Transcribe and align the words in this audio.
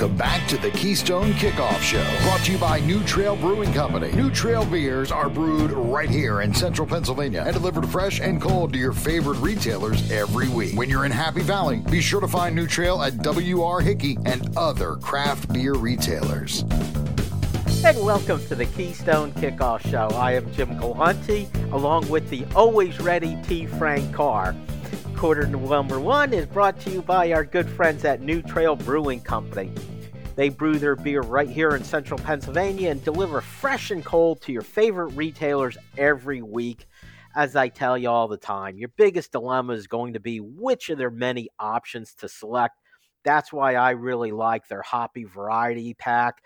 Welcome 0.00 0.16
back 0.16 0.48
to 0.48 0.56
the 0.56 0.70
Keystone 0.70 1.34
Kickoff 1.34 1.78
Show, 1.82 2.02
brought 2.22 2.40
to 2.44 2.52
you 2.52 2.56
by 2.56 2.80
New 2.80 3.04
Trail 3.04 3.36
Brewing 3.36 3.70
Company. 3.74 4.10
New 4.12 4.30
Trail 4.30 4.64
beers 4.64 5.12
are 5.12 5.28
brewed 5.28 5.72
right 5.72 6.08
here 6.08 6.40
in 6.40 6.54
central 6.54 6.88
Pennsylvania 6.88 7.42
and 7.44 7.52
delivered 7.52 7.86
fresh 7.86 8.18
and 8.18 8.40
cold 8.40 8.72
to 8.72 8.78
your 8.78 8.94
favorite 8.94 9.36
retailers 9.40 10.10
every 10.10 10.48
week. 10.48 10.74
When 10.74 10.88
you're 10.88 11.04
in 11.04 11.12
Happy 11.12 11.42
Valley, 11.42 11.82
be 11.90 12.00
sure 12.00 12.22
to 12.22 12.28
find 12.28 12.56
New 12.56 12.66
Trail 12.66 13.02
at 13.02 13.12
WR 13.18 13.80
Hickey 13.80 14.16
and 14.24 14.56
other 14.56 14.96
craft 14.96 15.52
beer 15.52 15.74
retailers. 15.74 16.62
And 17.84 18.02
welcome 18.02 18.42
to 18.46 18.54
the 18.54 18.64
Keystone 18.74 19.32
Kickoff 19.32 19.82
Show. 19.90 20.16
I 20.16 20.32
am 20.32 20.50
Jim 20.54 20.78
Galante, 20.78 21.46
along 21.72 22.08
with 22.08 22.26
the 22.30 22.46
always 22.56 22.98
ready 23.00 23.36
T. 23.42 23.66
Frank 23.66 24.14
Carr. 24.14 24.56
Quarter 25.16 25.46
number 25.48 26.00
one 26.00 26.32
is 26.32 26.46
brought 26.46 26.80
to 26.80 26.90
you 26.90 27.02
by 27.02 27.32
our 27.32 27.44
good 27.44 27.68
friends 27.68 28.04
at 28.04 28.22
New 28.22 28.40
Trail 28.42 28.74
Brewing 28.74 29.20
Company. 29.20 29.70
They 30.34 30.48
brew 30.48 30.78
their 30.78 30.96
beer 30.96 31.20
right 31.20 31.48
here 31.50 31.76
in 31.76 31.84
central 31.84 32.18
Pennsylvania 32.18 32.90
and 32.90 33.04
deliver 33.04 33.40
fresh 33.40 33.90
and 33.90 34.04
cold 34.04 34.40
to 34.42 34.52
your 34.52 34.62
favorite 34.62 35.12
retailers 35.14 35.76
every 35.98 36.40
week. 36.40 36.86
As 37.36 37.54
I 37.54 37.68
tell 37.68 37.98
you 37.98 38.08
all 38.08 38.28
the 38.28 38.38
time, 38.38 38.78
your 38.78 38.88
biggest 38.96 39.32
dilemma 39.32 39.74
is 39.74 39.86
going 39.86 40.14
to 40.14 40.20
be 40.20 40.40
which 40.40 40.88
of 40.88 40.98
their 40.98 41.10
many 41.10 41.50
options 41.58 42.14
to 42.14 42.28
select. 42.28 42.76
That's 43.22 43.52
why 43.52 43.74
I 43.74 43.90
really 43.90 44.32
like 44.32 44.66
their 44.68 44.82
hoppy 44.82 45.24
variety 45.24 45.92
pack. 45.94 46.42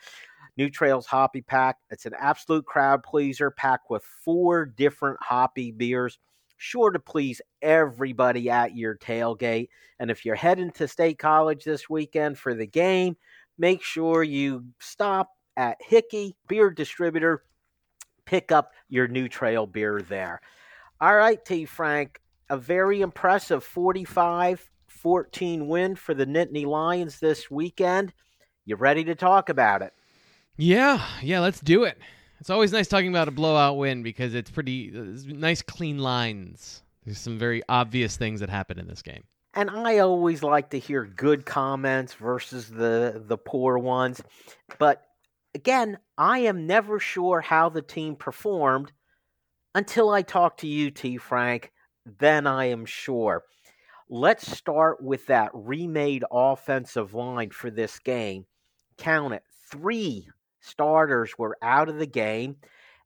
New 0.57 0.71
Trails 0.71 1.07
Hoppy 1.07 1.43
Pack. 1.43 1.79
It's 1.91 2.07
an 2.07 2.15
absolute 2.19 2.65
crowd 2.67 3.03
pleaser, 3.03 3.51
packed 3.51 3.91
with 3.91 4.05
four 4.25 4.65
different 4.65 5.19
hoppy 5.23 5.71
beers 5.71 6.19
sure 6.65 6.91
to 6.91 6.99
please 6.99 7.43
everybody 7.61 8.49
at 8.49 8.75
your 8.75 8.97
tailgate. 8.97 9.69
And 9.99 10.11
if 10.11 10.25
you're 10.25 10.35
heading 10.35 10.71
to 10.73 10.89
State 10.89 11.19
College 11.19 11.63
this 11.63 11.91
weekend 11.91 12.39
for 12.39 12.55
the 12.55 12.67
game, 12.67 13.17
make 13.59 13.83
sure 13.83 14.23
you 14.23 14.65
stop 14.81 15.29
at 15.57 15.77
Hickey 15.81 16.35
Beer 16.49 16.71
Distributor, 16.71 17.45
pick 18.25 18.51
up 18.51 18.73
your 18.89 19.07
new 19.07 19.29
trail 19.29 19.67
beer 19.67 20.01
there. 20.01 20.41
All 21.01 21.15
right, 21.15 21.45
T. 21.45 21.67
Frank, 21.67 22.21
a 22.49 22.57
very 22.57 23.03
impressive 23.03 23.63
45 23.63 24.71
14 24.89 25.69
win 25.69 25.95
for 25.95 26.15
the 26.15 26.25
Nittany 26.25 26.65
Lions 26.65 27.21
this 27.21 27.51
weekend. 27.51 28.15
You 28.65 28.77
ready 28.77 29.05
to 29.05 29.15
talk 29.15 29.51
about 29.51 29.83
it? 29.83 29.93
Yeah, 30.57 31.07
yeah, 31.23 31.41
let's 31.41 31.61
do 31.61 31.85
it. 31.85 31.99
It's 32.45 32.51
always 32.51 32.73
nice 32.73 32.89
talking 32.89 33.09
about 33.09 33.27
a 33.27 33.31
blowout 33.31 33.79
win 33.79 34.03
because 34.03 34.35
it's 34.35 34.51
pretty 34.51 34.93
it's 34.93 35.25
nice, 35.25 35.63
clean 35.63 35.97
lines. 35.97 36.83
There's 37.03 37.17
some 37.17 37.39
very 37.39 37.63
obvious 37.71 38.19
things 38.19 38.41
that 38.41 38.51
happen 38.51 38.79
in 38.79 38.87
this 38.87 39.01
game. 39.01 39.25
And 39.55 39.71
I 39.71 40.01
always 40.01 40.43
like 40.43 40.69
to 40.69 40.79
hear 40.79 41.07
good 41.07 41.47
comments 41.47 42.13
versus 42.13 42.69
the 42.69 43.23
the 43.27 43.39
poor 43.39 43.79
ones. 43.79 44.21
But 44.79 45.07
again, 45.55 45.97
I 46.19 46.41
am 46.41 46.67
never 46.67 47.01
sure 47.01 47.41
how 47.41 47.71
the 47.71 47.81
team 47.81 48.15
performed 48.15 48.93
until 49.75 50.11
I 50.11 50.21
talk 50.21 50.59
to 50.59 50.67
you, 50.67 50.91
T. 50.91 51.17
Frank. 51.17 51.73
Then 52.05 52.47
I 52.47 52.67
am 52.67 52.85
sure. 52.85 53.45
Let's 54.11 54.55
start 54.55 55.03
with 55.03 55.29
that 55.29 55.51
remade 55.55 56.25
offensive 56.31 57.15
line 57.15 57.53
for 57.53 57.71
this 57.71 57.99
game. 58.01 58.45
Count 58.99 59.33
it 59.33 59.45
three 59.71 60.29
starters 60.65 61.39
were 61.39 61.57
out 61.63 61.89
of 61.89 61.99
the 61.99 62.07
game. 62.07 62.57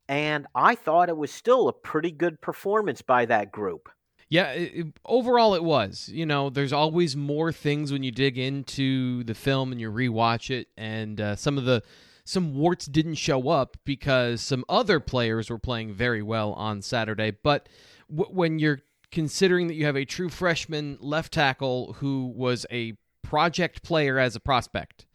And 0.08 0.46
I 0.54 0.74
thought 0.74 1.10
it 1.10 1.16
was 1.16 1.30
still 1.30 1.68
a 1.68 1.72
pretty 1.72 2.10
good 2.10 2.40
performance 2.40 3.02
by 3.02 3.26
that 3.26 3.52
group. 3.52 3.90
Yeah, 4.30 4.52
it, 4.52 4.86
overall 5.04 5.54
it 5.54 5.64
was. 5.64 6.08
You 6.12 6.26
know, 6.26 6.50
there's 6.50 6.72
always 6.72 7.16
more 7.16 7.52
things 7.52 7.92
when 7.92 8.02
you 8.02 8.10
dig 8.10 8.38
into 8.38 9.24
the 9.24 9.34
film 9.34 9.72
and 9.72 9.80
you 9.80 9.90
rewatch 9.90 10.50
it, 10.50 10.68
and 10.76 11.20
uh, 11.20 11.36
some 11.36 11.56
of 11.58 11.64
the 11.64 11.82
some 12.24 12.54
warts 12.54 12.84
didn't 12.84 13.14
show 13.14 13.48
up 13.48 13.78
because 13.86 14.42
some 14.42 14.62
other 14.68 15.00
players 15.00 15.48
were 15.48 15.58
playing 15.58 15.94
very 15.94 16.20
well 16.20 16.52
on 16.52 16.82
Saturday. 16.82 17.30
But 17.30 17.70
w- 18.14 18.30
when 18.30 18.58
you're 18.58 18.80
considering 19.10 19.66
that 19.68 19.74
you 19.74 19.86
have 19.86 19.96
a 19.96 20.04
true 20.04 20.28
freshman 20.28 20.98
left 21.00 21.32
tackle 21.32 21.94
who 21.94 22.30
was 22.36 22.66
a 22.70 22.98
project 23.22 23.82
player 23.82 24.18
as 24.18 24.36
a 24.36 24.40
prospect, 24.40 25.06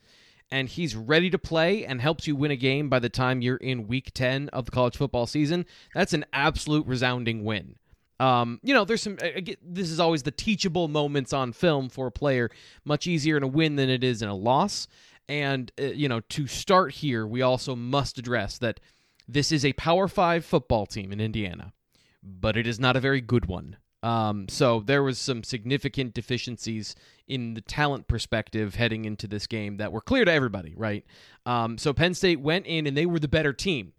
and 0.51 0.69
he's 0.69 0.95
ready 0.95 1.29
to 1.29 1.39
play 1.39 1.85
and 1.85 2.01
helps 2.01 2.27
you 2.27 2.35
win 2.35 2.51
a 2.51 2.55
game 2.55 2.89
by 2.89 2.99
the 2.99 3.09
time 3.09 3.41
you're 3.41 3.57
in 3.57 3.87
week 3.87 4.11
10 4.13 4.49
of 4.49 4.65
the 4.65 4.71
college 4.71 4.97
football 4.97 5.25
season, 5.25 5.65
that's 5.93 6.13
an 6.13 6.25
absolute 6.33 6.85
resounding 6.85 7.43
win. 7.43 7.75
Um, 8.19 8.59
you 8.63 8.73
know, 8.73 8.85
there's 8.85 9.01
some. 9.01 9.17
this 9.17 9.89
is 9.89 9.99
always 9.99 10.23
the 10.23 10.31
teachable 10.31 10.87
moments 10.87 11.33
on 11.33 11.51
film 11.51 11.89
for 11.89 12.07
a 12.07 12.11
player. 12.11 12.49
Much 12.85 13.07
easier 13.07 13.35
in 13.35 13.43
a 13.43 13.47
win 13.47 13.75
than 13.75 13.89
it 13.89 14.03
is 14.03 14.21
in 14.21 14.29
a 14.29 14.35
loss. 14.35 14.87
And 15.27 15.71
uh, 15.79 15.85
you 15.85 16.07
know, 16.07 16.19
to 16.21 16.47
start 16.47 16.93
here, 16.93 17.25
we 17.25 17.41
also 17.41 17.75
must 17.75 18.17
address 18.17 18.57
that 18.59 18.79
this 19.27 19.51
is 19.51 19.65
a 19.65 19.73
Power 19.73 20.07
Five 20.07 20.45
football 20.45 20.85
team 20.85 21.11
in 21.11 21.19
Indiana, 21.19 21.73
but 22.21 22.55
it 22.55 22.67
is 22.67 22.79
not 22.79 22.95
a 22.95 23.01
very 23.01 23.19
good 23.19 23.45
one. 23.47 23.77
Um, 24.03 24.49
so 24.49 24.81
there 24.81 25.01
was 25.01 25.17
some 25.17 25.43
significant 25.43 26.13
deficiencies 26.13 26.93
in 27.25 27.53
the 27.53 27.61
talent 27.61 28.09
perspective 28.09 28.75
heading 28.75 29.05
into 29.05 29.27
this 29.27 29.47
game 29.47 29.77
that 29.77 29.93
were 29.93 30.01
clear 30.01 30.25
to 30.25 30.31
everybody, 30.31 30.73
right? 30.75 31.05
Um, 31.45 31.77
so 31.77 31.93
Penn 31.93 32.13
State 32.13 32.41
went 32.41 32.65
in 32.65 32.85
and 32.85 32.97
they 32.97 33.05
were 33.05 33.19
the 33.19 33.29
better 33.29 33.53
team. 33.53 33.93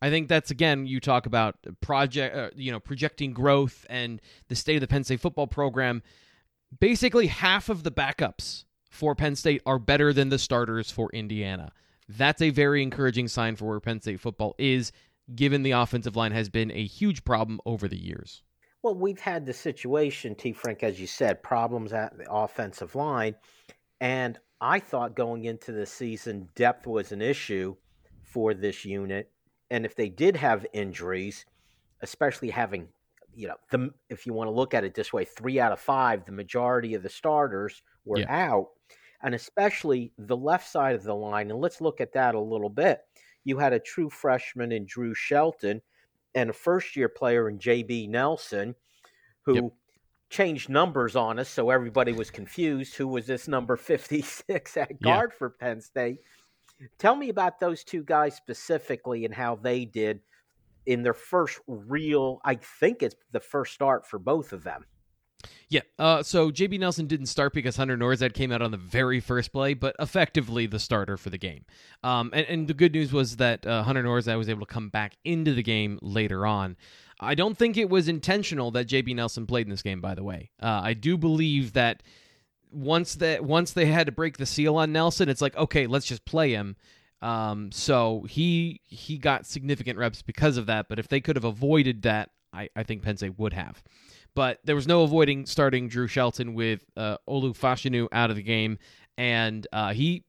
I 0.00 0.10
think 0.10 0.28
that's 0.28 0.50
again 0.50 0.86
you 0.86 0.98
talk 0.98 1.26
about 1.26 1.56
project, 1.80 2.34
uh, 2.34 2.50
you 2.56 2.72
know, 2.72 2.80
projecting 2.80 3.32
growth 3.32 3.86
and 3.88 4.20
the 4.48 4.56
state 4.56 4.76
of 4.76 4.80
the 4.80 4.88
Penn 4.88 5.04
State 5.04 5.20
football 5.20 5.46
program. 5.46 6.02
Basically, 6.80 7.26
half 7.26 7.68
of 7.68 7.82
the 7.82 7.92
backups 7.92 8.64
for 8.90 9.14
Penn 9.14 9.36
State 9.36 9.62
are 9.66 9.78
better 9.78 10.12
than 10.14 10.30
the 10.30 10.38
starters 10.38 10.90
for 10.90 11.10
Indiana. 11.12 11.72
That's 12.08 12.42
a 12.42 12.50
very 12.50 12.82
encouraging 12.82 13.28
sign 13.28 13.54
for 13.56 13.66
where 13.66 13.80
Penn 13.80 14.00
State 14.00 14.18
football 14.18 14.54
is, 14.58 14.92
given 15.34 15.62
the 15.62 15.70
offensive 15.72 16.16
line 16.16 16.32
has 16.32 16.48
been 16.48 16.70
a 16.72 16.84
huge 16.84 17.22
problem 17.24 17.60
over 17.64 17.86
the 17.86 18.02
years. 18.02 18.42
Well, 18.82 18.96
we've 18.96 19.20
had 19.20 19.46
the 19.46 19.52
situation, 19.52 20.34
T. 20.34 20.52
Frank, 20.52 20.82
as 20.82 21.00
you 21.00 21.06
said, 21.06 21.42
problems 21.42 21.92
at 21.92 22.18
the 22.18 22.30
offensive 22.30 22.96
line. 22.96 23.36
And 24.00 24.38
I 24.60 24.80
thought 24.80 25.14
going 25.14 25.44
into 25.44 25.70
the 25.70 25.86
season, 25.86 26.48
depth 26.56 26.86
was 26.86 27.12
an 27.12 27.22
issue 27.22 27.76
for 28.24 28.54
this 28.54 28.84
unit. 28.84 29.30
And 29.70 29.86
if 29.86 29.94
they 29.94 30.08
did 30.08 30.34
have 30.36 30.66
injuries, 30.72 31.46
especially 32.00 32.50
having, 32.50 32.88
you 33.34 33.48
know, 33.48 33.54
the, 33.70 33.90
if 34.10 34.26
you 34.26 34.32
want 34.32 34.48
to 34.48 34.52
look 34.52 34.74
at 34.74 34.84
it 34.84 34.94
this 34.94 35.12
way, 35.12 35.24
three 35.24 35.60
out 35.60 35.72
of 35.72 35.78
five, 35.78 36.24
the 36.24 36.32
majority 36.32 36.94
of 36.94 37.04
the 37.04 37.08
starters 37.08 37.82
were 38.04 38.18
yeah. 38.18 38.48
out. 38.48 38.70
And 39.22 39.36
especially 39.36 40.12
the 40.18 40.36
left 40.36 40.68
side 40.68 40.96
of 40.96 41.04
the 41.04 41.14
line. 41.14 41.52
And 41.52 41.60
let's 41.60 41.80
look 41.80 42.00
at 42.00 42.12
that 42.14 42.34
a 42.34 42.40
little 42.40 42.68
bit. 42.68 43.00
You 43.44 43.58
had 43.58 43.72
a 43.72 43.78
true 43.78 44.10
freshman 44.10 44.72
in 44.72 44.86
Drew 44.86 45.14
Shelton 45.14 45.80
and 46.34 46.50
a 46.50 46.52
first 46.52 46.96
year 46.96 47.08
player 47.08 47.48
in 47.48 47.58
JB 47.58 48.08
Nelson 48.08 48.74
who 49.42 49.54
yep. 49.54 49.64
changed 50.30 50.68
numbers 50.68 51.16
on 51.16 51.38
us 51.38 51.48
so 51.48 51.70
everybody 51.70 52.12
was 52.12 52.30
confused 52.30 52.94
who 52.94 53.08
was 53.08 53.26
this 53.26 53.48
number 53.48 53.76
56 53.76 54.76
at 54.76 55.00
guard 55.00 55.30
yeah. 55.32 55.38
for 55.38 55.50
Penn 55.50 55.80
State. 55.80 56.18
Tell 56.98 57.14
me 57.14 57.28
about 57.28 57.60
those 57.60 57.84
two 57.84 58.02
guys 58.02 58.34
specifically 58.34 59.24
and 59.24 59.34
how 59.34 59.56
they 59.56 59.84
did 59.84 60.20
in 60.86 61.02
their 61.02 61.14
first 61.14 61.60
real 61.66 62.40
I 62.44 62.56
think 62.56 63.02
it's 63.02 63.16
the 63.30 63.40
first 63.40 63.72
start 63.74 64.06
for 64.06 64.18
both 64.18 64.52
of 64.52 64.64
them. 64.64 64.84
Yeah. 65.68 65.82
Uh, 65.98 66.22
so 66.22 66.50
JB 66.50 66.78
Nelson 66.78 67.06
didn't 67.06 67.26
start 67.26 67.52
because 67.52 67.76
Hunter 67.76 67.96
Nourzad 67.96 68.34
came 68.34 68.52
out 68.52 68.62
on 68.62 68.70
the 68.70 68.76
very 68.76 69.20
first 69.20 69.52
play, 69.52 69.74
but 69.74 69.96
effectively 69.98 70.66
the 70.66 70.78
starter 70.78 71.16
for 71.16 71.30
the 71.30 71.38
game. 71.38 71.64
Um, 72.02 72.30
and, 72.32 72.46
and, 72.46 72.68
the 72.68 72.74
good 72.74 72.92
news 72.92 73.12
was 73.12 73.36
that 73.36 73.66
uh, 73.66 73.82
Hunter 73.82 74.02
Nourzad 74.02 74.36
was 74.38 74.48
able 74.48 74.66
to 74.66 74.72
come 74.72 74.88
back 74.88 75.16
into 75.24 75.54
the 75.54 75.62
game 75.62 75.98
later 76.02 76.46
on. 76.46 76.76
I 77.20 77.34
don't 77.34 77.56
think 77.56 77.76
it 77.76 77.88
was 77.88 78.08
intentional 78.08 78.70
that 78.72 78.88
JB 78.88 79.14
Nelson 79.14 79.46
played 79.46 79.66
in 79.66 79.70
this 79.70 79.82
game. 79.82 80.00
By 80.00 80.14
the 80.14 80.24
way, 80.24 80.50
uh, 80.60 80.80
I 80.82 80.94
do 80.94 81.16
believe 81.16 81.72
that 81.74 82.02
once 82.72 83.14
that 83.16 83.44
once 83.44 83.72
they 83.72 83.86
had 83.86 84.06
to 84.06 84.12
break 84.12 84.38
the 84.38 84.46
seal 84.46 84.76
on 84.76 84.92
Nelson, 84.92 85.28
it's 85.28 85.40
like 85.40 85.56
okay, 85.56 85.86
let's 85.86 86.06
just 86.06 86.24
play 86.24 86.50
him. 86.50 86.76
Um, 87.20 87.70
so 87.70 88.26
he 88.28 88.80
he 88.84 89.16
got 89.18 89.46
significant 89.46 89.98
reps 89.98 90.22
because 90.22 90.56
of 90.56 90.66
that. 90.66 90.88
But 90.88 90.98
if 90.98 91.08
they 91.08 91.20
could 91.20 91.36
have 91.36 91.44
avoided 91.44 92.02
that, 92.02 92.30
I, 92.52 92.68
I 92.74 92.82
think 92.82 93.02
Penn 93.02 93.16
State 93.16 93.38
would 93.38 93.52
have. 93.52 93.82
But 94.34 94.60
there 94.64 94.74
was 94.74 94.86
no 94.86 95.02
avoiding 95.02 95.46
starting 95.46 95.88
Drew 95.88 96.06
Shelton 96.06 96.54
with 96.54 96.84
uh, 96.96 97.18
Olu 97.28 97.56
Fashanu 97.56 98.08
out 98.12 98.30
of 98.30 98.36
the 98.36 98.42
game, 98.42 98.78
and 99.18 99.66
uh, 99.72 99.92
he, 99.92 100.24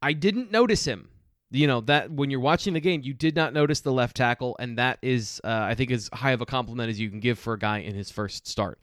I 0.00 0.14
didn't 0.14 0.50
notice 0.50 0.84
him. 0.84 1.10
You 1.50 1.66
know 1.66 1.80
that 1.82 2.10
when 2.10 2.30
you're 2.30 2.40
watching 2.40 2.74
the 2.74 2.80
game, 2.80 3.02
you 3.04 3.14
did 3.14 3.36
not 3.36 3.52
notice 3.52 3.80
the 3.80 3.92
left 3.92 4.16
tackle, 4.16 4.56
and 4.58 4.78
that 4.78 4.98
is, 5.02 5.40
uh, 5.44 5.48
I 5.48 5.74
think, 5.74 5.90
as 5.90 6.10
high 6.12 6.32
of 6.32 6.40
a 6.40 6.46
compliment 6.46 6.90
as 6.90 6.98
you 6.98 7.10
can 7.10 7.20
give 7.20 7.38
for 7.38 7.52
a 7.52 7.58
guy 7.58 7.78
in 7.78 7.94
his 7.94 8.10
first 8.10 8.48
start. 8.48 8.80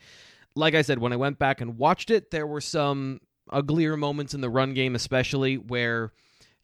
Like 0.55 0.75
I 0.75 0.83
said, 0.83 0.99
when 0.99 1.11
I 1.11 1.17
went 1.17 1.39
back 1.39 1.61
and 1.61 1.77
watched 1.77 2.11
it, 2.11 2.31
there 2.31 2.47
were 2.47 2.61
some 2.61 3.19
uglier 3.49 3.97
moments 3.97 4.33
in 4.33 4.41
the 4.41 4.49
run 4.49 4.73
game, 4.73 4.95
especially 4.95 5.57
where 5.57 6.13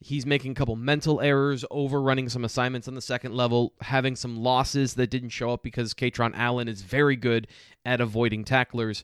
He's 0.01 0.25
making 0.25 0.51
a 0.51 0.56
couple 0.56 0.78
mental 0.78 1.19
errors, 1.19 1.66
overrunning 1.69 2.30
some 2.30 2.46
assignments 2.46 2.88
on 2.88 2.96
the 2.96 3.01
second 3.01 3.34
level, 3.34 3.74
having 3.81 4.16
some 4.16 4.38
losses 4.38 4.94
that 4.94 5.10
didn't 5.10 5.30
show 5.30 5.51
up 5.51 5.62
because 5.62 5.94
Kaytron 5.94 6.31
Allen 6.36 6.69
is 6.69 6.84
very 6.84 7.18
good 7.18 7.48
at 7.84 8.00
avoiding 8.00 8.46
tacklers. 8.46 9.04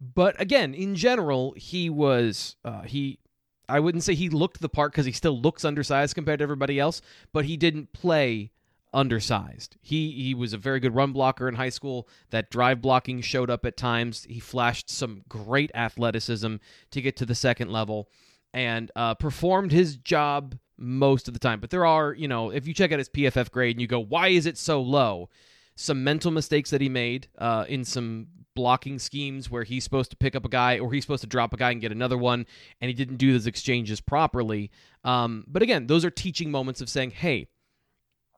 But 0.00 0.38
again, 0.38 0.74
in 0.74 0.96
general, 0.96 1.54
he 1.56 1.88
was 1.88 2.56
uh, 2.64 2.82
he 2.82 3.20
I 3.68 3.80
wouldn't 3.80 4.04
say 4.04 4.14
he 4.14 4.28
looked 4.28 4.60
the 4.60 4.68
part 4.68 4.92
because 4.92 5.06
he 5.06 5.12
still 5.12 5.40
looks 5.40 5.64
undersized 5.64 6.14
compared 6.14 6.40
to 6.40 6.42
everybody 6.42 6.78
else, 6.78 7.00
but 7.32 7.46
he 7.46 7.56
didn't 7.56 7.94
play 7.94 8.50
undersized. 8.92 9.76
He 9.80 10.10
he 10.10 10.34
was 10.34 10.52
a 10.52 10.58
very 10.58 10.78
good 10.78 10.94
run 10.94 11.12
blocker 11.12 11.48
in 11.48 11.54
high 11.54 11.70
school. 11.70 12.06
That 12.30 12.50
drive 12.50 12.82
blocking 12.82 13.22
showed 13.22 13.48
up 13.48 13.64
at 13.64 13.78
times. 13.78 14.26
He 14.28 14.40
flashed 14.40 14.90
some 14.90 15.22
great 15.28 15.70
athleticism 15.74 16.56
to 16.90 17.00
get 17.00 17.16
to 17.16 17.26
the 17.26 17.34
second 17.34 17.70
level 17.70 18.10
and 18.54 18.90
uh, 18.94 19.14
performed 19.14 19.72
his 19.72 19.96
job 19.96 20.56
most 20.78 21.28
of 21.28 21.34
the 21.34 21.40
time. 21.40 21.60
But 21.60 21.70
there 21.70 21.84
are, 21.84 22.14
you 22.14 22.28
know, 22.28 22.50
if 22.50 22.66
you 22.66 22.72
check 22.72 22.92
out 22.92 22.98
his 22.98 23.08
PFF 23.08 23.50
grade 23.50 23.76
and 23.76 23.80
you 23.82 23.86
go, 23.86 24.00
why 24.00 24.28
is 24.28 24.46
it 24.46 24.56
so 24.56 24.80
low? 24.80 25.28
Some 25.76 26.04
mental 26.04 26.30
mistakes 26.30 26.70
that 26.70 26.80
he 26.80 26.88
made 26.88 27.26
uh, 27.36 27.64
in 27.68 27.84
some 27.84 28.28
blocking 28.54 29.00
schemes 29.00 29.50
where 29.50 29.64
he's 29.64 29.82
supposed 29.82 30.10
to 30.12 30.16
pick 30.16 30.36
up 30.36 30.44
a 30.44 30.48
guy 30.48 30.78
or 30.78 30.92
he's 30.92 31.02
supposed 31.02 31.22
to 31.22 31.28
drop 31.28 31.52
a 31.52 31.56
guy 31.56 31.72
and 31.72 31.80
get 31.80 31.90
another 31.90 32.16
one, 32.16 32.46
and 32.80 32.88
he 32.88 32.94
didn't 32.94 33.16
do 33.16 33.32
those 33.32 33.48
exchanges 33.48 34.00
properly. 34.00 34.70
Um, 35.02 35.44
but 35.48 35.62
again, 35.62 35.88
those 35.88 36.04
are 36.04 36.10
teaching 36.10 36.52
moments 36.52 36.80
of 36.80 36.88
saying, 36.88 37.10
hey, 37.10 37.48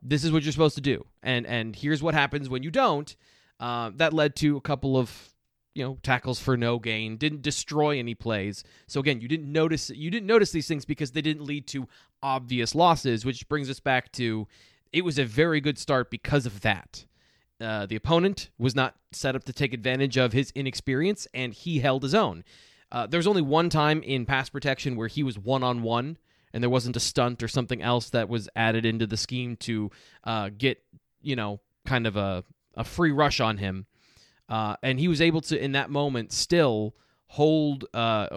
this 0.02 0.24
is 0.24 0.32
what 0.32 0.42
you're 0.44 0.52
supposed 0.52 0.76
to 0.76 0.80
do, 0.80 1.04
and 1.22 1.46
and 1.46 1.74
here's 1.74 2.02
what 2.02 2.14
happens 2.14 2.48
when 2.48 2.62
you 2.62 2.70
don't. 2.70 3.16
Uh, 3.58 3.90
that 3.96 4.12
led 4.12 4.36
to 4.36 4.56
a 4.56 4.60
couple 4.60 4.96
of 4.96 5.34
you 5.76 5.84
know 5.84 5.98
tackles 6.02 6.40
for 6.40 6.56
no 6.56 6.78
gain 6.78 7.18
didn't 7.18 7.42
destroy 7.42 7.98
any 7.98 8.14
plays. 8.14 8.64
So 8.86 8.98
again 9.00 9.20
you 9.20 9.28
didn't 9.28 9.52
notice 9.52 9.90
you 9.90 10.10
didn't 10.10 10.26
notice 10.26 10.50
these 10.50 10.66
things 10.66 10.84
because 10.84 11.10
they 11.10 11.20
didn't 11.20 11.44
lead 11.44 11.66
to 11.68 11.86
obvious 12.22 12.74
losses 12.74 13.24
which 13.24 13.46
brings 13.48 13.68
us 13.68 13.78
back 13.78 14.10
to 14.12 14.48
it 14.92 15.04
was 15.04 15.18
a 15.18 15.24
very 15.24 15.60
good 15.60 15.78
start 15.78 16.10
because 16.10 16.46
of 16.46 16.62
that. 16.62 17.04
Uh, 17.60 17.86
the 17.86 17.96
opponent 17.96 18.48
was 18.58 18.74
not 18.74 18.94
set 19.12 19.36
up 19.36 19.44
to 19.44 19.52
take 19.52 19.74
advantage 19.74 20.16
of 20.16 20.32
his 20.32 20.50
inexperience 20.54 21.28
and 21.34 21.52
he 21.52 21.80
held 21.80 22.02
his 22.02 22.14
own. 22.14 22.42
Uh, 22.90 23.06
there 23.06 23.18
was 23.18 23.26
only 23.26 23.42
one 23.42 23.68
time 23.68 24.02
in 24.02 24.24
pass 24.24 24.48
protection 24.48 24.96
where 24.96 25.08
he 25.08 25.22
was 25.22 25.38
one-on-one 25.38 26.16
and 26.52 26.62
there 26.62 26.70
wasn't 26.70 26.96
a 26.96 27.00
stunt 27.00 27.42
or 27.42 27.48
something 27.48 27.82
else 27.82 28.08
that 28.10 28.28
was 28.28 28.48
added 28.56 28.86
into 28.86 29.06
the 29.06 29.16
scheme 29.16 29.56
to 29.56 29.90
uh, 30.24 30.48
get 30.56 30.82
you 31.20 31.36
know 31.36 31.60
kind 31.84 32.06
of 32.06 32.16
a, 32.16 32.44
a 32.74 32.84
free 32.84 33.12
rush 33.12 33.40
on 33.40 33.58
him 33.58 33.86
uh, 34.48 34.76
and 34.82 35.00
he 35.00 35.08
was 35.08 35.20
able 35.20 35.40
to, 35.42 35.58
in 35.58 35.72
that 35.72 35.90
moment, 35.90 36.32
still 36.32 36.94
hold, 37.28 37.84
uh, 37.94 38.28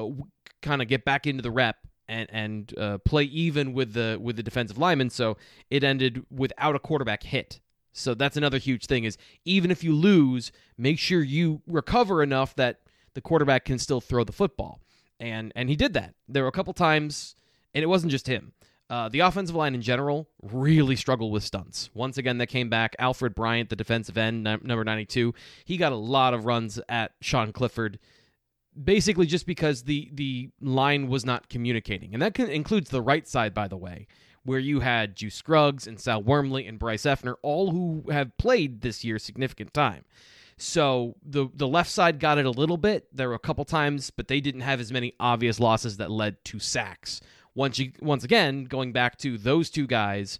kind 0.61 0.81
of 0.81 0.87
get 0.87 1.05
back 1.05 1.27
into 1.27 1.41
the 1.41 1.51
rep 1.51 1.77
and 2.07 2.27
and 2.31 2.77
uh, 2.77 2.97
play 2.97 3.23
even 3.23 3.71
with 3.73 3.93
the 3.93 4.17
with 4.19 4.35
the 4.35 4.43
defensive 4.43 4.77
lineman. 4.77 5.09
So 5.09 5.37
it 5.69 5.83
ended 5.83 6.25
without 6.31 6.75
a 6.75 6.79
quarterback 6.79 7.23
hit. 7.23 7.59
So 7.93 8.13
that's 8.13 8.37
another 8.37 8.57
huge 8.57 8.85
thing 8.85 9.03
is 9.03 9.17
even 9.45 9.71
if 9.71 9.83
you 9.83 9.93
lose, 9.93 10.51
make 10.77 10.99
sure 10.99 11.21
you 11.21 11.61
recover 11.67 12.21
enough 12.23 12.55
that 12.55 12.81
the 13.13 13.21
quarterback 13.21 13.65
can 13.65 13.79
still 13.79 14.01
throw 14.01 14.23
the 14.23 14.33
football. 14.33 14.81
And 15.19 15.53
and 15.55 15.69
he 15.69 15.75
did 15.75 15.93
that. 15.93 16.15
There 16.27 16.43
were 16.43 16.49
a 16.49 16.53
couple 16.53 16.73
times, 16.73 17.35
and 17.73 17.83
it 17.83 17.87
wasn't 17.87 18.11
just 18.11 18.27
him. 18.27 18.53
Uh, 18.89 19.07
the 19.07 19.19
offensive 19.19 19.55
line 19.55 19.75
in 19.75 19.81
general 19.81 20.27
really 20.41 20.95
struggled 20.95 21.31
with 21.31 21.43
stunts. 21.43 21.91
Once 21.93 22.17
again, 22.17 22.39
that 22.39 22.47
came 22.47 22.69
back. 22.69 22.95
Alfred 22.97 23.35
Bryant, 23.35 23.69
the 23.69 23.75
defensive 23.75 24.17
end, 24.17 24.43
number 24.43 24.83
92, 24.83 25.33
he 25.63 25.77
got 25.77 25.91
a 25.91 25.95
lot 25.95 26.33
of 26.33 26.45
runs 26.45 26.79
at 26.89 27.11
Sean 27.21 27.51
Clifford, 27.53 27.99
basically 28.81 29.27
just 29.27 29.45
because 29.45 29.83
the, 29.83 30.09
the 30.13 30.49
line 30.59 31.07
was 31.07 31.23
not 31.23 31.49
communicating. 31.49 32.13
And 32.13 32.21
that 32.23 32.33
can, 32.33 32.49
includes 32.49 32.89
the 32.89 33.01
right 33.01 33.27
side, 33.27 33.53
by 33.53 33.67
the 33.67 33.77
way, 33.77 34.07
where 34.43 34.59
you 34.59 34.79
had 34.79 35.15
Juice 35.15 35.35
Scruggs 35.35 35.85
and 35.85 35.99
Sal 35.99 36.23
Wormley 36.23 36.65
and 36.65 36.79
Bryce 36.79 37.03
Effner, 37.03 37.35
all 37.43 37.69
who 37.69 38.05
have 38.09 38.35
played 38.39 38.81
this 38.81 39.03
year 39.03 39.19
significant 39.19 39.71
time. 39.71 40.03
So 40.57 41.15
the 41.23 41.47
the 41.53 41.69
left 41.69 41.89
side 41.89 42.19
got 42.19 42.37
it 42.37 42.45
a 42.45 42.51
little 42.51 42.75
bit. 42.75 43.07
There 43.15 43.29
were 43.29 43.35
a 43.35 43.39
couple 43.39 43.63
times, 43.63 44.09
but 44.09 44.27
they 44.27 44.41
didn't 44.41 44.59
have 44.61 44.81
as 44.81 44.91
many 44.91 45.13
obvious 45.17 45.57
losses 45.57 45.95
that 45.97 46.11
led 46.11 46.43
to 46.45 46.59
sacks 46.59 47.21
once 47.59 47.77
you 47.77 47.91
once 48.01 48.23
again 48.23 48.63
going 48.63 48.93
back 48.93 49.17
to 49.17 49.37
those 49.37 49.69
two 49.69 49.85
guys 49.85 50.39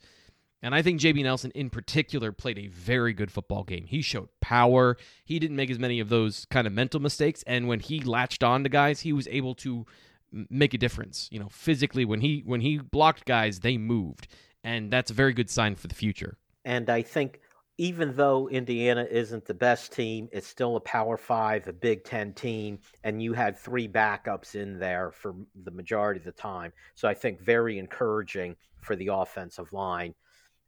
and 0.62 0.74
I 0.74 0.82
think 0.82 1.02
JB 1.02 1.24
Nelson 1.24 1.52
in 1.52 1.70
particular 1.70 2.32
played 2.32 2.58
a 2.58 2.68
very 2.68 3.14
good 3.14 3.32
football 3.32 3.64
game. 3.64 3.86
He 3.88 4.02
showed 4.02 4.28
power. 4.42 4.98
He 5.24 5.40
didn't 5.40 5.56
make 5.56 5.70
as 5.70 5.80
many 5.80 6.00
of 6.00 6.10
those 6.10 6.46
kind 6.50 6.66
of 6.66 6.74
mental 6.74 7.02
mistakes 7.02 7.44
and 7.46 7.68
when 7.68 7.82
he 7.82 8.00
latched 8.00 8.42
on 8.42 8.64
to 8.64 8.70
guys, 8.70 9.02
he 9.02 9.12
was 9.12 9.28
able 9.28 9.54
to 9.56 9.86
make 10.32 10.74
a 10.74 10.78
difference. 10.78 11.28
You 11.30 11.40
know, 11.40 11.50
physically 11.50 12.06
when 12.06 12.22
he 12.22 12.42
when 12.46 12.62
he 12.62 12.78
blocked 12.78 13.26
guys, 13.26 13.60
they 13.60 13.78
moved. 13.78 14.28
And 14.64 14.92
that's 14.92 15.12
a 15.12 15.14
very 15.14 15.34
good 15.34 15.50
sign 15.50 15.76
for 15.76 15.88
the 15.88 15.96
future. 15.96 16.38
And 16.66 16.90
I 16.90 17.02
think 17.02 17.42
even 17.80 18.14
though 18.14 18.50
Indiana 18.50 19.08
isn't 19.10 19.46
the 19.46 19.54
best 19.54 19.94
team, 19.94 20.28
it's 20.34 20.46
still 20.46 20.76
a 20.76 20.82
Power 20.82 21.16
Five, 21.16 21.66
a 21.66 21.72
Big 21.72 22.04
Ten 22.04 22.34
team, 22.34 22.78
and 23.06 23.24
you 23.24 23.32
had 23.32 23.58
three 23.58 23.88
backups 23.88 24.54
in 24.54 24.78
there 24.78 25.12
for 25.12 25.34
the 25.64 25.72
majority 25.72 26.20
of 26.20 26.26
the 26.26 26.34
time. 26.34 26.74
So 26.96 27.08
I 27.08 27.14
think 27.14 27.40
very 27.40 27.80
encouraging 27.80 28.58
for 28.82 28.98
the 28.98 29.08
offensive 29.14 29.72
line, 29.72 30.14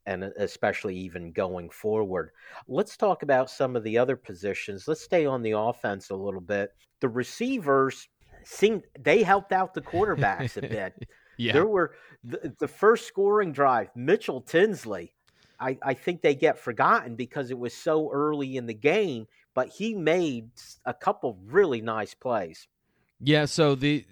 and 0.05 0.23
uh, 0.23 0.29
especially 0.37 0.95
even 0.95 1.33
going 1.33 1.69
forward. 1.69 2.31
Let's 2.69 2.95
talk 2.95 3.23
about 3.23 3.49
some 3.49 3.75
of 3.75 3.83
the 3.83 3.97
other 3.97 4.15
positions. 4.15 4.87
Let's 4.87 5.03
stay 5.03 5.25
on 5.25 5.41
the 5.41 5.51
offense 5.51 6.11
a 6.11 6.15
little 6.15 6.39
bit. 6.39 6.69
The 7.01 7.09
receivers 7.09 8.07
seemed 8.45 8.83
they 8.97 9.21
helped 9.21 9.51
out 9.51 9.73
the 9.73 9.81
quarterbacks 9.81 10.55
a 10.55 10.61
bit. 10.69 10.93
yeah. 11.37 11.51
There 11.51 11.67
were 11.67 11.93
the, 12.23 12.55
the 12.57 12.69
first 12.69 13.05
scoring 13.05 13.51
drive, 13.51 13.89
Mitchell 13.97 14.39
Tinsley 14.39 15.13
I, 15.61 15.77
I 15.83 15.93
think 15.93 16.21
they 16.21 16.33
get 16.33 16.57
forgotten 16.57 17.15
because 17.15 17.51
it 17.51 17.59
was 17.59 17.73
so 17.73 18.11
early 18.11 18.57
in 18.57 18.65
the 18.65 18.73
game, 18.73 19.27
but 19.53 19.69
he 19.69 19.93
made 19.93 20.49
a 20.85 20.93
couple 20.93 21.37
really 21.45 21.81
nice 21.81 22.15
plays. 22.15 22.67
Yeah, 23.19 23.45
so 23.45 23.75
the 23.75 24.03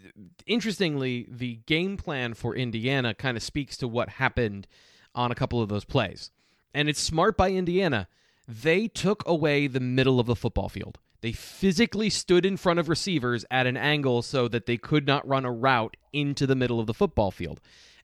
interestingly, 0.46 1.28
the 1.30 1.56
game 1.66 1.98
plan 1.98 2.36
for 2.36 2.56
Indiana 2.56 3.16
kind 3.16 3.36
of 3.36 3.42
speaks 3.42 3.75
to 3.78 3.88
what 3.88 4.10
happened 4.10 4.68
on 5.16 5.31
a 5.31 5.36
couple 5.36 5.62
of 5.62 5.69
those 5.69 5.84
plays. 5.84 6.30
And 6.75 6.88
it's 6.88 7.00
smart 7.00 7.36
by 7.36 7.50
Indiana. 7.50 8.07
They 8.48 8.88
took 8.88 9.28
away 9.28 9.66
the 9.66 9.80
middle 9.80 10.19
of 10.19 10.28
the 10.28 10.36
football 10.36 10.69
field. 10.69 11.00
They 11.22 11.31
physically 11.31 12.12
stood 12.12 12.46
in 12.46 12.57
front 12.57 12.80
of 12.80 12.88
receivers 12.88 13.44
at 13.50 13.66
an 13.66 13.75
angle 13.75 14.22
so 14.22 14.48
that 14.48 14.68
they 14.68 14.78
could 14.78 15.07
not 15.07 15.28
run 15.28 15.44
a 15.44 15.51
route 15.51 15.98
into 16.13 16.46
the 16.46 16.56
middle 16.56 16.80
of 16.80 16.86
the 16.86 16.94
football 16.94 17.31
field 17.31 17.60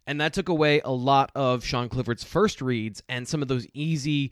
and 0.08 0.22
that 0.22 0.34
took 0.34 0.50
away 0.50 0.82
a 0.84 0.92
lot 0.92 1.32
of 1.36 1.66
Sean 1.66 1.90
Clifford's 1.90 2.24
first 2.24 2.62
reads 2.62 3.02
and 3.10 3.28
some 3.28 3.42
of 3.42 3.48
those 3.48 3.68
easy 3.74 4.32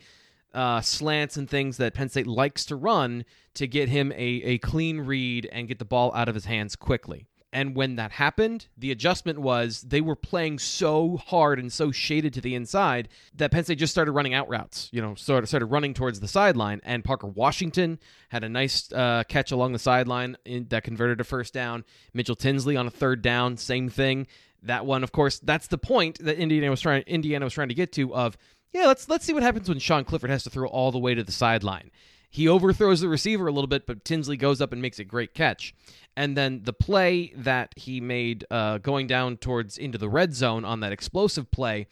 uh, 0.53 0.81
slants 0.81 1.37
and 1.37 1.49
things 1.49 1.77
that 1.77 1.93
Penn 1.93 2.09
State 2.09 2.27
likes 2.27 2.65
to 2.65 2.75
run 2.75 3.25
to 3.55 3.67
get 3.67 3.89
him 3.89 4.11
a, 4.11 4.15
a 4.15 4.57
clean 4.59 5.01
read 5.01 5.49
and 5.51 5.67
get 5.67 5.79
the 5.79 5.85
ball 5.85 6.13
out 6.13 6.29
of 6.29 6.35
his 6.35 6.45
hands 6.45 6.75
quickly. 6.75 7.27
And 7.51 7.75
when 7.75 7.97
that 7.97 8.11
happened, 8.11 8.67
the 8.75 8.91
adjustment 8.91 9.37
was 9.37 9.81
they 9.81 10.01
were 10.01 10.15
playing 10.15 10.57
so 10.57 11.17
hard 11.17 11.59
and 11.59 11.71
so 11.71 11.91
shaded 11.91 12.33
to 12.33 12.41
the 12.41 12.55
inside 12.55 13.09
that 13.35 13.51
Penn 13.51 13.63
State 13.63 13.77
just 13.77 13.93
started 13.93 14.11
running 14.13 14.33
out 14.33 14.49
routes. 14.49 14.89
You 14.91 15.03
know, 15.03 15.13
sort 15.13 15.43
of 15.43 15.49
started 15.49 15.67
running 15.67 15.93
towards 15.93 16.19
the 16.19 16.27
sideline. 16.27 16.81
And 16.83 17.03
Parker 17.03 17.27
Washington 17.27 17.99
had 18.29 18.43
a 18.43 18.49
nice 18.49 18.91
uh, 18.91 19.23
catch 19.27 19.51
along 19.51 19.73
the 19.73 19.79
sideline 19.79 20.35
in, 20.45 20.65
that 20.69 20.83
converted 20.83 21.21
a 21.21 21.23
first 21.23 21.53
down. 21.53 21.85
Mitchell 22.11 22.35
Tinsley 22.35 22.75
on 22.75 22.87
a 22.87 22.91
third 22.91 23.21
down, 23.21 23.57
same 23.57 23.87
thing 23.87 24.25
that 24.63 24.85
one, 24.85 25.03
of 25.03 25.11
course, 25.11 25.39
that's 25.39 25.67
the 25.67 25.77
point 25.77 26.19
that 26.23 26.37
Indiana 26.37 26.69
was 26.69 26.81
trying 26.81 27.03
Indiana 27.03 27.45
was 27.45 27.53
trying 27.53 27.69
to 27.69 27.73
get 27.73 27.91
to 27.93 28.13
of 28.13 28.37
yeah, 28.73 28.87
let's 28.87 29.07
let's 29.07 29.25
see 29.25 29.33
what 29.33 29.43
happens 29.43 29.69
when 29.69 29.79
Sean 29.79 30.03
Clifford 30.03 30.29
has 30.29 30.43
to 30.43 30.49
throw 30.49 30.67
all 30.67 30.91
the 30.91 30.99
way 30.99 31.13
to 31.13 31.23
the 31.23 31.31
sideline. 31.31 31.91
He 32.29 32.47
overthrows 32.47 32.99
the 32.99 33.07
receiver 33.07 33.45
a 33.45 33.51
little 33.51 33.67
bit, 33.67 33.85
but 33.85 34.03
Tinsley 34.03 34.37
goes 34.37 34.59
up 34.59 34.73
and 34.73 34.81
makes 34.81 34.97
a 34.97 35.03
great 35.03 35.35
catch. 35.35 35.75
And 36.17 36.35
then 36.35 36.61
the 36.63 36.73
play 36.73 37.31
that 37.35 37.73
he 37.75 38.01
made 38.01 38.43
uh, 38.49 38.79
going 38.79 39.05
down 39.05 39.37
towards 39.37 39.77
into 39.77 39.99
the 39.99 40.09
red 40.09 40.33
zone 40.33 40.65
on 40.65 40.79
that 40.79 40.91
explosive 40.91 41.51
play, 41.51 41.85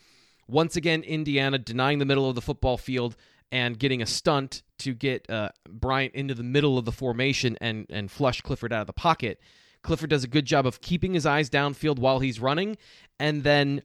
once 0.47 0.75
again, 0.75 1.03
Indiana 1.03 1.59
denying 1.59 1.99
the 1.99 2.05
middle 2.05 2.27
of 2.27 2.33
the 2.33 2.41
football 2.41 2.77
field 2.77 3.15
and 3.51 3.77
getting 3.77 4.01
a 4.01 4.07
stunt 4.07 4.63
to 4.79 4.95
get 4.95 5.29
uh, 5.29 5.49
Bryant 5.69 6.15
into 6.15 6.33
the 6.33 6.43
middle 6.43 6.79
of 6.79 6.85
the 6.85 6.91
formation 6.91 7.55
and, 7.61 7.85
and 7.91 8.09
flush 8.09 8.41
Clifford 8.41 8.73
out 8.73 8.81
of 8.81 8.87
the 8.87 8.93
pocket. 8.93 9.39
Clifford 9.83 10.09
does 10.09 10.23
a 10.23 10.27
good 10.27 10.45
job 10.45 10.65
of 10.65 10.81
keeping 10.81 11.13
his 11.13 11.25
eyes 11.25 11.49
downfield 11.49 11.99
while 11.99 12.19
he's 12.19 12.39
running, 12.39 12.77
and 13.19 13.43
then 13.43 13.81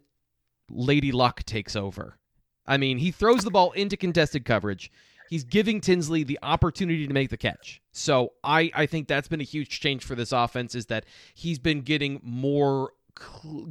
Lady 0.71 1.12
Luck 1.12 1.43
takes 1.45 1.76
over. 1.76 2.19
I 2.67 2.76
mean, 2.76 2.99
he 2.99 3.11
throws 3.11 3.45
the 3.45 3.50
ball 3.50 3.73
into 3.73 3.97
contested 3.97 4.45
coverage. 4.45 4.91
He's 5.31 5.45
giving 5.45 5.81
Tinsley 5.81 6.23
the 6.23 6.38
opportunity 6.43 7.07
to 7.07 7.12
make 7.12 7.31
the 7.31 7.37
catch. 7.37 7.81
So 7.93 8.33
I, 8.45 8.71
I 8.75 8.87
think 8.87 9.09
that's 9.09 9.29
been 9.29 9.41
a 9.41 9.45
huge 9.45 9.81
change 9.81 10.05
for 10.05 10.15
this 10.15 10.33
offense 10.33 10.75
is 10.75 10.87
that 10.87 11.05
he's 11.35 11.59
been 11.59 11.81
getting 11.81 12.21
more 12.23 12.93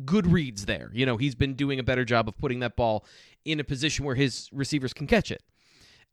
good 0.06 0.28
reads 0.28 0.66
there. 0.66 0.90
You 0.94 1.06
know, 1.06 1.18
he's 1.18 1.36
been 1.36 1.54
doing 1.54 1.80
a 1.80 1.84
better 1.84 2.04
job 2.04 2.28
of 2.28 2.38
putting 2.38 2.60
that 2.60 2.76
ball 2.76 3.06
in 3.46 3.60
a 3.60 3.64
position 3.64 4.06
where 4.06 4.16
his 4.16 4.50
receivers 4.52 4.94
can 4.94 5.08
catch 5.08 5.32
it. 5.32 5.44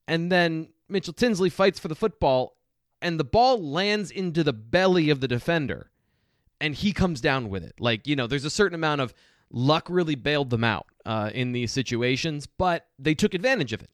And 0.07 0.31
then 0.31 0.69
Mitchell 0.89 1.15
Tinsley 1.15 1.49
fights 1.49 1.79
for 1.79 1.89
the 1.89 1.95
football, 1.95 2.57
and 3.01 3.19
the 3.19 3.25
ball 3.25 3.63
lands 3.63 4.11
into 4.11 4.45
the 4.45 4.53
belly 4.53 5.11
of 5.11 5.21
the 5.21 5.29
defender 5.29 5.92
and 6.63 6.75
he 6.75 6.93
comes 6.93 7.21
down 7.21 7.51
with 7.51 7.65
it. 7.65 7.75
Like, 7.79 8.07
you 8.07 8.17
know, 8.17 8.27
there's 8.27 8.47
a 8.47 8.51
certain 8.61 8.77
amount 8.77 9.01
of 9.03 9.13
luck 9.51 9.89
really 9.91 10.15
bailed 10.17 10.51
them 10.51 10.65
out 10.65 10.87
uh, 11.05 11.31
in 11.35 11.53
these 11.53 11.73
situations, 11.73 12.47
but 12.47 12.87
they 12.99 13.15
took 13.15 13.35
advantage 13.35 13.75
of 13.75 13.83
it. 13.83 13.91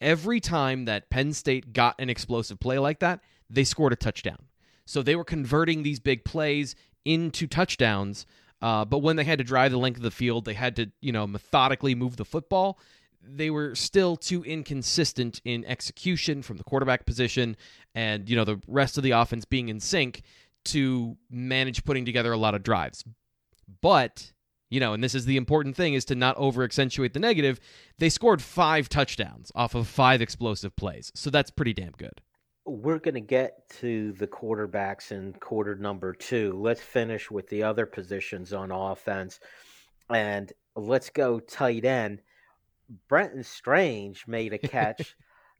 Every 0.00 0.40
time 0.40 0.86
that 0.86 1.10
Penn 1.10 1.32
State 1.32 1.72
got 1.72 1.94
an 1.98 2.08
explosive 2.08 2.58
play 2.58 2.78
like 2.78 3.00
that, 3.00 3.20
they 3.50 3.64
scored 3.64 3.92
a 3.92 3.96
touchdown. 3.96 4.48
So 4.84 5.02
they 5.02 5.16
were 5.16 5.24
converting 5.24 5.82
these 5.82 6.00
big 6.00 6.24
plays 6.24 6.74
into 7.04 7.46
touchdowns 7.46 8.26
Uh, 8.62 8.84
but 8.84 8.98
when 8.98 9.16
they 9.16 9.24
had 9.24 9.38
to 9.38 9.44
drive 9.44 9.72
the 9.72 9.78
length 9.78 9.96
of 9.96 10.04
the 10.04 10.10
field, 10.10 10.44
they 10.44 10.54
had 10.54 10.76
to, 10.76 10.90
you 11.00 11.12
know, 11.12 11.26
methodically 11.26 11.94
move 11.94 12.16
the 12.16 12.24
football. 12.24 12.78
They 13.20 13.50
were 13.50 13.74
still 13.74 14.16
too 14.16 14.44
inconsistent 14.44 15.40
in 15.44 15.64
execution 15.64 16.42
from 16.42 16.56
the 16.58 16.64
quarterback 16.64 17.04
position 17.04 17.56
and, 17.94 18.30
you 18.30 18.36
know, 18.36 18.44
the 18.44 18.60
rest 18.68 18.96
of 18.96 19.02
the 19.02 19.10
offense 19.10 19.44
being 19.44 19.68
in 19.68 19.80
sync 19.80 20.22
to 20.66 21.16
manage 21.30 21.84
putting 21.84 22.04
together 22.04 22.32
a 22.32 22.38
lot 22.38 22.54
of 22.54 22.62
drives. 22.62 23.04
But, 23.80 24.32
you 24.70 24.80
know, 24.80 24.92
and 24.92 25.02
this 25.02 25.14
is 25.14 25.24
the 25.24 25.36
important 25.36 25.76
thing 25.76 25.94
is 25.94 26.04
to 26.06 26.14
not 26.14 26.36
over 26.36 26.62
accentuate 26.62 27.14
the 27.14 27.20
negative. 27.20 27.60
They 27.98 28.08
scored 28.08 28.42
five 28.42 28.88
touchdowns 28.88 29.50
off 29.54 29.74
of 29.74 29.88
five 29.88 30.20
explosive 30.20 30.76
plays. 30.76 31.10
So 31.14 31.30
that's 31.30 31.50
pretty 31.50 31.72
damn 31.72 31.92
good 31.92 32.20
we're 32.64 32.98
going 32.98 33.14
to 33.14 33.20
get 33.20 33.68
to 33.68 34.12
the 34.12 34.26
quarterbacks 34.26 35.10
in 35.10 35.32
quarter 35.34 35.74
number 35.74 36.12
two. 36.12 36.52
Let's 36.60 36.80
finish 36.80 37.30
with 37.30 37.48
the 37.48 37.62
other 37.64 37.86
positions 37.86 38.52
on 38.52 38.70
offense. 38.70 39.40
And 40.08 40.52
let's 40.76 41.10
go 41.10 41.40
tight 41.40 41.84
end. 41.84 42.20
Brenton 43.08 43.42
Strange 43.42 44.26
made 44.26 44.52
a 44.52 44.58
catch 44.68 45.16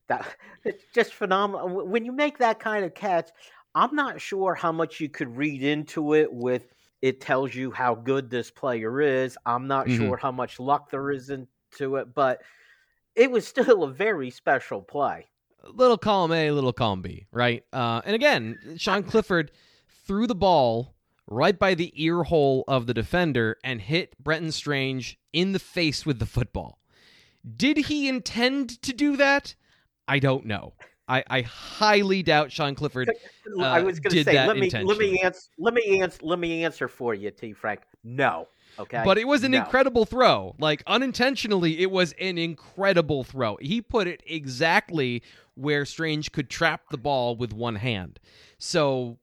that 0.09 0.26
it's 0.64 0.85
just 0.94 1.12
phenomenal. 1.12 1.87
When 1.87 2.04
you 2.04 2.12
make 2.12 2.38
that 2.38 2.61
kind 2.61 2.85
of 2.85 2.94
catch, 2.94 3.30
I'm 3.75 3.95
not 3.95 4.21
sure 4.21 4.55
how 4.55 4.73
much 4.73 5.00
you 5.00 5.09
could 5.09 5.37
read 5.37 5.62
into 5.62 6.14
it 6.14 6.33
with 6.33 6.75
it 7.00 7.21
tells 7.21 7.55
you 7.55 7.71
how 7.71 7.95
good 7.95 8.31
this 8.31 8.50
player 8.50 9.00
is. 9.00 9.37
I'm 9.45 9.67
not 9.67 9.87
mm-hmm. 9.87 10.07
sure 10.07 10.17
how 10.17 10.31
much 10.31 10.61
luck 10.61 10.91
there 10.91 11.11
is 11.11 11.31
into 11.31 11.97
it, 11.97 12.14
but 12.14 12.43
it 13.17 13.31
was 13.31 13.47
still 13.47 13.83
a 13.83 13.93
very 13.93 14.31
special 14.31 14.81
play 14.81 15.26
little 15.71 15.99
column 15.99 16.33
A, 16.33 16.50
little 16.50 16.73
column 16.73 17.02
B, 17.02 17.26
right? 17.31 17.64
Uh, 17.73 18.00
and 18.05 18.14
again, 18.14 18.59
Sean 18.76 19.02
Clifford 19.02 19.50
threw 20.07 20.26
the 20.26 20.35
ball 20.35 20.95
right 21.26 21.59
by 21.59 21.75
the 21.75 21.93
ear 22.02 22.25
hole 22.25 22.64
of 22.69 22.87
the 22.87 22.95
defender 22.95 23.59
and 23.62 23.81
hit 23.81 24.19
Brenton 24.19 24.52
Strange 24.52 25.19
in 25.33 25.52
the 25.52 25.59
face 25.59 26.05
with 26.05 26.19
the 26.19 26.26
football. 26.26 26.79
Did 27.57 27.76
he 27.76 28.09
intend 28.09 28.83
to 28.83 28.93
do 28.93 29.17
that? 29.17 29.55
I 30.07 30.19
don't 30.19 30.47
know. 30.47 30.75
I, 31.12 31.25
I 31.28 31.40
highly 31.42 32.23
doubt 32.23 32.50
Sean 32.50 32.75
Clifford. 32.75 33.11
Uh, 33.59 33.62
I 33.62 33.83
was 33.83 34.00
going 34.00 34.14
to 34.14 34.25
say, 34.25 34.47
let 34.47 34.57
me 34.57 34.71
let 34.71 34.99
me 34.99 35.21
answer 35.21 35.42
let 35.59 35.75
me 35.75 36.00
answer 36.00 36.19
let 36.23 36.38
me 36.38 36.64
answer 36.64 36.88
for 36.88 37.14
you, 37.14 37.31
T. 37.31 37.52
Frank. 37.52 37.81
No, 38.04 38.49
Okay. 38.78 39.02
But 39.04 39.19
it 39.19 39.26
was 39.26 39.45
an 39.45 39.52
no. 39.52 39.59
incredible 39.59 40.04
throw. 40.04 40.54
Like 40.59 40.83
unintentionally, 40.87 41.81
it 41.81 41.90
was 41.90 42.12
an 42.21 42.38
incredible 42.38 43.25
throw. 43.25 43.57
He 43.61 43.81
put 43.81 44.07
it 44.07 44.23
exactly 44.26 45.23
where 45.54 45.85
Strange 45.85 46.33
could 46.33 46.49
trap 46.49 46.88
the 46.90 46.99
ball 46.99 47.37
with 47.37 47.52
one 47.52 47.76
hand. 47.76 48.19
So 48.59 49.19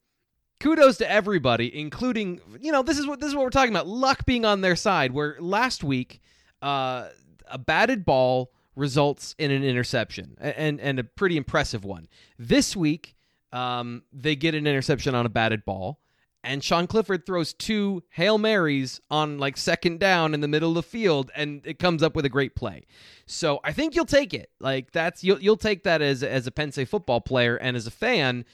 kudos 0.59 0.97
to 0.97 1.09
everybody, 1.09 1.77
including 1.77 2.41
you 2.59 2.71
know, 2.71 2.83
this 2.83 2.99
is 2.99 3.07
what 3.07 3.19
this 3.19 3.29
is 3.29 3.35
what 3.35 3.43
we're 3.43 3.49
talking 3.49 3.73
about. 3.73 3.87
Luck 3.87 4.25
being 4.25 4.45
on 4.45 4.61
their 4.61 4.75
side. 4.75 5.11
Where 5.11 5.35
last 5.39 5.83
week, 5.83 6.21
uh, 6.61 7.07
a 7.47 7.57
batted 7.57 8.05
ball 8.05 8.51
results 8.79 9.35
in 9.37 9.51
an 9.51 9.63
interception 9.63 10.37
and 10.39 10.79
and 10.79 10.99
a 10.99 11.03
pretty 11.03 11.37
impressive 11.37 11.85
one. 11.85 12.07
This 12.37 12.75
week, 12.75 13.15
um, 13.51 14.03
they 14.11 14.35
get 14.35 14.55
an 14.55 14.65
interception 14.65 15.13
on 15.15 15.25
a 15.25 15.29
batted 15.29 15.65
ball 15.65 15.99
and 16.43 16.63
Sean 16.63 16.87
Clifford 16.87 17.25
throws 17.25 17.53
two 17.53 18.03
Hail 18.11 18.37
Marys 18.37 19.01
on 19.11 19.37
like 19.37 19.57
second 19.57 19.99
down 19.99 20.33
in 20.33 20.39
the 20.39 20.47
middle 20.47 20.69
of 20.69 20.75
the 20.75 20.83
field 20.83 21.31
and 21.35 21.61
it 21.65 21.79
comes 21.79 22.01
up 22.01 22.15
with 22.15 22.25
a 22.25 22.29
great 22.29 22.55
play. 22.55 22.85
So 23.25 23.59
I 23.63 23.73
think 23.73 23.95
you'll 23.95 24.05
take 24.05 24.33
it. 24.33 24.49
Like 24.59 24.91
that's 24.91 25.23
you'll 25.23 25.39
you'll 25.41 25.57
take 25.57 25.83
that 25.83 26.01
as 26.01 26.23
as 26.23 26.47
a 26.47 26.51
Penn 26.51 26.71
State 26.71 26.87
football 26.87 27.19
player 27.19 27.57
and 27.57 27.75
as 27.75 27.87
a 27.87 27.91
fan 27.91 28.45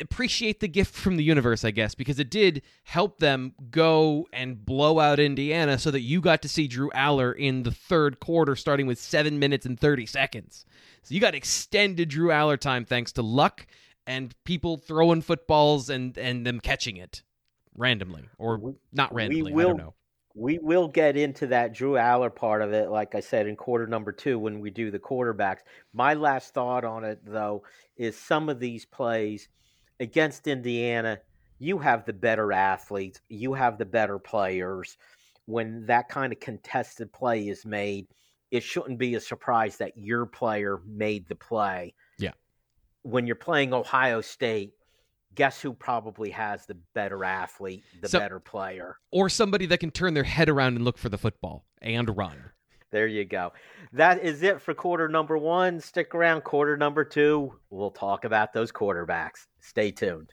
appreciate 0.00 0.60
the 0.60 0.68
gift 0.68 0.94
from 0.94 1.16
the 1.16 1.24
universe, 1.24 1.64
I 1.64 1.70
guess, 1.70 1.94
because 1.94 2.18
it 2.18 2.30
did 2.30 2.62
help 2.84 3.18
them 3.18 3.54
go 3.70 4.26
and 4.32 4.64
blow 4.64 4.98
out 4.98 5.20
Indiana 5.20 5.78
so 5.78 5.90
that 5.90 6.00
you 6.00 6.20
got 6.20 6.42
to 6.42 6.48
see 6.48 6.66
Drew 6.66 6.90
Allar 6.90 7.36
in 7.36 7.62
the 7.62 7.70
third 7.70 8.20
quarter 8.20 8.56
starting 8.56 8.86
with 8.86 8.98
7 8.98 9.38
minutes 9.38 9.66
and 9.66 9.78
30 9.78 10.06
seconds. 10.06 10.64
So 11.02 11.14
you 11.14 11.20
got 11.20 11.34
extended 11.34 12.08
Drew 12.08 12.28
Allar 12.28 12.58
time 12.58 12.84
thanks 12.84 13.12
to 13.12 13.22
luck 13.22 13.66
and 14.06 14.34
people 14.44 14.76
throwing 14.76 15.22
footballs 15.22 15.90
and 15.90 16.16
and 16.16 16.46
them 16.46 16.60
catching 16.60 16.96
it 16.96 17.22
randomly 17.76 18.28
or 18.38 18.58
we, 18.58 18.72
not 18.92 19.12
randomly. 19.14 19.52
Will, 19.52 19.68
I 19.68 19.70
don't 19.70 19.78
know. 19.78 19.94
We 20.34 20.58
will 20.58 20.88
get 20.88 21.16
into 21.16 21.46
that 21.46 21.72
Drew 21.72 21.92
Allar 21.92 22.34
part 22.34 22.60
of 22.60 22.72
it, 22.72 22.90
like 22.90 23.14
I 23.14 23.20
said, 23.20 23.46
in 23.46 23.56
quarter 23.56 23.86
number 23.86 24.12
two 24.12 24.38
when 24.38 24.60
we 24.60 24.70
do 24.70 24.90
the 24.90 24.98
quarterbacks. 24.98 25.60
My 25.94 26.12
last 26.12 26.52
thought 26.52 26.84
on 26.84 27.04
it, 27.04 27.20
though, 27.24 27.62
is 27.96 28.18
some 28.18 28.50
of 28.50 28.60
these 28.60 28.84
plays 28.84 29.48
against 30.00 30.46
Indiana, 30.46 31.18
you 31.58 31.78
have 31.78 32.04
the 32.04 32.12
better 32.12 32.52
athletes, 32.52 33.20
you 33.28 33.54
have 33.54 33.78
the 33.78 33.84
better 33.86 34.18
players. 34.18 34.96
When 35.46 35.86
that 35.86 36.08
kind 36.08 36.32
of 36.32 36.40
contested 36.40 37.12
play 37.12 37.48
is 37.48 37.64
made, 37.64 38.08
it 38.50 38.62
shouldn't 38.62 38.98
be 38.98 39.14
a 39.14 39.20
surprise 39.20 39.76
that 39.78 39.96
your 39.96 40.26
player 40.26 40.80
made 40.86 41.28
the 41.28 41.34
play 41.36 41.94
Yeah. 42.18 42.32
when 43.02 43.26
you're 43.26 43.36
playing 43.36 43.72
Ohio 43.72 44.20
State, 44.20 44.72
guess 45.34 45.60
who 45.60 45.72
probably 45.72 46.30
has 46.30 46.66
the 46.66 46.76
better 46.94 47.24
athlete, 47.24 47.84
the 48.02 48.08
so, 48.08 48.18
better 48.18 48.40
player, 48.40 48.96
or 49.10 49.28
somebody 49.28 49.66
that 49.66 49.78
can 49.78 49.90
turn 49.90 50.14
their 50.14 50.24
head 50.24 50.48
around 50.48 50.76
and 50.76 50.84
look 50.84 50.98
for 50.98 51.08
the 51.08 51.18
football 51.18 51.64
and 51.82 52.16
run. 52.16 52.50
There 52.92 53.06
you 53.06 53.24
go. 53.24 53.52
That 53.92 54.22
is 54.22 54.42
it 54.42 54.60
for 54.60 54.74
quarter 54.74 55.08
number 55.08 55.36
one. 55.36 55.80
Stick 55.80 56.14
around, 56.14 56.42
quarter 56.42 56.76
number 56.76 57.04
two. 57.04 57.52
We'll 57.70 57.90
talk 57.90 58.24
about 58.24 58.52
those 58.52 58.72
quarterbacks. 58.72 59.46
Stay 59.60 59.90
tuned. 59.90 60.32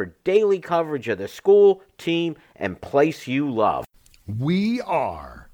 for 0.00 0.14
daily 0.24 0.58
coverage 0.58 1.08
of 1.08 1.18
the 1.18 1.28
school, 1.28 1.82
team, 1.98 2.34
and 2.56 2.80
place 2.80 3.26
you 3.26 3.50
love. 3.50 3.84
We 4.38 4.80
are 4.80 5.50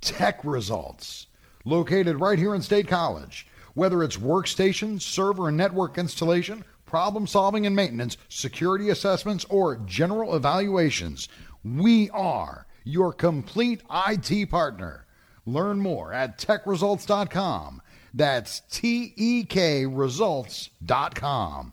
Tek 0.00 0.40
Results, 0.42 1.28
located 1.64 2.18
right 2.18 2.36
here 2.36 2.56
in 2.56 2.62
State 2.62 2.88
College. 2.88 3.46
Whether 3.74 4.02
it's 4.02 4.16
workstation, 4.16 5.00
server, 5.00 5.46
and 5.46 5.56
network 5.56 5.96
installation, 5.96 6.64
problem 6.86 7.28
solving 7.28 7.66
and 7.66 7.76
maintenance, 7.76 8.16
security 8.28 8.88
assessments, 8.88 9.44
or 9.48 9.76
general 9.86 10.34
evaluations, 10.34 11.28
we 11.62 12.10
are 12.10 12.66
your 12.82 13.12
complete 13.12 13.80
IT 14.08 14.50
partner. 14.50 15.06
Learn 15.46 15.78
more 15.78 16.12
at 16.12 16.36
tekresults.com. 16.36 17.80
That's 18.12 18.58
T 18.68 19.14
E 19.16 19.44
K 19.44 19.86
results.com 19.86 21.72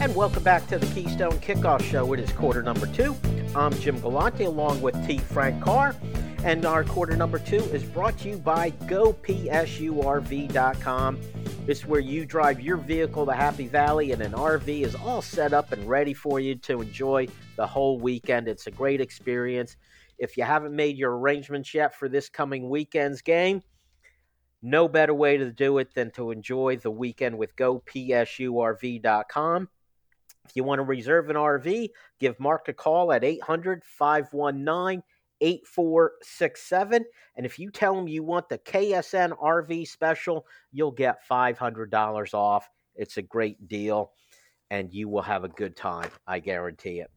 And 0.00 0.16
welcome 0.16 0.42
back 0.42 0.66
to 0.68 0.78
the 0.78 0.86
Keystone 0.94 1.38
Kickoff 1.40 1.82
Show. 1.82 2.10
It 2.14 2.20
is 2.20 2.32
quarter 2.32 2.62
number 2.62 2.86
two. 2.86 3.14
I'm 3.54 3.78
Jim 3.80 4.00
Galante 4.00 4.44
along 4.44 4.80
with 4.80 4.94
T. 5.06 5.18
Frank 5.18 5.62
Carr. 5.62 5.94
And 6.42 6.64
our 6.64 6.84
quarter 6.84 7.18
number 7.18 7.38
two 7.38 7.62
is 7.64 7.84
brought 7.84 8.16
to 8.20 8.30
you 8.30 8.38
by 8.38 8.70
GoPSURV.com. 8.70 11.20
It's 11.66 11.84
where 11.84 12.00
you 12.00 12.24
drive 12.24 12.62
your 12.62 12.78
vehicle 12.78 13.26
to 13.26 13.32
Happy 13.32 13.66
Valley, 13.66 14.12
and 14.12 14.22
an 14.22 14.32
RV 14.32 14.80
is 14.80 14.94
all 14.94 15.20
set 15.20 15.52
up 15.52 15.70
and 15.70 15.86
ready 15.86 16.14
for 16.14 16.40
you 16.40 16.54
to 16.54 16.80
enjoy 16.80 17.28
the 17.56 17.66
whole 17.66 18.00
weekend. 18.00 18.48
It's 18.48 18.68
a 18.68 18.70
great 18.70 19.02
experience. 19.02 19.76
If 20.16 20.38
you 20.38 20.44
haven't 20.44 20.74
made 20.74 20.96
your 20.96 21.18
arrangements 21.18 21.74
yet 21.74 21.94
for 21.94 22.08
this 22.08 22.30
coming 22.30 22.70
weekend's 22.70 23.20
game, 23.20 23.60
no 24.62 24.88
better 24.88 25.12
way 25.12 25.36
to 25.36 25.52
do 25.52 25.76
it 25.76 25.94
than 25.94 26.10
to 26.12 26.30
enjoy 26.30 26.78
the 26.78 26.90
weekend 26.90 27.36
with 27.36 27.54
GoPSURV.com. 27.56 29.68
If 30.50 30.56
you 30.56 30.64
want 30.64 30.80
to 30.80 30.84
reserve 30.84 31.30
an 31.30 31.36
RV, 31.36 31.90
give 32.18 32.40
Mark 32.40 32.66
a 32.66 32.72
call 32.72 33.12
at 33.12 33.22
800 33.22 33.84
519 33.84 35.00
8467. 35.40 37.04
And 37.36 37.46
if 37.46 37.58
you 37.58 37.70
tell 37.70 37.94
them 37.94 38.08
you 38.08 38.24
want 38.24 38.48
the 38.48 38.58
KSN 38.58 39.38
RV 39.38 39.86
special, 39.86 40.44
you'll 40.72 40.90
get 40.90 41.20
$500 41.30 42.34
off. 42.34 42.68
It's 42.96 43.16
a 43.16 43.22
great 43.22 43.68
deal, 43.68 44.10
and 44.70 44.92
you 44.92 45.08
will 45.08 45.22
have 45.22 45.44
a 45.44 45.48
good 45.48 45.76
time. 45.76 46.10
I 46.26 46.40
guarantee 46.40 46.98
it. 46.98 47.10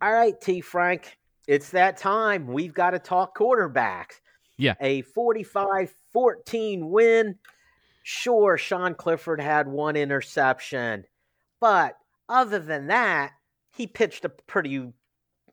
All 0.00 0.12
right, 0.12 0.40
T. 0.40 0.62
Frank, 0.62 1.18
it's 1.46 1.68
that 1.70 1.98
time. 1.98 2.46
We've 2.46 2.72
got 2.72 2.90
to 2.90 2.98
talk 2.98 3.36
quarterbacks. 3.36 4.20
Yeah. 4.56 4.74
A 4.80 5.02
45 5.02 5.92
14 6.14 6.88
win. 6.88 7.36
Sure, 8.04 8.56
Sean 8.56 8.94
Clifford 8.94 9.40
had 9.40 9.68
one 9.68 9.96
interception, 9.96 11.04
but 11.60 11.96
other 12.30 12.58
than 12.58 12.86
that, 12.86 13.32
he 13.76 13.86
pitched 13.86 14.24
a 14.24 14.28
pretty 14.28 14.92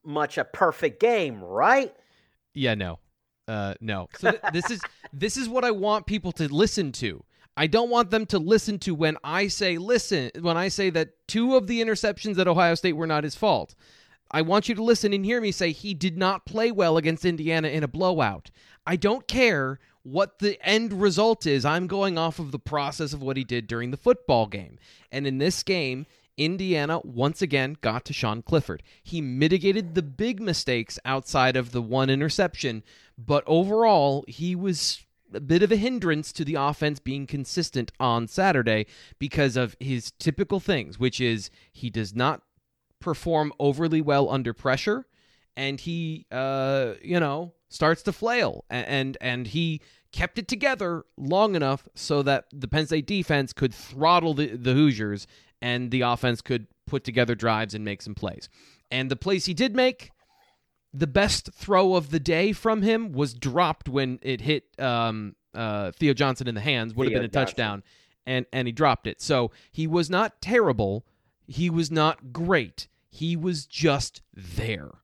much 0.05 0.37
a 0.37 0.45
perfect 0.45 1.01
game, 1.01 1.43
right? 1.43 1.93
Yeah, 2.53 2.75
no. 2.75 2.99
Uh, 3.47 3.73
no. 3.81 4.07
So 4.17 4.31
th- 4.31 4.41
this 4.53 4.71
is 4.71 4.81
this 5.13 5.37
is 5.37 5.49
what 5.49 5.65
I 5.65 5.71
want 5.71 6.05
people 6.05 6.31
to 6.33 6.47
listen 6.47 6.91
to. 6.93 7.23
I 7.55 7.67
don't 7.67 7.89
want 7.89 8.11
them 8.11 8.25
to 8.27 8.39
listen 8.39 8.77
to 8.79 8.93
when 8.93 9.17
I 9.23 9.47
say 9.47 9.77
listen 9.77 10.31
when 10.39 10.57
I 10.57 10.67
say 10.67 10.89
that 10.91 11.27
two 11.27 11.55
of 11.55 11.67
the 11.67 11.81
interceptions 11.81 12.37
at 12.37 12.47
Ohio 12.47 12.75
State 12.75 12.93
were 12.93 13.07
not 13.07 13.23
his 13.23 13.35
fault. 13.35 13.75
I 14.29 14.41
want 14.41 14.67
you 14.67 14.75
to 14.75 14.83
listen 14.83 15.13
and 15.13 15.25
hear 15.25 15.39
me 15.39 15.51
say 15.51 15.71
he 15.71 15.93
did 15.93 16.17
not 16.17 16.45
play 16.45 16.71
well 16.71 16.97
against 16.97 17.25
Indiana 17.25 17.69
in 17.69 17.83
a 17.83 17.87
blowout. 17.87 18.51
I 18.85 18.97
don't 18.97 19.27
care 19.27 19.79
what 20.03 20.39
the 20.39 20.57
end 20.65 20.93
result 21.01 21.45
is. 21.45 21.65
I'm 21.65 21.87
going 21.87 22.17
off 22.17 22.39
of 22.39 22.51
the 22.51 22.59
process 22.59 23.13
of 23.13 23.21
what 23.21 23.37
he 23.37 23.43
did 23.43 23.67
during 23.67 23.91
the 23.91 23.97
football 23.97 24.47
game. 24.47 24.79
And 25.11 25.25
in 25.25 25.37
this 25.37 25.63
game, 25.63 26.05
Indiana 26.37 26.99
once 27.03 27.41
again 27.41 27.77
got 27.81 28.05
to 28.05 28.13
Sean 28.13 28.41
Clifford. 28.41 28.83
He 29.03 29.21
mitigated 29.21 29.95
the 29.95 30.03
big 30.03 30.39
mistakes 30.39 30.99
outside 31.03 31.55
of 31.55 31.71
the 31.71 31.81
one 31.81 32.09
interception, 32.09 32.83
but 33.17 33.43
overall, 33.47 34.23
he 34.27 34.55
was 34.55 35.05
a 35.33 35.39
bit 35.39 35.63
of 35.63 35.71
a 35.71 35.75
hindrance 35.75 36.31
to 36.31 36.45
the 36.45 36.55
offense 36.55 36.99
being 36.99 37.27
consistent 37.27 37.91
on 37.99 38.27
Saturday 38.27 38.85
because 39.19 39.57
of 39.57 39.75
his 39.79 40.11
typical 40.11 40.59
things, 40.59 40.99
which 40.99 41.19
is 41.19 41.49
he 41.71 41.89
does 41.89 42.15
not 42.15 42.41
perform 42.99 43.51
overly 43.59 44.01
well 44.01 44.29
under 44.29 44.53
pressure 44.53 45.05
and 45.57 45.81
he 45.81 46.25
uh 46.31 46.93
you 47.01 47.19
know 47.19 47.53
starts 47.69 48.01
to 48.03 48.13
flail 48.13 48.63
and 48.69 48.87
and, 48.87 49.17
and 49.19 49.47
he 49.47 49.81
kept 50.13 50.39
it 50.39 50.47
together 50.47 51.03
long 51.17 51.53
enough 51.53 51.87
so 51.93 52.23
that 52.23 52.45
the 52.53 52.67
Penn 52.67 52.85
State 52.85 53.05
defense 53.05 53.51
could 53.51 53.73
throttle 53.73 54.33
the, 54.33 54.47
the 54.55 54.73
Hoosiers 54.73 55.27
and 55.61 55.91
the 55.91 56.01
offense 56.01 56.41
could 56.41 56.67
put 56.85 57.03
together 57.03 57.35
drives 57.35 57.73
and 57.73 57.83
make 57.83 58.01
some 58.01 58.15
plays. 58.15 58.49
And 58.89 59.11
the 59.11 59.15
plays 59.15 59.45
he 59.45 59.53
did 59.53 59.75
make, 59.75 60.11
the 60.93 61.07
best 61.07 61.51
throw 61.53 61.95
of 61.95 62.09
the 62.09 62.19
day 62.19 62.53
from 62.53 62.81
him 62.81 63.11
was 63.11 63.33
dropped 63.33 63.89
when 63.89 64.19
it 64.21 64.41
hit 64.41 64.65
um, 64.79 65.35
uh, 65.53 65.91
Theo 65.91 66.13
Johnson 66.13 66.47
in 66.47 66.55
the 66.55 66.61
hands. 66.61 66.95
Would 66.95 67.07
have 67.07 67.13
been 67.13 67.23
a 67.23 67.27
touchdown, 67.27 67.83
and 68.25 68.45
and 68.53 68.67
he 68.67 68.71
dropped 68.71 69.07
it. 69.07 69.21
So 69.21 69.51
he 69.71 69.87
was 69.87 70.09
not 70.09 70.41
terrible. 70.41 71.05
He 71.47 71.69
was 71.69 71.91
not 71.91 72.31
great. 72.33 72.87
He 73.09 73.35
was 73.35 73.65
just 73.65 74.21
there. 74.33 74.91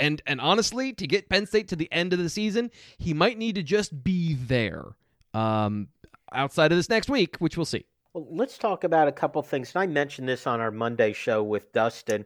And 0.00 0.22
and 0.26 0.40
honestly, 0.40 0.92
to 0.94 1.06
get 1.06 1.28
Penn 1.28 1.44
State 1.44 1.68
to 1.68 1.76
the 1.76 1.92
end 1.92 2.12
of 2.12 2.18
the 2.18 2.30
season, 2.30 2.70
he 2.96 3.12
might 3.12 3.36
need 3.36 3.56
to 3.56 3.62
just 3.62 4.02
be 4.02 4.34
there. 4.34 4.96
Um, 5.34 5.88
outside 6.32 6.72
of 6.72 6.78
this 6.78 6.88
next 6.88 7.08
week, 7.10 7.36
which 7.36 7.56
we'll 7.56 7.66
see. 7.66 7.84
Let's 8.30 8.58
talk 8.58 8.84
about 8.84 9.06
a 9.06 9.12
couple 9.12 9.40
things. 9.42 9.72
And 9.74 9.82
I 9.82 9.86
mentioned 9.86 10.28
this 10.28 10.46
on 10.46 10.60
our 10.60 10.70
Monday 10.70 11.12
show 11.12 11.42
with 11.42 11.72
Dustin. 11.72 12.24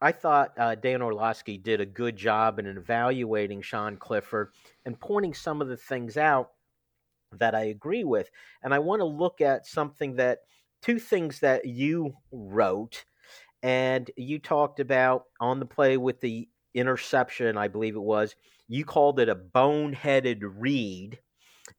I 0.00 0.12
thought 0.12 0.52
uh, 0.58 0.74
Dan 0.74 1.02
Orlovsky 1.02 1.58
did 1.58 1.80
a 1.80 1.86
good 1.86 2.16
job 2.16 2.58
in 2.58 2.66
evaluating 2.66 3.60
Sean 3.60 3.96
Clifford 3.96 4.52
and 4.84 4.98
pointing 4.98 5.34
some 5.34 5.60
of 5.60 5.68
the 5.68 5.76
things 5.76 6.16
out 6.16 6.50
that 7.38 7.54
I 7.54 7.64
agree 7.64 8.04
with. 8.04 8.30
And 8.62 8.72
I 8.72 8.78
want 8.78 9.00
to 9.00 9.06
look 9.06 9.40
at 9.40 9.66
something 9.66 10.16
that 10.16 10.38
two 10.82 10.98
things 10.98 11.40
that 11.40 11.66
you 11.66 12.14
wrote 12.32 13.04
and 13.62 14.10
you 14.16 14.38
talked 14.38 14.80
about 14.80 15.24
on 15.40 15.58
the 15.58 15.66
play 15.66 15.96
with 15.96 16.20
the 16.20 16.48
interception, 16.74 17.56
I 17.56 17.68
believe 17.68 17.96
it 17.96 18.02
was. 18.02 18.34
You 18.68 18.84
called 18.84 19.20
it 19.20 19.28
a 19.28 19.36
boneheaded 19.36 20.40
read. 20.42 21.18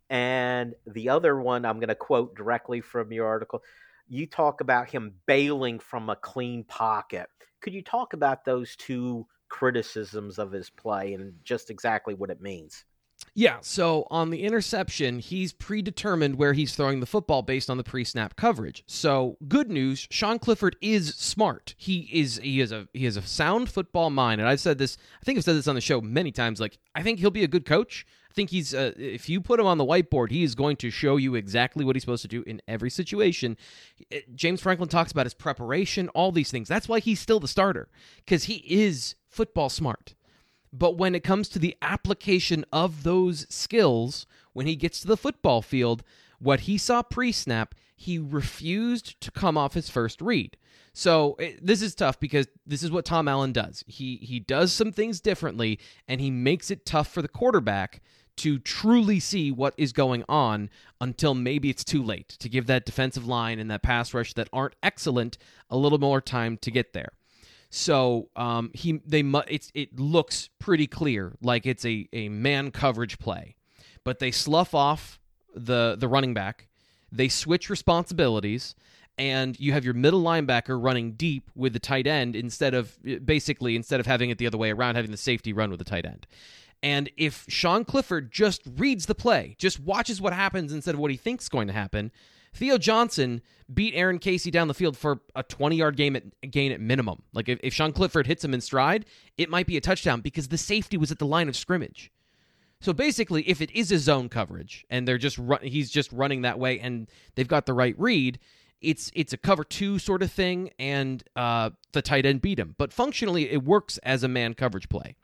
And 0.10 0.76
the 0.86 1.10
other 1.10 1.40
one, 1.40 1.66
I'm 1.66 1.80
going 1.80 1.90
to 1.90 1.96
quote 1.96 2.36
directly 2.36 2.82
from 2.82 3.12
your 3.12 3.28
article. 3.28 3.64
You 4.08 4.28
talk 4.28 4.62
about 4.62 4.90
him 4.90 5.14
bailing 5.26 5.80
from 5.80 6.10
a 6.10 6.16
clean 6.16 6.64
pocket. 6.64 7.28
Could 7.62 7.74
you 7.74 7.82
talk 7.82 8.14
about 8.14 8.46
those 8.46 8.76
two 8.76 9.26
criticisms 9.50 10.38
of 10.38 10.52
his 10.52 10.70
play 10.70 11.14
and 11.14 11.34
just 11.44 11.70
exactly 11.70 12.14
what 12.14 12.30
it 12.30 12.42
means? 12.42 12.86
Yeah, 13.34 13.58
so 13.62 14.08
on 14.10 14.30
the 14.30 14.44
interception, 14.44 15.20
he's 15.20 15.52
predetermined 15.52 16.36
where 16.36 16.54
he's 16.54 16.76
throwing 16.76 17.00
the 17.00 17.06
football 17.06 17.42
based 17.42 17.70
on 17.70 17.78
the 17.78 17.84
pre-snap 17.84 18.36
coverage. 18.36 18.84
So, 18.88 19.38
good 19.48 19.70
news, 19.70 20.08
Sean 20.10 20.40
Clifford 20.40 20.78
is 20.82 21.16
smart. 21.16 21.76
He 21.78 22.10
is 22.14 22.38
he 22.38 22.62
is 22.62 22.72
a 22.72 22.88
he 22.94 23.06
has 23.06 23.18
a 23.18 23.22
sound 23.22 23.70
football 23.70 24.10
mind. 24.10 24.40
And 24.40 24.50
I've 24.50 24.62
said 24.62 24.78
this, 24.78 24.98
I 25.22 25.26
think 25.26 25.38
I've 25.38 25.44
said 25.44 25.56
this 25.56 25.68
on 25.68 25.76
the 25.76 25.82
show 25.82 26.00
many 26.00 26.32
times 26.32 26.62
like 26.62 26.78
I 26.94 27.04
think 27.04 27.20
he'll 27.20 27.32
be 27.32 27.44
a 27.44 27.48
good 27.48 27.66
coach. 27.66 28.06
Think 28.36 28.50
he's 28.50 28.74
uh, 28.74 28.92
if 28.98 29.30
you 29.30 29.40
put 29.40 29.60
him 29.60 29.66
on 29.66 29.78
the 29.78 29.86
whiteboard, 29.86 30.30
he 30.30 30.44
is 30.44 30.56
going 30.56 30.76
to 30.78 30.90
show 30.90 31.16
you 31.16 31.36
exactly 31.36 31.86
what 31.86 31.96
he's 31.96 32.04
supposed 32.04 32.24
to 32.24 32.28
do 32.28 32.44
in 32.46 32.62
every 32.68 32.90
situation. 32.90 33.58
Uh, 34.14 34.18
James 34.34 34.62
Franklin 34.62 34.90
talks 34.90 35.12
about 35.12 35.26
his 35.26 35.34
preparation, 35.34 36.10
all 36.10 36.32
these 36.32 36.52
things. 36.52 36.68
That's 36.68 36.90
why 36.90 37.00
he's 37.00 37.20
still 37.20 37.40
the 37.40 37.48
starter 37.48 37.88
cuz 38.28 38.46
he 38.46 38.56
is 38.68 39.16
football 39.30 39.70
smart. 39.70 40.16
But 40.74 40.98
when 40.98 41.16
it 41.16 41.24
comes 41.24 41.48
to 41.50 41.60
the 41.60 41.78
application 41.82 42.66
of 42.74 43.04
those 43.04 43.48
skills, 43.50 44.28
when 44.52 44.68
he 44.68 44.76
gets 44.76 45.00
to 45.00 45.08
the 45.08 45.18
football 45.18 45.62
field, 45.62 46.04
what 46.40 46.62
he 46.62 46.78
saw 46.78 47.02
pre 47.02 47.32
snap, 47.32 47.74
he 47.96 48.20
refused 48.20 49.20
to 49.22 49.32
come 49.32 49.58
off 49.58 49.74
his 49.74 49.90
first 49.90 50.22
read. 50.22 50.58
So 50.94 51.36
it, 51.40 51.66
this 51.66 51.82
is 51.82 51.96
tough 51.96 52.20
because 52.20 52.48
this 52.66 52.84
is 52.84 52.92
what 52.92 53.06
Tom 53.06 53.28
Allen 53.28 53.52
does. 53.52 53.84
He 53.88 54.18
he 54.18 54.40
does 54.40 54.72
some 54.72 54.92
things 54.92 55.20
differently, 55.20 55.80
and 56.08 56.22
he 56.22 56.32
makes 56.32 56.72
it 56.72 56.86
tough 56.86 57.10
for 57.10 57.22
the 57.22 57.28
quarterback 57.28 58.02
to 58.38 58.60
truly 58.60 59.20
see 59.20 59.52
what 59.52 59.74
is 59.78 59.94
going 59.94 60.24
on 60.28 60.70
until 61.00 61.34
maybe 61.34 61.70
it's 61.70 61.84
too 61.84 62.04
late 62.04 62.30
to 62.30 62.50
give 62.50 62.68
that 62.68 62.86
defensive 62.86 63.26
line 63.26 63.60
and 63.60 63.70
that 63.72 63.84
pass 63.84 64.14
rush 64.14 64.34
that 64.34 64.50
aren't 64.52 64.76
excellent 64.84 65.38
a 65.70 65.78
little 65.78 66.00
more 66.00 66.22
time 66.22 66.58
to 66.58 66.72
get 66.72 66.94
there. 66.94 67.12
So 67.70 68.30
um, 68.36 68.72
he 68.74 69.02
they 69.06 69.22
it's 69.50 69.72
it 69.74 70.00
looks 70.00 70.50
pretty 70.60 70.88
clear 70.88 71.34
like 71.42 71.66
it's 71.66 71.86
a, 71.86 72.08
a 72.14 72.30
man 72.30 72.72
coverage 72.72 73.20
play, 73.20 73.56
but 74.04 74.20
they 74.20 74.32
slough 74.32 74.74
off 74.74 75.20
the 75.54 75.96
the 76.00 76.08
running 76.08 76.34
back. 76.34 76.68
They 77.12 77.28
switch 77.28 77.70
responsibilities, 77.70 78.76
and 79.18 79.60
you 79.60 79.74
have 79.74 79.84
your 79.84 79.94
middle 79.94 80.22
linebacker 80.22 80.82
running 80.82 81.14
deep 81.14 81.50
with 81.56 81.74
the 81.74 81.80
tight 81.80 82.08
end 82.08 82.36
instead 82.36 82.74
of 82.74 82.98
basically 83.26 83.76
instead 83.76 84.00
of 84.00 84.06
having 84.06 84.30
it 84.30 84.38
the 84.38 84.48
other 84.48 84.58
way 84.58 84.72
around, 84.72 84.96
having 84.96 85.12
the 85.12 85.18
safety 85.18 85.52
run 85.54 85.70
with 85.70 85.80
the 85.80 85.86
tight 85.86 86.06
end. 86.06 86.28
And 86.84 87.10
if 87.18 87.46
Sean 87.48 87.84
Clifford 87.84 88.32
just 88.32 88.62
reads 88.78 89.08
the 89.08 89.16
play, 89.16 89.56
just 89.58 89.80
watches 89.80 90.22
what 90.22 90.34
happens 90.34 90.72
instead 90.72 90.94
of 90.94 91.02
what 91.02 91.12
he 91.12 91.18
thinks 91.18 91.46
is 91.46 91.50
going 91.50 91.68
to 91.68 91.74
happen, 91.74 92.12
Theo 92.54 92.78
Johnson 92.78 93.42
beat 93.74 93.94
Aaron 93.96 94.20
Casey 94.20 94.50
down 94.50 94.68
the 94.68 94.74
field 94.74 94.96
for 94.96 95.20
a 95.36 95.44
20 95.44 95.76
yard 95.76 95.98
game 95.98 96.16
at, 96.16 96.24
gain 96.52 96.72
at 96.72 96.80
minimum. 96.80 97.22
Like 97.34 97.50
if, 97.50 97.60
if 97.64 97.74
Sean 97.74 97.92
Clifford 97.92 98.28
hits 98.28 98.44
him 98.44 98.54
in 98.54 98.62
stride, 98.62 99.06
it 99.38 99.50
might 99.50 99.68
be 99.68 99.78
a 99.78 99.82
touchdown 99.82 100.22
because 100.22 100.48
the 100.48 100.58
safety 100.58 100.96
was 100.96 101.12
at 101.12 101.20
the 101.20 101.26
line 101.26 101.50
of 101.50 101.56
scrimmage. 101.56 102.12
So 102.82 102.94
basically, 102.94 103.42
if 103.50 103.62
it 103.62 103.72
is 103.72 103.92
a 103.92 103.98
zone 103.98 104.30
coverage 104.30 104.86
and 104.90 105.08
they're 105.08 105.18
just 105.18 105.38
run, 105.38 105.62
he's 105.64 105.90
just 105.90 106.12
running 106.12 106.44
that 106.44 106.60
way, 106.60 106.80
and 106.80 107.10
they've 107.36 107.48
got 107.48 107.66
the 107.66 107.74
right 107.74 107.96
read, 107.98 108.40
it's 108.82 109.12
it's 109.16 109.34
a 109.34 109.38
cover 109.38 109.64
two 109.64 109.98
sort 109.98 110.22
of 110.22 110.32
thing, 110.32 110.72
and 110.78 111.24
uh, 111.36 111.72
the 111.94 112.02
tight 112.02 112.26
end 112.26 112.42
beat 112.42 112.60
him. 112.60 112.76
But 112.78 112.94
functionally, 112.94 113.50
it 113.50 113.64
works 113.64 113.98
as 114.00 114.24
a 114.24 114.28
man 114.28 114.54
coverage 114.54 114.90
play, 114.90 115.16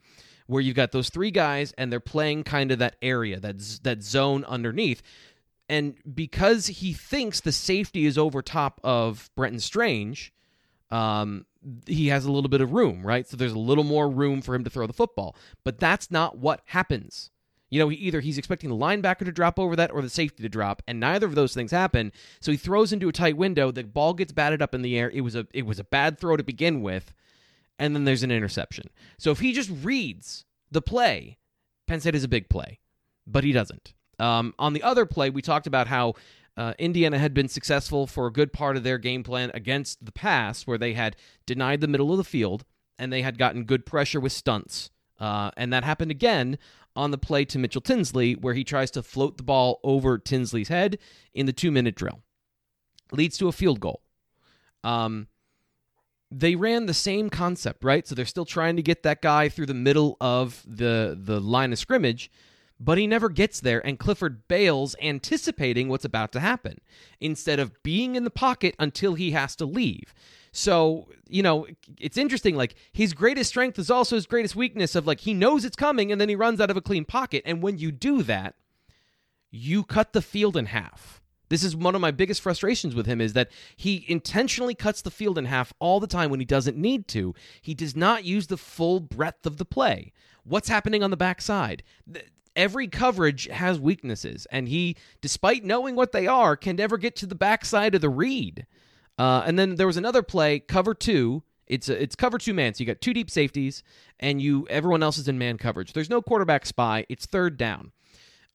where 0.51 0.61
you've 0.61 0.75
got 0.75 0.91
those 0.91 1.09
three 1.09 1.31
guys 1.31 1.71
and 1.77 1.89
they're 1.89 2.01
playing 2.01 2.43
kind 2.43 2.73
of 2.73 2.79
that 2.79 2.97
area, 3.01 3.39
that 3.39 3.57
that 3.83 4.03
zone 4.03 4.43
underneath. 4.43 5.01
And 5.69 5.95
because 6.13 6.67
he 6.67 6.91
thinks 6.91 7.39
the 7.39 7.53
safety 7.53 8.05
is 8.05 8.17
over 8.17 8.41
top 8.41 8.81
of 8.83 9.29
Brenton 9.37 9.61
Strange, 9.61 10.33
um, 10.89 11.45
he 11.87 12.09
has 12.09 12.25
a 12.25 12.31
little 12.31 12.49
bit 12.49 12.59
of 12.59 12.73
room, 12.73 13.05
right? 13.05 13.25
So 13.25 13.37
there's 13.37 13.53
a 13.53 13.59
little 13.59 13.85
more 13.85 14.09
room 14.09 14.41
for 14.41 14.53
him 14.53 14.65
to 14.65 14.69
throw 14.69 14.85
the 14.87 14.93
football. 14.93 15.37
But 15.63 15.79
that's 15.79 16.11
not 16.11 16.37
what 16.37 16.61
happens. 16.65 17.29
You 17.69 17.79
know, 17.79 17.87
he, 17.87 17.95
either 17.95 18.19
he's 18.19 18.37
expecting 18.37 18.69
the 18.69 18.75
linebacker 18.75 19.23
to 19.23 19.31
drop 19.31 19.57
over 19.57 19.77
that 19.77 19.91
or 19.91 20.01
the 20.01 20.09
safety 20.09 20.43
to 20.43 20.49
drop, 20.49 20.81
and 20.85 20.99
neither 20.99 21.27
of 21.27 21.35
those 21.35 21.53
things 21.53 21.71
happen. 21.71 22.11
So 22.41 22.51
he 22.51 22.57
throws 22.57 22.91
into 22.91 23.07
a 23.07 23.13
tight 23.13 23.37
window. 23.37 23.71
The 23.71 23.85
ball 23.85 24.13
gets 24.13 24.33
batted 24.33 24.61
up 24.61 24.75
in 24.75 24.81
the 24.81 24.99
air. 24.99 25.09
It 25.09 25.21
was 25.21 25.35
a 25.35 25.47
it 25.53 25.65
was 25.65 25.79
a 25.79 25.85
bad 25.85 26.19
throw 26.19 26.35
to 26.35 26.43
begin 26.43 26.81
with, 26.81 27.13
and 27.81 27.95
then 27.95 28.05
there's 28.05 28.21
an 28.21 28.29
interception. 28.31 28.85
So 29.17 29.31
if 29.31 29.39
he 29.39 29.53
just 29.53 29.71
reads 29.81 30.45
the 30.69 30.83
play, 30.83 31.39
Penn 31.87 31.99
State 31.99 32.13
is 32.13 32.23
a 32.23 32.27
big 32.29 32.47
play, 32.47 32.79
but 33.25 33.43
he 33.43 33.51
doesn't. 33.51 33.95
Um, 34.19 34.53
on 34.59 34.73
the 34.73 34.83
other 34.83 35.07
play, 35.07 35.31
we 35.31 35.41
talked 35.41 35.65
about 35.65 35.87
how 35.87 36.13
uh, 36.55 36.75
Indiana 36.77 37.17
had 37.17 37.33
been 37.33 37.47
successful 37.47 38.05
for 38.05 38.27
a 38.27 38.31
good 38.31 38.53
part 38.53 38.77
of 38.77 38.83
their 38.83 38.99
game 38.99 39.23
plan 39.23 39.49
against 39.55 40.05
the 40.05 40.11
pass, 40.11 40.67
where 40.67 40.77
they 40.77 40.93
had 40.93 41.15
denied 41.47 41.81
the 41.81 41.87
middle 41.87 42.11
of 42.11 42.17
the 42.17 42.23
field 42.23 42.65
and 42.99 43.11
they 43.11 43.23
had 43.23 43.39
gotten 43.39 43.63
good 43.63 43.83
pressure 43.83 44.19
with 44.19 44.31
stunts. 44.31 44.91
Uh, 45.19 45.49
and 45.57 45.73
that 45.73 45.83
happened 45.83 46.11
again 46.11 46.59
on 46.95 47.09
the 47.09 47.17
play 47.17 47.45
to 47.45 47.57
Mitchell 47.57 47.81
Tinsley, 47.81 48.33
where 48.33 48.53
he 48.53 48.63
tries 48.63 48.91
to 48.91 49.01
float 49.01 49.37
the 49.37 49.43
ball 49.43 49.79
over 49.83 50.19
Tinsley's 50.19 50.67
head 50.67 50.99
in 51.33 51.47
the 51.47 51.53
two 51.53 51.71
minute 51.71 51.95
drill. 51.95 52.21
Leads 53.11 53.39
to 53.39 53.47
a 53.47 53.51
field 53.51 53.79
goal. 53.79 54.03
Um, 54.83 55.27
they 56.31 56.55
ran 56.55 56.85
the 56.85 56.93
same 56.93 57.29
concept, 57.29 57.83
right? 57.83 58.07
So 58.07 58.15
they're 58.15 58.25
still 58.25 58.45
trying 58.45 58.77
to 58.77 58.81
get 58.81 59.03
that 59.03 59.21
guy 59.21 59.49
through 59.49 59.65
the 59.65 59.73
middle 59.73 60.17
of 60.21 60.63
the 60.65 61.17
the 61.19 61.41
line 61.41 61.73
of 61.73 61.79
scrimmage, 61.79 62.31
but 62.79 62.97
he 62.97 63.05
never 63.05 63.29
gets 63.29 63.59
there, 63.59 63.85
and 63.85 63.99
Clifford 63.99 64.47
bails, 64.47 64.95
anticipating 65.01 65.89
what's 65.89 66.05
about 66.05 66.31
to 66.31 66.39
happen, 66.39 66.79
instead 67.19 67.59
of 67.59 67.83
being 67.83 68.15
in 68.15 68.23
the 68.23 68.31
pocket 68.31 68.75
until 68.79 69.13
he 69.15 69.31
has 69.31 69.55
to 69.57 69.65
leave. 69.65 70.13
So, 70.51 71.07
you 71.29 71.43
know, 71.43 71.67
it's 71.97 72.17
interesting. 72.17 72.55
Like, 72.55 72.75
his 72.91 73.13
greatest 73.13 73.49
strength 73.49 73.79
is 73.79 73.89
also 73.89 74.15
his 74.15 74.25
greatest 74.25 74.55
weakness 74.55 74.95
of 74.95 75.07
like, 75.07 75.21
he 75.21 75.33
knows 75.33 75.63
it's 75.63 75.75
coming 75.75 76.11
and 76.11 76.19
then 76.19 76.27
he 76.27 76.35
runs 76.35 76.59
out 76.59 76.69
of 76.69 76.77
a 76.77 76.81
clean 76.81 77.05
pocket. 77.05 77.43
And 77.45 77.61
when 77.61 77.77
you 77.77 77.91
do 77.91 78.21
that, 78.23 78.55
you 79.49 79.83
cut 79.83 80.13
the 80.13 80.21
field 80.21 80.57
in 80.57 80.67
half. 80.67 81.20
This 81.51 81.65
is 81.65 81.75
one 81.75 81.95
of 81.95 82.01
my 82.01 82.11
biggest 82.11 82.39
frustrations 82.39 82.95
with 82.95 83.05
him 83.05 83.19
is 83.19 83.33
that 83.33 83.51
he 83.75 84.05
intentionally 84.07 84.73
cuts 84.73 85.01
the 85.01 85.11
field 85.11 85.37
in 85.37 85.43
half 85.43 85.73
all 85.79 85.99
the 85.99 86.07
time 86.07 86.31
when 86.31 86.39
he 86.39 86.45
doesn't 86.45 86.77
need 86.77 87.09
to. 87.09 87.35
He 87.61 87.73
does 87.73 87.93
not 87.93 88.23
use 88.23 88.47
the 88.47 88.55
full 88.55 89.01
breadth 89.01 89.45
of 89.45 89.57
the 89.57 89.65
play. 89.65 90.13
What's 90.45 90.69
happening 90.69 91.03
on 91.03 91.11
the 91.11 91.17
backside? 91.17 91.83
Every 92.55 92.87
coverage 92.87 93.47
has 93.47 93.81
weaknesses, 93.81 94.47
and 94.49 94.69
he, 94.69 94.95
despite 95.19 95.65
knowing 95.65 95.97
what 95.97 96.13
they 96.13 96.25
are, 96.25 96.55
can 96.55 96.77
never 96.77 96.97
get 96.97 97.17
to 97.17 97.25
the 97.25 97.35
backside 97.35 97.95
of 97.95 98.01
the 98.01 98.09
read. 98.09 98.65
Uh, 99.19 99.43
and 99.45 99.59
then 99.59 99.75
there 99.75 99.87
was 99.87 99.97
another 99.97 100.23
play, 100.23 100.57
cover 100.57 100.93
two. 100.93 101.43
It's 101.67 101.89
a, 101.89 102.01
it's 102.01 102.15
cover 102.15 102.37
two 102.37 102.53
man. 102.53 102.73
So 102.73 102.79
you 102.79 102.85
got 102.85 103.01
two 103.01 103.13
deep 103.13 103.29
safeties, 103.29 103.83
and 104.21 104.41
you 104.41 104.65
everyone 104.69 105.03
else 105.03 105.17
is 105.17 105.27
in 105.27 105.37
man 105.37 105.57
coverage. 105.57 105.91
There's 105.91 106.09
no 106.09 106.21
quarterback 106.21 106.65
spy. 106.65 107.05
It's 107.09 107.25
third 107.25 107.57
down. 107.57 107.91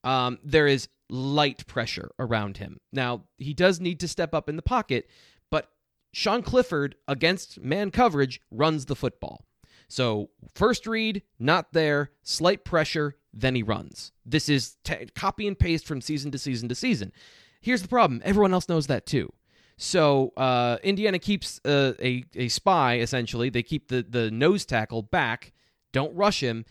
Um, 0.03 0.39
there 0.43 0.67
is 0.67 0.89
light 1.09 1.67
pressure 1.67 2.11
around 2.19 2.57
him. 2.57 2.79
Now 2.93 3.25
he 3.39 3.55
does 3.55 3.81
need 3.81 4.01
to 4.01 4.09
step 4.09 4.35
up 4.35 4.49
in 4.49 4.57
the 4.57 4.63
pocket, 4.63 5.09
but 5.51 5.71
Sean 6.13 6.43
Clifford 6.43 6.97
against 7.07 7.61
man 7.61 7.91
coverage 7.91 8.41
runs 8.51 8.87
the 8.87 8.97
football. 8.97 9.45
So 9.89 10.31
first 10.55 10.87
read, 10.87 11.23
not 11.39 11.73
there, 11.73 12.11
slight 12.23 12.65
pressure, 12.65 13.15
then 13.33 13.55
he 13.55 13.63
runs. 13.63 14.13
This 14.25 14.49
is 14.49 14.77
t- 14.83 15.07
copy 15.15 15.47
and 15.47 15.59
paste 15.59 15.87
from 15.87 16.01
season 16.01 16.31
to 16.33 16.39
season 16.39 16.69
to 16.69 16.75
season. 16.75 17.13
Here's 17.61 17.83
the 17.83 17.89
problem: 17.89 18.23
everyone 18.25 18.53
else 18.53 18.69
knows 18.69 18.87
that 18.89 19.07
too. 19.07 19.33
So 19.77 20.33
uh, 20.37 20.79
Indiana 20.83 21.19
keeps 21.19 21.61
uh, 21.65 21.93
a 22.01 22.25
a 22.35 22.49
spy 22.49 22.99
essentially. 22.99 23.51
They 23.51 23.63
keep 23.63 23.89
the 23.89 24.05
the 24.09 24.31
nose 24.31 24.65
tackle 24.65 25.03
back, 25.03 25.53
don't 25.93 26.15
rush 26.17 26.41
him, 26.41 26.65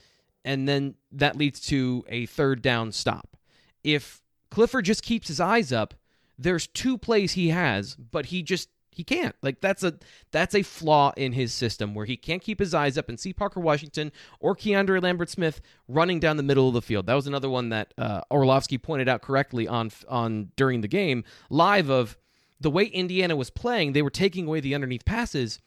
and 0.43 0.67
then 0.67 0.95
that 1.12 1.38
leads 1.38 1.60
to 1.67 2.04
a 2.10 2.26
third 2.26 2.62
down 2.62 2.91
stop. 2.91 3.38
If 3.84 4.21
Clifford 4.56 4.86
just 4.86 5.04
keeps 5.04 5.28
his 5.28 5.41
eyes 5.41 5.74
up, 5.74 5.96
there's 6.39 6.65
two 6.65 6.98
plays 6.98 7.34
he 7.34 7.50
has, 7.50 7.96
but 7.96 8.28
he 8.28 8.41
just 8.41 8.70
he 8.89 9.04
can't. 9.04 9.36
Like 9.41 9.60
that's 9.60 9.84
a 9.84 9.96
that's 10.32 10.56
a 10.56 10.63
flaw 10.63 11.12
in 11.18 11.34
his 11.34 11.52
system 11.52 11.94
where 11.94 12.06
he 12.06 12.15
can't 12.15 12.41
keep 12.41 12.60
his 12.60 12.74
eyes 12.74 12.98
up 12.98 13.10
and 13.10 13.20
see 13.20 13.34
Parker 13.34 13.60
Washington 13.60 14.13
or 14.39 14.56
Keandre 14.56 15.04
Lambert 15.04 15.30
Smith 15.30 15.60
running 15.89 16.22
down 16.22 16.38
the 16.38 16.41
middle 16.44 16.70
of 16.70 16.74
the 16.74 16.82
field. 16.82 17.06
That 17.06 17.15
was 17.15 17.28
another 17.28 17.50
one 17.50 17.68
that 17.68 17.94
uh, 17.98 18.22
Orlovsky 18.32 18.78
pointed 18.78 19.10
out 19.10 19.22
correctly 19.22 19.68
on 19.68 19.91
on 20.08 20.54
during 20.56 20.80
the 20.80 20.88
game 20.88 21.26
live 21.50 21.89
of 21.89 22.18
the 22.62 22.72
way 22.72 22.86
Indiana 22.86 23.36
was 23.36 23.50
playing, 23.50 23.91
they 23.91 24.04
were 24.04 24.10
taking 24.10 24.48
away 24.48 24.62
the 24.62 24.74
underneath 24.74 25.04
passes. 25.04 25.60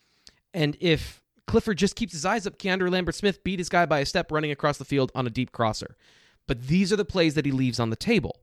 And 0.54 0.78
if 0.80 1.22
Clifford 1.46 1.76
just 1.76 1.94
keeps 1.94 2.14
his 2.14 2.24
eyes 2.24 2.46
up, 2.46 2.56
Keandre 2.56 2.90
Lambert 2.90 3.16
Smith 3.16 3.44
beat 3.44 3.58
his 3.58 3.68
guy 3.68 3.84
by 3.84 3.98
a 3.98 4.06
step 4.06 4.32
running 4.32 4.50
across 4.50 4.78
the 4.78 4.86
field 4.86 5.12
on 5.14 5.26
a 5.26 5.30
deep 5.30 5.52
crosser. 5.52 5.94
But 6.46 6.68
these 6.68 6.90
are 6.90 6.96
the 6.96 7.04
plays 7.04 7.34
that 7.34 7.44
he 7.44 7.52
leaves 7.52 7.78
on 7.78 7.90
the 7.90 7.96
table. 7.96 8.40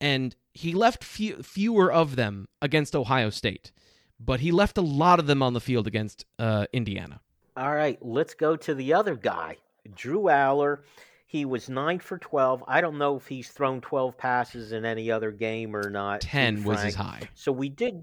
And 0.00 0.34
he 0.54 0.72
left 0.72 1.04
few, 1.04 1.42
fewer 1.42 1.92
of 1.92 2.16
them 2.16 2.48
against 2.62 2.96
Ohio 2.96 3.30
State, 3.30 3.72
but 4.18 4.40
he 4.40 4.50
left 4.50 4.78
a 4.78 4.82
lot 4.82 5.18
of 5.18 5.26
them 5.26 5.42
on 5.42 5.52
the 5.52 5.60
field 5.60 5.86
against 5.86 6.24
uh, 6.38 6.66
Indiana. 6.72 7.20
All 7.56 7.74
right, 7.74 7.98
let's 8.00 8.34
go 8.34 8.56
to 8.56 8.74
the 8.74 8.94
other 8.94 9.16
guy, 9.16 9.56
Drew 9.94 10.22
Allar. 10.22 10.78
He 11.26 11.44
was 11.44 11.68
nine 11.68 12.00
for 12.00 12.18
12. 12.18 12.64
I 12.66 12.80
don't 12.80 12.98
know 12.98 13.16
if 13.16 13.26
he's 13.26 13.48
thrown 13.50 13.80
12 13.80 14.18
passes 14.18 14.72
in 14.72 14.84
any 14.84 15.10
other 15.10 15.30
game 15.30 15.76
or 15.76 15.88
not. 15.88 16.22
10 16.22 16.64
was 16.64 16.82
his 16.82 16.94
high. 16.94 17.20
So 17.34 17.52
we 17.52 17.68
did. 17.68 18.02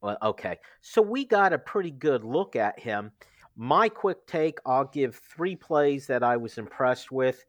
Well, 0.00 0.16
okay. 0.22 0.58
So 0.80 1.02
we 1.02 1.26
got 1.26 1.52
a 1.52 1.58
pretty 1.58 1.90
good 1.90 2.24
look 2.24 2.56
at 2.56 2.78
him. 2.78 3.12
My 3.56 3.90
quick 3.90 4.26
take 4.26 4.58
I'll 4.64 4.86
give 4.86 5.16
three 5.16 5.54
plays 5.54 6.06
that 6.06 6.22
I 6.22 6.38
was 6.38 6.56
impressed 6.56 7.12
with. 7.12 7.44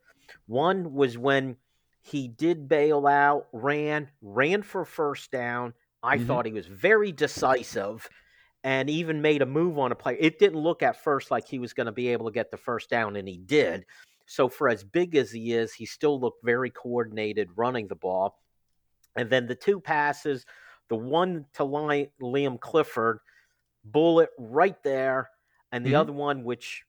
One 0.46 0.92
was 0.92 1.16
when 1.16 1.56
he 2.02 2.28
did 2.28 2.68
bail 2.68 3.06
out, 3.06 3.46
ran, 3.52 4.08
ran 4.20 4.62
for 4.62 4.84
first 4.84 5.30
down. 5.30 5.72
I 6.02 6.16
mm-hmm. 6.16 6.26
thought 6.26 6.46
he 6.46 6.52
was 6.52 6.66
very 6.66 7.12
decisive 7.12 8.08
and 8.64 8.90
even 8.90 9.22
made 9.22 9.42
a 9.42 9.46
move 9.46 9.78
on 9.78 9.92
a 9.92 9.94
play. 9.94 10.16
It 10.20 10.38
didn't 10.38 10.60
look 10.60 10.82
at 10.82 11.02
first 11.02 11.30
like 11.30 11.46
he 11.46 11.58
was 11.58 11.72
going 11.72 11.86
to 11.86 11.92
be 11.92 12.08
able 12.08 12.26
to 12.26 12.32
get 12.32 12.50
the 12.50 12.56
first 12.56 12.90
down, 12.90 13.16
and 13.16 13.26
he 13.26 13.38
did. 13.38 13.86
So 14.26 14.48
for 14.48 14.68
as 14.68 14.84
big 14.84 15.14
as 15.14 15.30
he 15.30 15.52
is, 15.52 15.72
he 15.72 15.86
still 15.86 16.20
looked 16.20 16.44
very 16.44 16.70
coordinated 16.70 17.48
running 17.56 17.86
the 17.86 17.96
ball. 17.96 18.38
And 19.16 19.30
then 19.30 19.46
the 19.46 19.54
two 19.54 19.80
passes, 19.80 20.44
the 20.88 20.96
one 20.96 21.46
to 21.54 21.64
Liam 21.64 22.60
Clifford, 22.60 23.18
bullet 23.84 24.30
right 24.38 24.80
there, 24.82 25.30
and 25.70 25.84
the 25.84 25.90
mm-hmm. 25.90 26.00
other 26.00 26.12
one, 26.12 26.44
which 26.44 26.84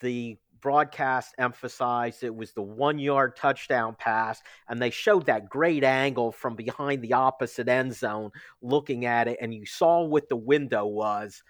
the 0.00 0.36
broadcast 0.62 1.34
emphasized 1.38 2.22
it 2.22 2.34
was 2.34 2.52
the 2.52 2.62
one 2.62 2.98
yard 2.98 3.36
touchdown 3.36 3.94
pass, 3.98 4.40
and 4.68 4.80
they 4.80 4.90
showed 4.90 5.26
that 5.26 5.50
great 5.50 5.84
angle 5.84 6.32
from 6.32 6.56
behind 6.56 7.02
the 7.02 7.12
opposite 7.12 7.68
end 7.68 7.94
zone 7.94 8.30
looking 8.62 9.04
at 9.04 9.28
it, 9.28 9.38
and 9.40 9.52
you 9.52 9.66
saw 9.66 10.02
what 10.02 10.28
the 10.28 10.36
window 10.36 10.86
was. 10.86 11.42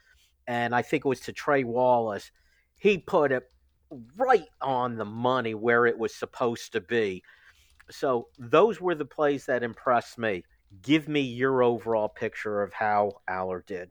And 0.48 0.74
I 0.74 0.82
think 0.82 1.04
it 1.04 1.08
was 1.08 1.20
to 1.20 1.32
Trey 1.32 1.62
Wallace. 1.62 2.32
He 2.78 2.98
put 2.98 3.30
it 3.30 3.44
right 4.16 4.48
on 4.60 4.96
the 4.96 5.04
money 5.04 5.54
where 5.54 5.86
it 5.86 5.98
was 5.98 6.14
supposed 6.14 6.72
to 6.72 6.80
be. 6.80 7.22
So 7.90 8.28
those 8.38 8.80
were 8.80 8.94
the 8.94 9.04
plays 9.04 9.46
that 9.46 9.62
impressed 9.62 10.18
me. 10.18 10.44
Give 10.80 11.06
me 11.06 11.20
your 11.20 11.62
overall 11.62 12.08
picture 12.08 12.62
of 12.62 12.72
how 12.72 13.12
Allar 13.28 13.64
did. 13.66 13.90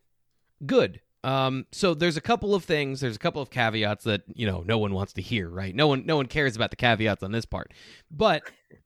Good. 0.65 0.99
Um, 1.23 1.67
so 1.71 1.93
there's 1.93 2.17
a 2.17 2.21
couple 2.21 2.55
of 2.55 2.63
things. 2.63 3.01
There's 3.01 3.15
a 3.15 3.19
couple 3.19 3.41
of 3.41 3.49
caveats 3.49 4.05
that 4.05 4.23
you 4.33 4.47
know 4.47 4.63
no 4.65 4.77
one 4.77 4.93
wants 4.93 5.13
to 5.13 5.21
hear, 5.21 5.49
right? 5.49 5.75
No 5.75 5.87
one, 5.87 6.05
no 6.05 6.15
one 6.15 6.25
cares 6.25 6.55
about 6.55 6.71
the 6.71 6.75
caveats 6.75 7.21
on 7.21 7.31
this 7.31 7.45
part. 7.45 7.73
But 8.09 8.43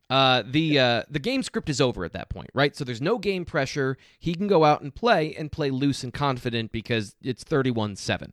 uh, 0.09 0.43
the 0.45 0.77
uh, 0.77 1.03
the 1.09 1.19
game 1.19 1.43
script 1.43 1.69
is 1.69 1.79
over 1.79 2.03
at 2.05 2.13
that 2.13 2.29
point, 2.29 2.49
right? 2.53 2.75
So 2.75 2.83
there's 2.83 3.01
no 3.01 3.17
game 3.17 3.45
pressure. 3.45 3.97
He 4.19 4.35
can 4.35 4.47
go 4.47 4.65
out 4.65 4.81
and 4.81 4.93
play 4.93 5.33
and 5.35 5.51
play 5.51 5.71
loose 5.71 6.03
and 6.03 6.13
confident 6.13 6.71
because 6.71 7.15
it's 7.21 7.43
31-7. 7.43 8.31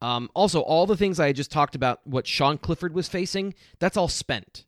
Um, 0.00 0.30
also, 0.34 0.60
all 0.60 0.86
the 0.86 0.96
things 0.96 1.18
I 1.18 1.32
just 1.32 1.50
talked 1.50 1.74
about, 1.74 2.06
what 2.06 2.26
Sean 2.26 2.58
Clifford 2.58 2.94
was 2.94 3.08
facing, 3.08 3.54
that's 3.78 3.96
all 3.96 4.08
spent. 4.08 4.64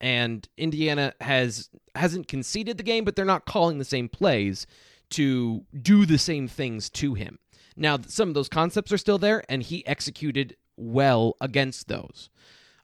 And 0.00 0.46
Indiana 0.56 1.14
has 1.20 1.70
hasn't 1.94 2.28
conceded 2.28 2.76
the 2.76 2.82
game, 2.82 3.04
but 3.04 3.16
they're 3.16 3.24
not 3.24 3.46
calling 3.46 3.78
the 3.78 3.84
same 3.84 4.08
plays 4.08 4.66
to 5.10 5.64
do 5.80 6.06
the 6.06 6.18
same 6.18 6.48
things 6.48 6.90
to 6.90 7.14
him. 7.14 7.38
Now, 7.76 7.98
some 8.06 8.28
of 8.28 8.34
those 8.34 8.48
concepts 8.48 8.92
are 8.92 8.98
still 8.98 9.18
there, 9.18 9.44
and 9.48 9.62
he 9.62 9.86
executed 9.86 10.56
well 10.76 11.36
against 11.40 11.88
those. 11.88 12.30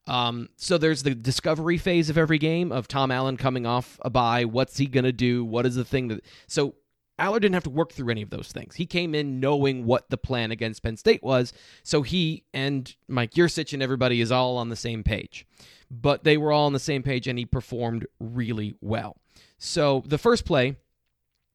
Um, 0.07 0.49
so 0.57 0.79
there's 0.79 1.03
the 1.03 1.15
discovery 1.15 1.79
phase 1.79 2.11
of 2.11 2.19
every 2.19 2.39
game 2.39 2.73
of 2.73 2.89
Tom 2.89 3.11
Allen 3.11 3.37
coming 3.37 3.67
off 3.67 3.99
a 4.05 4.11
bye. 4.11 4.45
What's 4.45 4.79
he 4.79 4.87
gonna 4.87 5.13
do? 5.13 5.45
What 5.45 5.67
is 5.67 5.77
the 5.77 5.85
thing 5.85 6.09
that? 6.09 6.25
So 6.49 6.75
Allar 7.21 7.35
didn't 7.35 7.55
have 7.55 7.65
to 7.65 7.71
work 7.71 7.93
through 7.93 8.11
any 8.11 8.23
of 8.23 8.31
those 8.31 8.51
things. 8.51 8.77
He 8.77 8.87
came 8.87 9.15
in 9.15 9.41
knowing 9.41 9.85
what 9.85 10.09
the 10.09 10.17
plan 10.17 10.51
against 10.51 10.83
Penn 10.83 10.97
State 10.97 11.23
was. 11.23 11.53
So 11.83 12.03
he 12.03 12.45
and 12.55 12.93
Mike 13.09 13.33
Yurcich 13.33 13.73
and 13.75 13.83
everybody 13.83 14.21
is 14.21 14.33
all 14.33 14.57
on 14.57 14.71
the 14.71 14.77
same 14.77 15.05
page. 15.05 15.47
But 15.91 16.25
they 16.25 16.37
were 16.37 16.51
all 16.51 16.67
on 16.67 16.73
the 16.73 16.79
same 16.79 17.03
page, 17.03 17.27
and 17.27 17.39
he 17.39 17.45
performed 17.45 18.07
really 18.19 18.75
well. 18.81 19.17
So 19.59 20.03
the 20.07 20.19
first 20.19 20.45
play, 20.45 20.77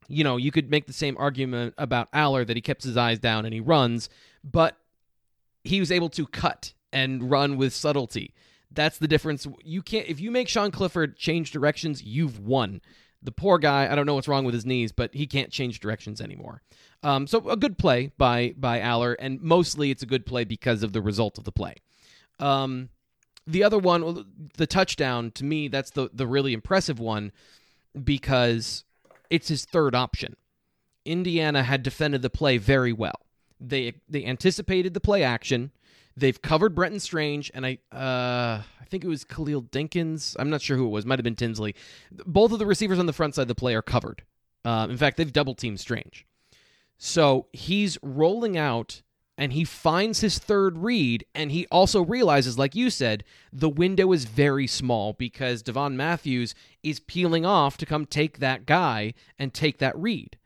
you 0.08 0.24
know, 0.24 0.38
you 0.38 0.52
could 0.52 0.70
make 0.70 0.88
the 0.88 0.94
same 0.94 1.16
argument 1.18 1.74
about 1.78 2.12
Allar 2.12 2.46
that 2.46 2.56
he 2.56 2.62
kept 2.62 2.84
his 2.84 2.98
eyes 2.98 3.20
down 3.20 3.46
and 3.46 3.54
he 3.54 3.60
runs, 3.60 4.10
but 4.44 4.78
he 5.64 5.80
was 5.80 5.92
able 5.92 6.10
to 6.10 6.28
cut 6.28 6.74
and 6.94 7.30
run 7.30 7.58
with 7.58 7.74
subtlety. 7.74 8.34
That's 8.72 8.98
the 8.98 9.08
difference. 9.08 9.48
You 9.64 9.82
can't 9.82 10.08
if 10.08 10.20
you 10.20 10.32
make 10.32 10.48
Sean 10.48 10.72
Clifford 10.72 11.18
change 11.18 11.52
directions, 11.52 12.04
you've 12.04 12.40
won. 12.40 12.82
The 13.22 13.32
poor 13.32 13.58
guy, 13.58 13.92
I 13.92 13.96
don't 13.96 14.06
know 14.06 14.14
what's 14.14 14.28
wrong 14.28 14.46
with 14.46 14.54
his 14.54 14.66
knees, 14.66 14.92
but 14.92 15.14
he 15.14 15.26
can't 15.26 15.50
change 15.50 15.80
directions 15.80 16.22
anymore. 16.22 16.62
Um, 17.02 17.26
so 17.26 17.50
a 17.50 17.58
good 17.58 17.78
play 17.78 18.12
by 18.18 18.54
by 18.58 18.80
Allar, 18.80 19.16
and 19.20 19.42
mostly 19.42 19.92
it's 19.92 20.04
a 20.04 20.08
good 20.08 20.26
play 20.26 20.44
because 20.44 20.84
of 20.84 20.94
the 20.94 21.02
result 21.02 21.38
of 21.38 21.44
the 21.44 21.52
play. 21.52 21.76
Um, 22.40 22.90
the 23.48 23.64
other 23.64 23.78
one, 23.78 24.26
the 24.58 24.68
touchdown, 24.68 25.32
to 25.32 25.44
me, 25.44 25.68
that's 25.68 25.92
the 25.92 26.10
the 26.14 26.28
really 26.28 26.54
impressive 26.54 27.00
one 27.00 27.32
because 28.04 28.85
it's 29.30 29.48
his 29.48 29.66
third 29.66 29.96
option. 29.96 30.36
Indiana 31.06 31.64
had 31.64 31.84
defended 31.84 32.22
the 32.22 32.30
play 32.30 32.58
very 32.58 32.94
well. 32.94 33.20
They 33.60 33.94
they 34.10 34.26
anticipated 34.26 34.94
the 34.94 35.00
play 35.00 35.24
action. 35.24 35.72
They've 36.18 36.42
covered 36.42 36.76
Brenton 36.76 37.00
Strange, 37.00 37.52
and 37.54 37.66
I 37.66 37.78
uh, 37.92 38.62
I 38.82 38.86
think 38.90 39.04
it 39.04 39.08
was 39.08 39.24
Khalil 39.24 39.64
Dinkins. 39.64 40.36
I'm 40.40 40.50
not 40.50 40.62
sure 40.62 40.78
who 40.78 40.86
it 40.86 40.92
was. 40.92 41.06
Might 41.06 41.20
have 41.20 41.24
been 41.24 41.36
Tinsley. 41.36 41.76
Both 42.12 42.52
of 42.52 42.60
the 42.60 42.66
receivers 42.66 43.00
on 43.00 43.06
the 43.06 43.14
front 43.14 43.36
side 43.36 43.44
of 43.44 43.48
the 43.48 43.56
play 43.56 43.76
are 43.76 43.82
covered. 43.82 44.24
Uh, 44.64 44.88
in 44.90 44.98
fact, 44.98 45.18
they've 45.18 45.32
double 45.32 45.56
teamed 45.56 45.80
Strange. 45.80 46.26
So 46.98 47.48
he's 47.54 47.98
rolling 48.02 48.58
out 48.58 49.02
and 49.38 49.54
he 49.54 49.64
finds 49.64 50.22
his 50.22 50.40
third 50.40 50.78
read 50.78 51.26
and 51.34 51.52
he 51.52 51.68
also 51.68 52.02
realizes 52.02 52.58
like 52.58 52.76
you 52.76 52.90
said 52.90 53.24
the 53.52 53.70
window 53.70 54.12
is 54.12 54.26
very 54.26 54.68
small 54.68 55.14
because 55.14 55.62
Devon 55.62 55.98
Matthews 55.98 56.56
is 56.84 57.00
peeling 57.00 57.46
off 57.46 57.78
to 57.78 57.86
come 57.86 58.06
take 58.06 58.40
that 58.40 58.66
guy 58.66 59.14
and 59.38 59.54
take 59.54 59.78
that 59.80 59.98
read 59.98 60.38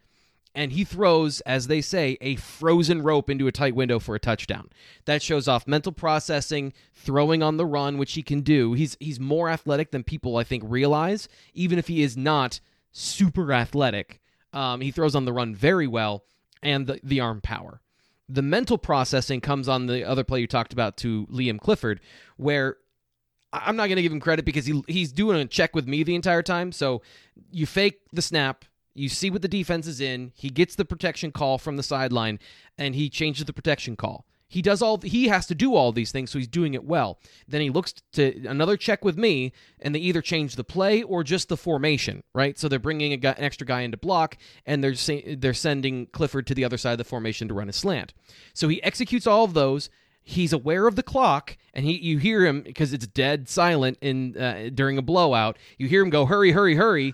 and 0.55 0.71
he 0.71 0.83
throws 0.83 1.41
as 1.41 1.67
they 1.67 1.81
say 1.81 2.17
a 2.21 2.35
frozen 2.35 3.01
rope 3.01 3.29
into 3.29 3.47
a 3.47 3.51
tight 3.51 3.75
window 3.75 3.99
for 3.99 4.15
a 4.15 4.19
touchdown. 4.19 4.69
That 5.05 5.21
shows 5.21 5.47
off 5.47 5.67
mental 5.67 5.91
processing 5.91 6.73
throwing 6.93 7.43
on 7.43 7.57
the 7.57 7.65
run 7.65 7.97
which 7.97 8.13
he 8.13 8.23
can 8.23 8.41
do. 8.41 8.73
He's 8.73 8.97
he's 8.99 9.19
more 9.19 9.49
athletic 9.49 9.91
than 9.91 10.03
people 10.03 10.37
i 10.37 10.43
think 10.43 10.63
realize 10.65 11.29
even 11.53 11.77
if 11.79 11.87
he 11.87 12.01
is 12.01 12.17
not 12.17 12.59
super 12.91 13.53
athletic. 13.53 14.19
Um, 14.51 14.81
he 14.81 14.91
throws 14.91 15.15
on 15.15 15.25
the 15.25 15.33
run 15.33 15.53
very 15.53 15.85
well 15.85 16.23
and 16.63 16.87
the, 16.87 16.99
the 17.03 17.19
arm 17.19 17.39
power 17.41 17.81
the 18.29 18.43
mental 18.43 18.77
processing 18.77 19.41
comes 19.41 19.67
on 19.67 19.87
the 19.87 20.03
other 20.07 20.23
play 20.23 20.39
you 20.39 20.47
talked 20.47 20.71
about 20.71 20.95
to 20.97 21.25
Liam 21.27 21.59
Clifford, 21.59 21.99
where 22.37 22.77
I'm 23.51 23.75
not 23.75 23.87
going 23.87 23.95
to 23.95 24.03
give 24.03 24.11
him 24.11 24.19
credit 24.19 24.45
because 24.45 24.67
he 24.67 24.83
he's 24.87 25.11
doing 25.11 25.39
a 25.39 25.45
check 25.45 25.75
with 25.75 25.87
me 25.87 26.03
the 26.03 26.15
entire 26.15 26.43
time. 26.43 26.71
So 26.71 27.01
you 27.51 27.65
fake 27.65 28.01
the 28.13 28.21
snap, 28.21 28.65
you 28.93 29.09
see 29.09 29.31
what 29.31 29.41
the 29.41 29.47
defense 29.47 29.87
is 29.87 29.99
in, 29.99 30.31
he 30.35 30.49
gets 30.49 30.75
the 30.75 30.85
protection 30.85 31.31
call 31.31 31.57
from 31.57 31.75
the 31.75 31.83
sideline, 31.83 32.39
and 32.77 32.93
he 32.93 33.09
changes 33.09 33.45
the 33.45 33.53
protection 33.53 33.95
call. 33.95 34.25
He 34.51 34.63
does 34.63 34.81
all 34.81 34.99
he 34.99 35.27
has 35.27 35.45
to 35.45 35.55
do 35.55 35.75
all 35.75 35.91
these 35.91 36.11
things, 36.11 36.31
so 36.31 36.39
he's 36.39 36.47
doing 36.47 36.73
it 36.73 36.83
well. 36.83 37.19
Then 37.47 37.61
he 37.61 37.69
looks 37.69 37.93
to 38.13 38.47
another 38.47 38.77
check 38.77 39.05
with 39.05 39.15
me, 39.15 39.53
and 39.79 39.93
they 39.93 39.99
either 39.99 40.23
change 40.23 40.55
the 40.55 40.63
play 40.63 41.03
or 41.03 41.23
just 41.23 41.49
the 41.49 41.55
formation, 41.55 42.23
right? 42.33 42.57
So 42.57 42.67
they're 42.67 42.79
bringing 42.79 43.17
guy, 43.19 43.33
an 43.33 43.43
extra 43.43 43.67
guy 43.67 43.81
into 43.81 43.97
block, 43.97 44.37
and 44.65 44.83
they're 44.83 44.95
they're 45.35 45.53
sending 45.53 46.07
Clifford 46.07 46.47
to 46.47 46.55
the 46.55 46.65
other 46.65 46.77
side 46.77 46.93
of 46.93 46.97
the 46.97 47.03
formation 47.03 47.47
to 47.47 47.53
run 47.53 47.69
a 47.69 47.73
slant. 47.73 48.15
So 48.55 48.67
he 48.67 48.81
executes 48.81 49.27
all 49.27 49.43
of 49.43 49.53
those. 49.53 49.91
He's 50.23 50.51
aware 50.51 50.87
of 50.87 50.95
the 50.95 51.03
clock, 51.03 51.55
and 51.75 51.85
he 51.85 51.99
you 51.99 52.17
hear 52.17 52.43
him 52.43 52.63
because 52.63 52.91
it's 52.91 53.05
dead 53.05 53.47
silent 53.47 53.99
in 54.01 54.35
uh, 54.35 54.71
during 54.73 54.97
a 54.97 55.03
blowout. 55.03 55.59
You 55.77 55.87
hear 55.87 56.01
him 56.01 56.09
go, 56.09 56.25
"Hurry, 56.25 56.53
hurry, 56.53 56.73
hurry!" 56.73 57.13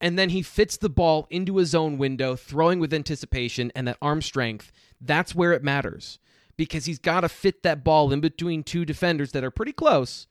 and 0.00 0.18
then 0.18 0.30
he 0.30 0.40
fits 0.40 0.78
the 0.78 0.88
ball 0.88 1.26
into 1.28 1.58
his 1.58 1.74
own 1.74 1.98
window, 1.98 2.36
throwing 2.36 2.78
with 2.78 2.92
anticipation 2.94 3.70
and 3.74 3.86
that 3.86 3.98
arm 4.00 4.22
strength. 4.22 4.72
That's 5.00 5.34
where 5.34 5.52
it 5.52 5.62
matters 5.62 6.18
because 6.56 6.84
he's 6.84 6.98
got 6.98 7.20
to 7.20 7.28
fit 7.28 7.62
that 7.62 7.84
ball 7.84 8.12
in 8.12 8.20
between 8.20 8.62
two 8.62 8.84
defenders 8.84 9.32
that 9.32 9.44
are 9.44 9.50
pretty 9.50 9.72
close 9.72 10.26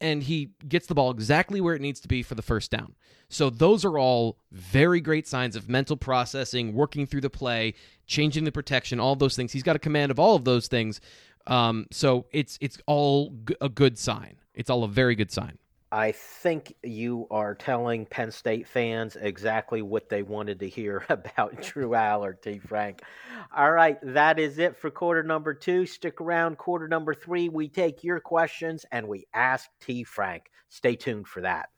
and 0.00 0.22
he 0.22 0.50
gets 0.66 0.86
the 0.86 0.94
ball 0.94 1.10
exactly 1.10 1.60
where 1.60 1.74
it 1.74 1.82
needs 1.82 2.00
to 2.00 2.08
be 2.08 2.22
for 2.22 2.34
the 2.34 2.42
first 2.42 2.70
down. 2.70 2.94
So 3.28 3.50
those 3.50 3.84
are 3.84 3.98
all 3.98 4.38
very 4.50 5.00
great 5.00 5.28
signs 5.28 5.54
of 5.54 5.68
mental 5.68 5.96
processing, 5.96 6.74
working 6.74 7.06
through 7.06 7.20
the 7.20 7.30
play, 7.30 7.74
changing 8.06 8.44
the 8.44 8.52
protection, 8.52 8.98
all 8.98 9.14
those 9.14 9.36
things. 9.36 9.52
He's 9.52 9.62
got 9.62 9.76
a 9.76 9.80
command 9.80 10.10
of 10.10 10.18
all 10.18 10.34
of 10.34 10.44
those 10.44 10.68
things. 10.68 11.00
Um, 11.46 11.86
so 11.90 12.26
it's 12.32 12.58
it's 12.60 12.78
all 12.86 13.34
a 13.60 13.68
good 13.68 13.98
sign. 13.98 14.36
It's 14.54 14.70
all 14.70 14.84
a 14.84 14.88
very 14.88 15.14
good 15.14 15.30
sign. 15.30 15.58
I 15.92 16.12
think 16.12 16.74
you 16.84 17.26
are 17.30 17.54
telling 17.54 18.06
Penn 18.06 18.30
State 18.30 18.68
fans 18.68 19.16
exactly 19.16 19.82
what 19.82 20.08
they 20.08 20.22
wanted 20.22 20.60
to 20.60 20.68
hear 20.68 21.04
about 21.08 21.60
Drew 21.62 21.90
Allar, 21.90 22.40
T. 22.40 22.58
Frank. 22.58 23.02
All 23.54 23.72
right, 23.72 23.98
that 24.02 24.38
is 24.38 24.58
it 24.58 24.76
for 24.76 24.90
quarter 24.90 25.22
number 25.22 25.52
two. 25.52 25.86
Stick 25.86 26.20
around, 26.20 26.58
quarter 26.58 26.86
number 26.86 27.12
three. 27.12 27.48
We 27.48 27.68
take 27.68 28.04
your 28.04 28.20
questions 28.20 28.86
and 28.92 29.08
we 29.08 29.26
ask 29.34 29.68
T. 29.80 30.04
Frank. 30.04 30.50
Stay 30.68 30.94
tuned 30.94 31.26
for 31.26 31.40
that. 31.40 31.70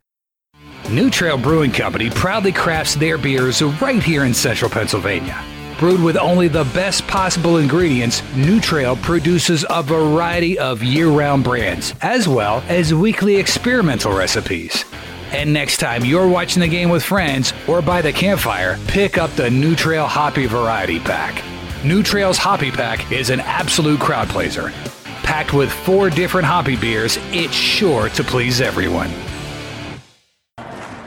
New 0.91 1.09
Trail 1.09 1.39
Brewing 1.39 1.73
Company 1.73 2.11
proudly 2.11 2.53
crafts 2.53 2.95
their 2.95 3.17
beers 3.17 3.63
right 3.63 4.03
here 4.03 4.25
in 4.25 4.35
central 4.35 4.71
Pennsylvania. 4.71 5.43
Brewed 5.79 6.03
with 6.03 6.17
only 6.17 6.49
the 6.49 6.65
best 6.75 7.07
possible 7.07 7.57
ingredients, 7.57 8.23
New 8.37 8.61
Trail 8.61 8.97
produces 8.97 9.65
a 9.69 9.83
variety 9.83 10.59
of 10.59 10.83
year 10.83 11.09
round 11.09 11.45
brands, 11.45 11.95
as 12.03 12.29
well 12.29 12.63
as 12.69 12.95
weekly 12.95 13.37
experimental 13.37 14.13
recipes. 14.17 14.85
And 15.33 15.53
next 15.53 15.79
time 15.79 16.05
you're 16.05 16.29
watching 16.29 16.61
the 16.61 16.69
game 16.69 16.91
with 16.91 17.03
friends 17.03 17.53
or 17.67 17.83
by 17.83 18.03
the 18.03 18.13
campfire, 18.13 18.79
pick 18.87 19.19
up 19.19 19.31
the 19.31 19.51
New 19.51 19.75
Trail 19.75 20.07
Hoppy 20.07 20.47
Variety 20.47 21.01
Pack. 21.01 21.43
New 21.85 22.03
Trail's 22.03 22.39
Hoppy 22.39 22.71
Pack 22.71 23.11
is 23.11 23.31
an 23.31 23.41
absolute 23.41 23.99
crowd 23.99 24.29
pleaser. 24.29 24.71
Packed 25.25 25.53
with 25.53 25.73
four 25.73 26.11
different 26.11 26.47
hoppy 26.47 26.77
beers, 26.77 27.19
it's 27.33 27.55
sure 27.55 28.09
to 28.11 28.23
please 28.23 28.61
everyone. 28.61 29.11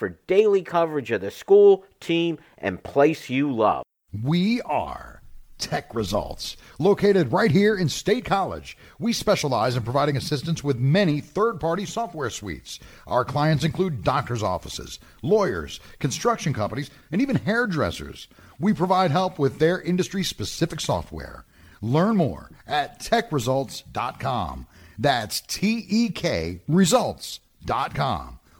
for 0.00 0.18
daily 0.26 0.62
coverage 0.62 1.10
of 1.10 1.20
the 1.20 1.30
school, 1.30 1.84
team, 2.00 2.38
and 2.56 2.82
place 2.82 3.28
you 3.28 3.52
love. 3.52 3.84
We 4.24 4.62
are 4.62 5.20
Tek 5.58 5.94
Results, 5.94 6.56
located 6.78 7.32
right 7.32 7.50
here 7.50 7.76
in 7.76 7.90
State 7.90 8.24
College. 8.24 8.78
We 8.98 9.12
specialize 9.12 9.76
in 9.76 9.82
providing 9.82 10.16
assistance 10.16 10.64
with 10.64 10.78
many 10.78 11.20
third 11.20 11.60
party 11.60 11.84
software 11.84 12.30
suites. 12.30 12.80
Our 13.06 13.26
clients 13.26 13.62
include 13.62 14.02
doctors' 14.02 14.42
offices, 14.42 14.98
lawyers, 15.20 15.80
construction 15.98 16.54
companies, 16.54 16.90
and 17.12 17.20
even 17.20 17.36
hairdressers. 17.36 18.26
We 18.58 18.72
provide 18.72 19.10
help 19.10 19.38
with 19.38 19.58
their 19.58 19.82
industry 19.82 20.24
specific 20.24 20.80
software. 20.80 21.44
Learn 21.82 22.16
more 22.16 22.50
at 22.66 23.00
tekresults.com. 23.00 24.66
That's 24.98 25.42
T 25.42 25.84
E 25.88 26.08
K 26.08 26.62
results.com 26.68 28.39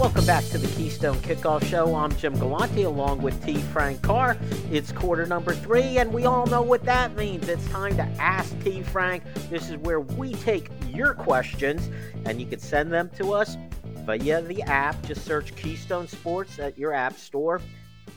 Welcome 0.00 0.24
back 0.24 0.46
to 0.46 0.56
the 0.56 0.66
Keystone 0.78 1.18
Kickoff 1.18 1.62
Show. 1.62 1.94
I'm 1.94 2.16
Jim 2.16 2.32
Galante 2.38 2.84
along 2.84 3.20
with 3.20 3.44
T. 3.44 3.58
Frank 3.58 4.00
Carr. 4.00 4.38
It's 4.72 4.92
quarter 4.92 5.26
number 5.26 5.52
three, 5.52 5.98
and 5.98 6.10
we 6.10 6.24
all 6.24 6.46
know 6.46 6.62
what 6.62 6.84
that 6.84 7.14
means. 7.16 7.46
It's 7.50 7.68
time 7.68 7.94
to 7.98 8.04
ask 8.18 8.58
T. 8.62 8.82
Frank. 8.82 9.22
This 9.50 9.68
is 9.68 9.76
where 9.76 10.00
we 10.00 10.32
take 10.32 10.70
your 10.88 11.12
questions, 11.12 11.90
and 12.24 12.40
you 12.40 12.46
can 12.46 12.60
send 12.60 12.90
them 12.90 13.10
to 13.18 13.34
us 13.34 13.58
via 14.06 14.40
the 14.40 14.62
app. 14.62 15.02
Just 15.02 15.26
search 15.26 15.54
Keystone 15.54 16.08
Sports 16.08 16.58
at 16.58 16.78
your 16.78 16.94
app 16.94 17.18
store, 17.18 17.60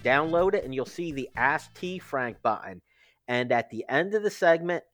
download 0.06 0.54
it, 0.54 0.64
and 0.64 0.74
you'll 0.74 0.86
see 0.86 1.12
the 1.12 1.30
Ask 1.36 1.74
T. 1.74 2.00
Frank 2.00 2.38
button. 2.42 2.82
And 3.28 3.52
at 3.52 3.70
the 3.72 3.84
end 3.90 4.14
of 4.14 4.24
the 4.24 4.32
segment, 4.32 4.86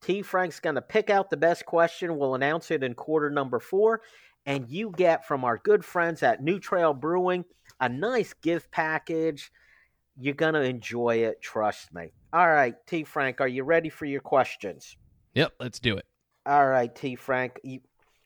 T. 0.00 0.22
Frank's 0.22 0.60
going 0.60 0.76
to 0.76 0.82
pick 0.82 1.10
out 1.10 1.28
the 1.28 1.36
best 1.36 1.66
question. 1.66 2.16
We'll 2.16 2.36
announce 2.36 2.70
it 2.70 2.84
in 2.84 2.94
quarter 2.94 3.30
number 3.30 3.58
four 3.58 4.02
and 4.46 4.68
you 4.68 4.92
get 4.96 5.26
from 5.26 5.44
our 5.44 5.58
good 5.58 5.84
friends 5.84 6.22
at 6.22 6.42
New 6.42 6.58
Trail 6.58 6.94
Brewing 6.94 7.44
a 7.80 7.88
nice 7.88 8.32
gift 8.34 8.70
package. 8.70 9.50
You're 10.18 10.34
going 10.34 10.54
to 10.54 10.62
enjoy 10.62 11.16
it, 11.16 11.42
trust 11.42 11.92
me. 11.92 12.12
All 12.32 12.48
right, 12.48 12.74
T. 12.86 13.04
Frank, 13.04 13.40
are 13.40 13.48
you 13.48 13.64
ready 13.64 13.88
for 13.88 14.06
your 14.06 14.20
questions? 14.20 14.96
Yep, 15.34 15.52
let's 15.60 15.78
do 15.78 15.96
it. 15.96 16.06
All 16.46 16.66
right, 16.66 16.94
T. 16.94 17.16
Frank. 17.16 17.60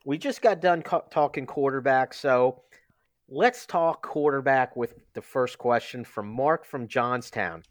We 0.05 0.17
just 0.17 0.41
got 0.41 0.61
done 0.61 0.81
co- 0.81 1.03
talking 1.11 1.45
quarterback, 1.45 2.13
so 2.13 2.61
let's 3.29 3.65
talk 3.65 4.01
quarterback 4.01 4.75
with 4.75 4.95
the 5.13 5.21
first 5.21 5.57
question 5.57 6.03
from 6.03 6.27
Mark 6.27 6.65
from 6.65 6.87
Johnstown. 6.87 7.63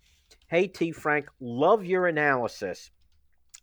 Hey, 0.48 0.66
T. 0.66 0.92
Frank, 0.92 1.28
love 1.40 1.84
your 1.84 2.06
analysis. 2.06 2.90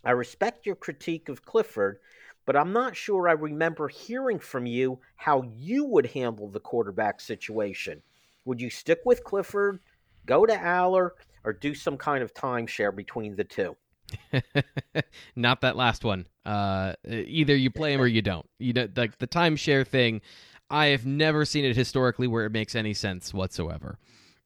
I 0.04 0.12
respect 0.12 0.66
your 0.66 0.76
critique 0.76 1.30
of 1.30 1.44
Clifford 1.44 2.00
but 2.48 2.56
I'm 2.56 2.72
not 2.72 2.96
sure 2.96 3.28
I 3.28 3.34
remember 3.34 3.90
hearing 3.90 4.40
from 4.40 4.66
you 4.66 5.00
how 5.18 5.44
you 5.54 5.84
would 5.84 6.08
handle 6.08 6.48
the 6.48 6.62
quarterback 6.62 7.20
situation. 7.20 8.02
Would 8.46 8.62
you 8.62 8.70
stick 8.70 9.02
with 9.06 9.26
Clifford, 9.26 9.80
go 10.26 10.46
to 10.46 10.54
Allar, 10.54 11.12
or 11.44 11.52
do 11.52 11.76
some 11.76 11.98
kind 11.98 12.24
of 12.24 12.34
timeshare 12.34 12.96
between 12.96 13.36
the 13.36 13.44
two? 13.44 13.76
not 15.36 15.60
that 15.60 15.76
last 15.76 16.06
one. 16.06 16.26
Uh, 16.46 16.94
either 17.06 17.54
you 17.54 17.70
play 17.70 17.94
him 17.94 18.02
or 18.02 18.08
you 18.08 18.22
don't. 18.22 18.50
You 18.60 18.72
know, 18.72 18.88
like 18.96 19.18
the 19.18 19.28
timeshare 19.28 19.86
thing. 19.86 20.22
I 20.70 20.88
have 20.88 21.06
never 21.06 21.44
seen 21.44 21.66
it 21.66 21.76
historically 21.76 22.28
where 22.28 22.46
it 22.46 22.52
makes 22.52 22.76
any 22.76 22.94
sense 22.94 23.34
whatsoever. 23.34 24.00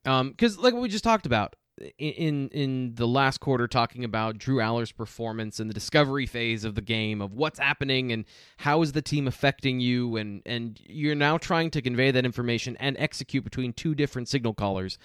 Because, 0.03 0.57
um, 0.57 0.63
like 0.63 0.73
we 0.73 0.89
just 0.89 1.03
talked 1.03 1.27
about, 1.27 1.55
in 1.97 2.49
in 2.49 2.95
the 2.95 3.07
last 3.07 3.39
quarter 3.39 3.67
talking 3.67 4.03
about 4.03 4.37
Drew 4.37 4.57
Allar's 4.57 4.91
performance 4.91 5.59
and 5.59 5.69
the 5.69 5.73
discovery 5.73 6.25
phase 6.25 6.63
of 6.63 6.75
the 6.75 6.81
game 6.81 7.21
of 7.21 7.33
what's 7.33 7.59
happening 7.59 8.11
and 8.11 8.25
how 8.57 8.81
is 8.81 8.91
the 8.91 9.01
team 9.01 9.27
affecting 9.27 9.79
you 9.79 10.17
and 10.17 10.41
and 10.45 10.79
you're 10.85 11.15
now 11.15 11.37
trying 11.37 11.71
to 11.71 11.81
convey 11.81 12.11
that 12.11 12.25
information 12.25 12.75
and 12.79 12.95
execute 12.99 13.43
between 13.43 13.73
two 13.73 13.95
different 13.95 14.27
signal 14.27 14.53
callers. 14.53 14.97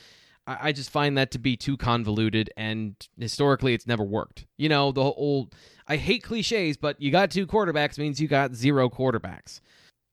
I, 0.47 0.59
I 0.69 0.73
just 0.73 0.91
find 0.91 1.17
that 1.17 1.31
to 1.33 1.39
be 1.39 1.57
too 1.57 1.77
convoluted 1.77 2.51
and 2.57 2.95
historically 3.19 3.75
it's 3.75 3.87
never 3.87 4.05
worked. 4.05 4.47
You 4.57 4.69
know, 4.69 4.93
the 4.93 5.03
old 5.03 5.55
I 5.89 5.97
hate 5.97 6.25
cliches, 6.25 6.77
but 6.77 7.01
you 7.01 7.11
got 7.11 7.31
two 7.31 7.47
quarterbacks 7.47 7.99
means 7.99 8.21
you 8.21 8.29
got 8.29 8.55
zero 8.55 8.91
quarterbacks 8.91 9.61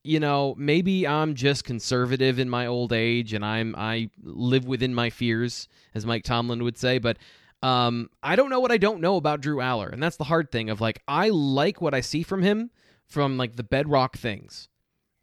you 0.04 0.20
know, 0.20 0.54
maybe 0.58 1.08
I'm 1.08 1.34
just 1.34 1.64
conservative 1.64 2.38
in 2.38 2.50
my 2.50 2.68
old 2.68 2.92
age 2.92 3.34
and 3.34 3.46
I'm 3.46 3.74
I 3.78 4.10
live 4.22 4.66
within 4.66 4.94
my 4.94 5.10
fears, 5.10 5.68
as 5.96 6.06
Mike 6.06 6.24
Tomlin 6.24 6.64
would 6.64 6.78
say, 6.78 6.98
but 6.98 7.18
um, 7.62 8.10
I 8.22 8.36
don't 8.36 8.50
know 8.50 8.60
what 8.60 8.72
I 8.72 8.78
don't 8.78 9.00
know 9.00 9.16
about 9.16 9.40
Drew 9.40 9.58
Allar, 9.58 9.92
and 9.92 10.04
that's 10.04 10.18
the 10.18 10.26
hard 10.26 10.52
thing 10.52 10.70
of 10.70 10.82
like 10.82 11.02
I 11.08 11.30
like 11.30 11.82
what 11.82 11.94
I 11.94 12.02
see 12.02 12.22
from 12.24 12.42
him 12.42 12.72
from 13.06 13.38
like 13.38 13.56
the 13.56 13.64
bedrock 13.64 14.18
things, 14.18 14.68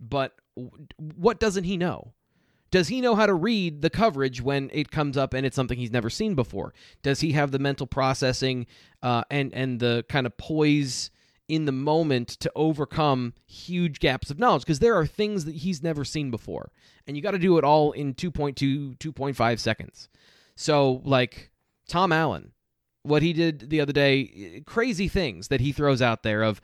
but 0.00 0.32
what 0.96 1.38
doesn't 1.38 1.64
he 1.64 1.76
know? 1.76 2.14
Does 2.70 2.88
he 2.88 3.00
know 3.00 3.16
how 3.16 3.26
to 3.26 3.34
read 3.34 3.82
the 3.82 3.90
coverage 3.90 4.40
when 4.40 4.70
it 4.72 4.90
comes 4.90 5.16
up 5.16 5.34
and 5.34 5.44
it's 5.44 5.56
something 5.56 5.76
he's 5.76 5.90
never 5.90 6.08
seen 6.08 6.34
before? 6.34 6.72
Does 7.02 7.20
he 7.20 7.32
have 7.32 7.50
the 7.50 7.58
mental 7.58 7.86
processing 7.86 8.66
uh, 9.02 9.24
and 9.30 9.52
and 9.52 9.78
the 9.78 10.06
kind 10.08 10.26
of 10.26 10.36
poise? 10.38 11.10
In 11.50 11.64
the 11.64 11.72
moment 11.72 12.28
to 12.28 12.50
overcome 12.54 13.34
huge 13.44 13.98
gaps 13.98 14.30
of 14.30 14.38
knowledge 14.38 14.62
because 14.62 14.78
there 14.78 14.94
are 14.94 15.04
things 15.04 15.44
that 15.46 15.56
he's 15.56 15.82
never 15.82 16.04
seen 16.04 16.30
before. 16.30 16.70
And 17.06 17.16
you 17.16 17.22
got 17.22 17.32
to 17.32 17.38
do 17.38 17.58
it 17.58 17.64
all 17.64 17.90
in 17.90 18.14
2.2, 18.14 18.96
2.5 18.96 19.58
seconds. 19.58 20.08
So, 20.54 21.02
like 21.04 21.50
Tom 21.88 22.12
Allen, 22.12 22.52
what 23.02 23.22
he 23.22 23.32
did 23.32 23.68
the 23.68 23.80
other 23.80 23.92
day, 23.92 24.62
crazy 24.64 25.08
things 25.08 25.48
that 25.48 25.60
he 25.60 25.72
throws 25.72 26.00
out 26.00 26.22
there 26.22 26.42
of 26.42 26.60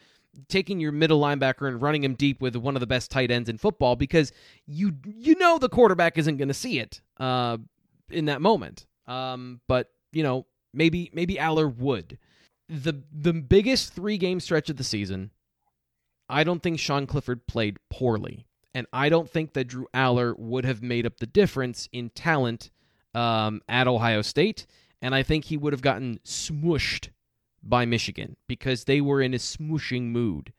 taking 0.48 0.78
your 0.78 0.92
middle 0.92 1.20
linebacker 1.20 1.66
and 1.66 1.82
running 1.82 2.04
him 2.04 2.14
deep 2.14 2.40
with 2.40 2.54
one 2.54 2.76
of 2.76 2.80
the 2.80 2.86
best 2.86 3.10
tight 3.10 3.32
ends 3.32 3.48
in 3.48 3.58
football 3.58 3.96
because 3.96 4.32
you 4.66 4.92
you 5.04 5.34
know 5.36 5.58
the 5.58 5.68
quarterback 5.68 6.16
isn't 6.18 6.36
going 6.36 6.48
to 6.48 6.54
see 6.54 6.78
it 6.78 7.00
uh, 7.18 7.56
in 8.10 8.26
that 8.26 8.40
moment. 8.40 8.86
Um, 9.08 9.60
but 9.66 9.90
you 10.12 10.22
know 10.22 10.46
maybe 10.72 11.10
maybe 11.12 11.36
Allar 11.36 11.74
would 11.74 12.18
the 12.68 13.02
the 13.12 13.32
biggest 13.32 13.92
three 13.92 14.18
game 14.18 14.40
stretch 14.40 14.70
of 14.70 14.76
the 14.76 14.84
season, 14.84 15.30
I 16.28 16.44
don't 16.44 16.62
think 16.62 16.78
Sean 16.78 17.06
Clifford 17.06 17.46
played 17.46 17.78
poorly, 17.90 18.46
and 18.74 18.86
I 18.92 19.08
don't 19.08 19.30
think 19.30 19.52
that 19.52 19.68
Drew 19.68 19.86
Allar 19.94 20.38
would 20.38 20.64
have 20.64 20.82
made 20.82 21.06
up 21.06 21.18
the 21.18 21.26
difference 21.26 21.88
in 21.92 22.10
talent 22.10 22.70
um, 23.14 23.62
at 23.68 23.88
Ohio 23.88 24.22
State, 24.22 24.66
and 25.00 25.14
I 25.14 25.22
think 25.22 25.44
he 25.46 25.56
would 25.56 25.72
have 25.72 25.82
gotten 25.82 26.18
smooshed 26.24 27.10
by 27.62 27.84
Michigan 27.84 28.36
because 28.48 28.84
they 28.84 29.00
were 29.00 29.20
in 29.20 29.34
a 29.34 29.38
smooshing 29.38 30.04
mood. 30.04 30.52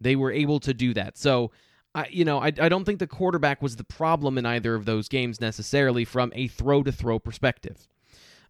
They 0.00 0.16
were 0.16 0.32
able 0.32 0.60
to 0.60 0.72
do 0.72 0.94
that. 0.94 1.18
So, 1.18 1.50
I, 1.94 2.06
you 2.10 2.24
know, 2.24 2.38
I, 2.38 2.46
I 2.46 2.68
don't 2.68 2.84
think 2.84 2.98
the 2.98 3.06
quarterback 3.06 3.60
was 3.60 3.76
the 3.76 3.84
problem 3.84 4.38
in 4.38 4.46
either 4.46 4.74
of 4.74 4.84
those 4.84 5.08
games 5.08 5.40
necessarily 5.40 6.04
from 6.04 6.32
a 6.34 6.48
throw 6.48 6.82
to 6.82 6.92
throw 6.92 7.18
perspective. 7.18 7.88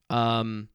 Um, 0.09 0.69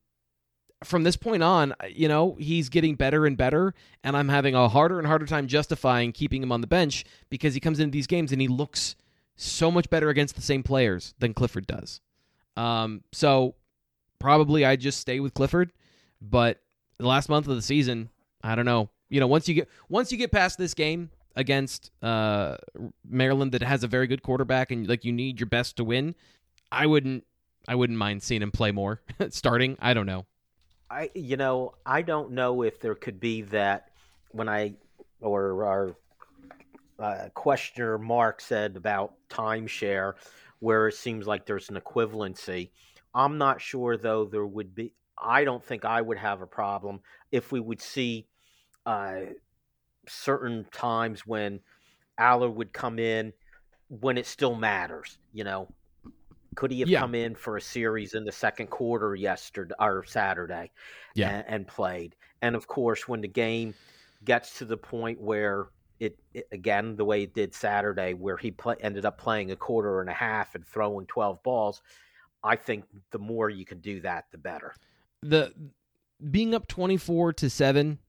from 0.83 1.03
this 1.03 1.15
point 1.15 1.41
on, 1.41 1.73
you 1.89 2.07
know, 2.07 2.35
he's 2.39 2.69
getting 2.69 2.95
better 2.95 3.25
and 3.25 3.37
better, 3.37 3.73
and 4.03 4.15
I'm 4.15 4.29
having 4.29 4.55
a 4.55 4.67
harder 4.67 4.99
and 4.99 5.07
harder 5.07 5.25
time 5.25 5.47
justifying 5.47 6.11
keeping 6.11 6.43
him 6.43 6.51
on 6.51 6.61
the 6.61 6.67
bench 6.67 7.05
because 7.29 7.53
he 7.53 7.59
comes 7.59 7.79
into 7.79 7.91
these 7.91 8.07
games 8.07 8.31
and 8.31 8.41
he 8.41 8.47
looks 8.47 8.95
so 9.35 9.71
much 9.71 9.89
better 9.89 10.09
against 10.09 10.35
the 10.35 10.41
same 10.41 10.63
players 10.63 11.13
than 11.19 11.33
Clifford 11.33 11.67
does. 11.67 12.01
Um, 12.57 13.03
so 13.11 13.55
probably 14.19 14.65
I 14.65 14.75
just 14.75 14.99
stay 14.99 15.19
with 15.19 15.33
Clifford, 15.33 15.71
but 16.21 16.61
the 16.97 17.07
last 17.07 17.29
month 17.29 17.47
of 17.47 17.55
the 17.55 17.61
season, 17.61 18.09
I 18.43 18.55
don't 18.55 18.65
know. 18.65 18.89
You 19.09 19.19
know, 19.19 19.27
once 19.27 19.47
you 19.47 19.55
get 19.55 19.69
once 19.89 20.11
you 20.11 20.17
get 20.17 20.31
past 20.31 20.57
this 20.57 20.73
game 20.73 21.09
against 21.35 21.91
uh, 22.01 22.57
Maryland 23.07 23.51
that 23.51 23.61
has 23.61 23.83
a 23.83 23.87
very 23.87 24.07
good 24.07 24.23
quarterback 24.23 24.71
and 24.71 24.87
like 24.87 25.05
you 25.05 25.11
need 25.11 25.39
your 25.39 25.47
best 25.47 25.77
to 25.77 25.83
win, 25.83 26.15
I 26.71 26.85
wouldn't 26.87 27.25
I 27.67 27.75
wouldn't 27.75 27.99
mind 27.99 28.23
seeing 28.23 28.41
him 28.41 28.51
play 28.51 28.71
more 28.71 29.01
starting. 29.29 29.77
I 29.79 29.93
don't 29.93 30.05
know. 30.05 30.25
I 30.95 31.09
you 31.13 31.35
know 31.35 31.73
I 31.85 32.01
don't 32.01 32.31
know 32.31 32.61
if 32.61 32.79
there 32.79 32.95
could 32.95 33.19
be 33.19 33.41
that 33.43 33.89
when 34.31 34.47
I 34.47 34.75
or 35.19 35.65
our 35.65 35.95
uh, 36.97 37.29
questioner 37.33 37.97
Mark 37.97 38.39
said 38.39 38.77
about 38.77 39.15
timeshare, 39.29 40.13
where 40.59 40.87
it 40.87 40.95
seems 40.95 41.27
like 41.27 41.45
there's 41.45 41.69
an 41.69 41.75
equivalency. 41.75 42.69
I'm 43.13 43.37
not 43.37 43.59
sure 43.59 43.97
though 43.97 44.23
there 44.23 44.45
would 44.45 44.73
be. 44.73 44.93
I 45.17 45.43
don't 45.43 45.63
think 45.63 45.83
I 45.83 46.01
would 46.01 46.17
have 46.17 46.41
a 46.41 46.47
problem 46.47 47.01
if 47.29 47.51
we 47.51 47.59
would 47.59 47.81
see 47.81 48.27
uh, 48.85 49.21
certain 50.07 50.65
times 50.71 51.27
when 51.27 51.59
Allar 52.17 52.53
would 52.53 52.71
come 52.71 52.99
in 52.99 53.33
when 53.89 54.17
it 54.17 54.25
still 54.25 54.55
matters. 54.55 55.17
You 55.33 55.43
know, 55.43 55.67
could 56.55 56.71
he 56.71 56.79
have 56.79 56.89
yeah. 56.89 56.99
come 56.99 57.15
in 57.15 57.35
for 57.35 57.57
a 57.57 57.61
series 57.61 58.13
in 58.13 58.23
the 58.23 58.31
second 58.31 58.67
quarter 58.67 59.15
yesterday 59.15 59.75
or 59.79 60.03
Saturday, 60.05 60.71
yeah. 61.13 61.29
and, 61.29 61.45
and, 61.47 61.67
played? 61.67 62.15
And 62.41 62.55
of 62.55 62.67
course, 62.67 63.07
when 63.07 63.21
the 63.21 63.27
game 63.27 63.73
gets 64.23 64.57
to 64.57 64.65
the 64.65 64.77
point 64.77 65.19
where 65.21 65.67
it, 65.99 66.17
it 66.33 66.47
again 66.51 66.95
the 66.95 67.05
way 67.05 67.23
it 67.23 67.33
did 67.33 67.53
Saturday, 67.53 68.13
where 68.13 68.37
he 68.37 68.51
play, 68.51 68.75
ended 68.81 69.05
up 69.05 69.17
playing 69.17 69.51
a 69.51 69.55
quarter 69.55 70.01
and 70.01 70.09
a 70.09 70.13
half 70.13 70.55
and 70.55 70.65
throwing 70.65 71.05
twelve 71.05 71.41
balls, 71.43 71.81
I 72.43 72.55
think 72.55 72.85
the 73.11 73.19
more 73.19 73.49
you 73.49 73.65
can 73.65 73.79
do 73.79 74.01
that, 74.01 74.25
the 74.31 74.37
better. 74.37 74.73
The 75.21 75.53
being 76.31 76.53
up 76.53 76.67
twenty 76.67 76.97
four 76.97 77.33
to 77.33 77.49
seven, 77.49 77.99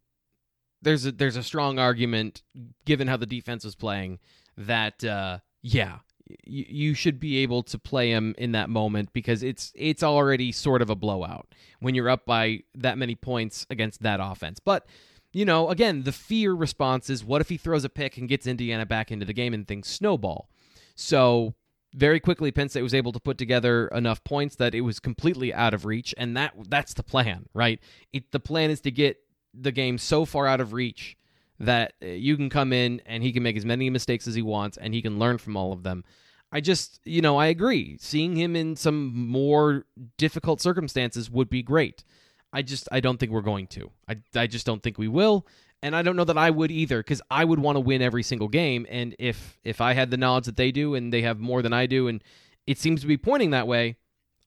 there's 0.82 1.07
a 1.07 1.12
there's 1.12 1.36
a 1.36 1.42
strong 1.42 1.78
argument 1.78 2.42
given 2.84 3.09
how 3.09 3.16
the 3.16 3.26
defense 3.26 3.64
was 3.64 3.74
playing 3.74 4.18
that 4.57 5.05
uh, 5.05 5.38
yeah 5.62 5.99
you, 6.44 6.94
should 6.94 7.20
be 7.20 7.38
able 7.38 7.62
to 7.64 7.78
play 7.78 8.10
him 8.10 8.34
in 8.38 8.52
that 8.52 8.68
moment 8.68 9.12
because 9.12 9.42
it's 9.42 9.72
it's 9.74 10.02
already 10.02 10.52
sort 10.52 10.82
of 10.82 10.90
a 10.90 10.94
blowout 10.94 11.46
when 11.80 11.94
you're 11.94 12.08
up 12.08 12.26
by 12.26 12.60
that 12.74 12.98
many 12.98 13.14
points 13.14 13.66
against 13.70 14.02
that 14.02 14.20
offense. 14.22 14.58
But 14.58 14.86
you 15.32 15.44
know, 15.44 15.68
again, 15.68 16.02
the 16.04 16.12
fear 16.12 16.54
response 16.54 17.10
is 17.10 17.24
what 17.24 17.40
if 17.40 17.48
he 17.48 17.56
throws 17.56 17.84
a 17.84 17.88
pick 17.88 18.16
and 18.16 18.28
gets 18.28 18.46
Indiana 18.46 18.86
back 18.86 19.12
into 19.12 19.26
the 19.26 19.32
game 19.32 19.54
and 19.54 19.66
things 19.68 19.88
snowball? 19.88 20.48
So 20.94 21.54
very 21.94 22.20
quickly 22.20 22.50
Penn 22.50 22.68
State 22.68 22.82
was 22.82 22.94
able 22.94 23.12
to 23.12 23.20
put 23.20 23.38
together 23.38 23.88
enough 23.88 24.22
points 24.24 24.56
that 24.56 24.74
it 24.74 24.82
was 24.82 24.98
completely 24.98 25.52
out 25.52 25.74
of 25.74 25.84
reach 25.84 26.14
and 26.16 26.36
that 26.36 26.54
that's 26.68 26.94
the 26.94 27.02
plan, 27.02 27.46
right? 27.54 27.80
It, 28.12 28.32
the 28.32 28.40
plan 28.40 28.70
is 28.70 28.80
to 28.82 28.90
get 28.90 29.18
the 29.54 29.72
game 29.72 29.98
so 29.98 30.24
far 30.24 30.46
out 30.46 30.60
of 30.60 30.72
reach 30.72 31.16
that 31.59 31.94
uh, 32.02 32.07
you 32.07 32.36
can 32.36 32.48
come 32.50 32.72
in 32.72 33.00
and 33.07 33.22
he 33.22 33.32
can 33.32 33.42
make 33.42 33.57
as 33.57 33.64
many 33.64 33.90
mistakes 33.90 34.26
as 34.26 34.34
he 34.34 34.42
wants 34.42 34.76
and 34.76 34.94
he 34.94 35.02
can 35.02 35.18
learn 35.18 35.38
from 35.38 35.57
all 35.57 35.72
of 35.72 35.82
them. 35.82 36.04
I 36.52 36.61
just, 36.61 37.00
you 37.04 37.20
know, 37.20 37.36
I 37.36 37.46
agree. 37.46 37.96
Seeing 38.00 38.36
him 38.36 38.54
in 38.54 38.76
some 38.76 39.14
more 39.14 39.84
difficult 40.16 40.61
circumstances 40.61 41.30
would 41.30 41.50
be 41.50 41.62
great. 41.62 42.04
I 42.52 42.62
just 42.62 42.88
I 42.92 43.00
don't 43.00 43.18
think 43.18 43.32
we're 43.32 43.40
going 43.42 43.66
to. 43.68 43.90
I 44.09 44.16
I 44.34 44.46
just 44.46 44.64
don't 44.64 44.82
think 44.82 44.98
we 44.98 45.09
will. 45.09 45.46
And 45.82 45.94
I 45.94 46.02
don't 46.02 46.16
know 46.16 46.24
that 46.24 46.38
I 46.38 46.50
would 46.50 46.70
either 46.70 47.02
cuz 47.02 47.20
I 47.30 47.44
would 47.44 47.59
want 47.59 47.76
to 47.76 47.80
win 47.80 48.00
every 48.00 48.22
single 48.22 48.48
game 48.48 48.86
and 48.88 49.14
if 49.18 49.59
if 49.64 49.80
I 49.80 49.92
had 49.92 50.11
the 50.11 50.16
knowledge 50.16 50.46
that 50.46 50.57
they 50.57 50.72
do 50.72 50.94
and 50.94 51.12
they 51.12 51.22
have 51.22 51.38
more 51.38 51.62
than 51.62 51.72
I 51.72 51.86
do 51.86 52.09
and 52.09 52.22
it 52.66 52.78
seems 52.78 53.00
to 53.00 53.07
be 53.07 53.16
pointing 53.16 53.50
that 53.50 53.66
way, 53.66 53.96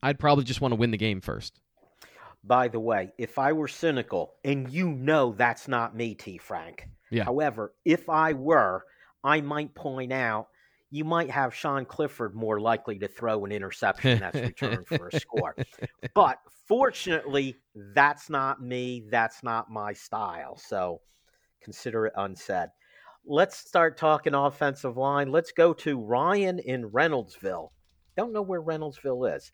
I'd 0.01 0.19
probably 0.19 0.43
just 0.43 0.61
want 0.61 0.71
to 0.71 0.75
win 0.75 0.91
the 0.91 0.97
game 0.97 1.21
first. 1.21 1.59
By 2.43 2.67
the 2.69 2.79
way, 2.79 3.11
if 3.17 3.37
I 3.37 3.53
were 3.53 3.67
cynical, 3.67 4.35
and 4.43 4.69
you 4.69 4.89
know 4.89 5.33
that's 5.37 5.67
not 5.67 5.95
me, 5.95 6.15
T. 6.15 6.37
Frank. 6.37 6.87
Yeah. 7.11 7.23
However, 7.25 7.73
if 7.85 8.09
I 8.09 8.33
were, 8.33 8.83
I 9.23 9.41
might 9.41 9.75
point 9.75 10.13
out 10.13 10.47
you 10.91 11.03
might 11.03 11.29
have 11.29 11.53
Sean 11.53 11.85
Clifford 11.85 12.33
more 12.35 12.59
likely 12.59 12.97
to 12.99 13.07
throw 13.07 13.45
an 13.45 13.51
interception 13.51 14.19
that's 14.19 14.39
returned 14.39 14.87
for 14.87 15.09
a 15.09 15.19
score. 15.19 15.55
But 16.15 16.39
fortunately, 16.67 17.57
that's 17.93 18.29
not 18.29 18.61
me. 18.61 19.03
That's 19.09 19.43
not 19.43 19.69
my 19.69 19.93
style. 19.93 20.57
So 20.57 21.01
consider 21.61 22.07
it 22.07 22.13
unsaid. 22.15 22.69
Let's 23.25 23.57
start 23.57 23.97
talking 23.97 24.33
offensive 24.33 24.97
line. 24.97 25.31
Let's 25.31 25.51
go 25.51 25.73
to 25.73 25.99
Ryan 25.99 26.59
in 26.59 26.89
Reynoldsville. 26.89 27.69
Don't 28.17 28.33
know 28.33 28.41
where 28.41 28.61
Reynoldsville 28.61 29.35
is. 29.35 29.51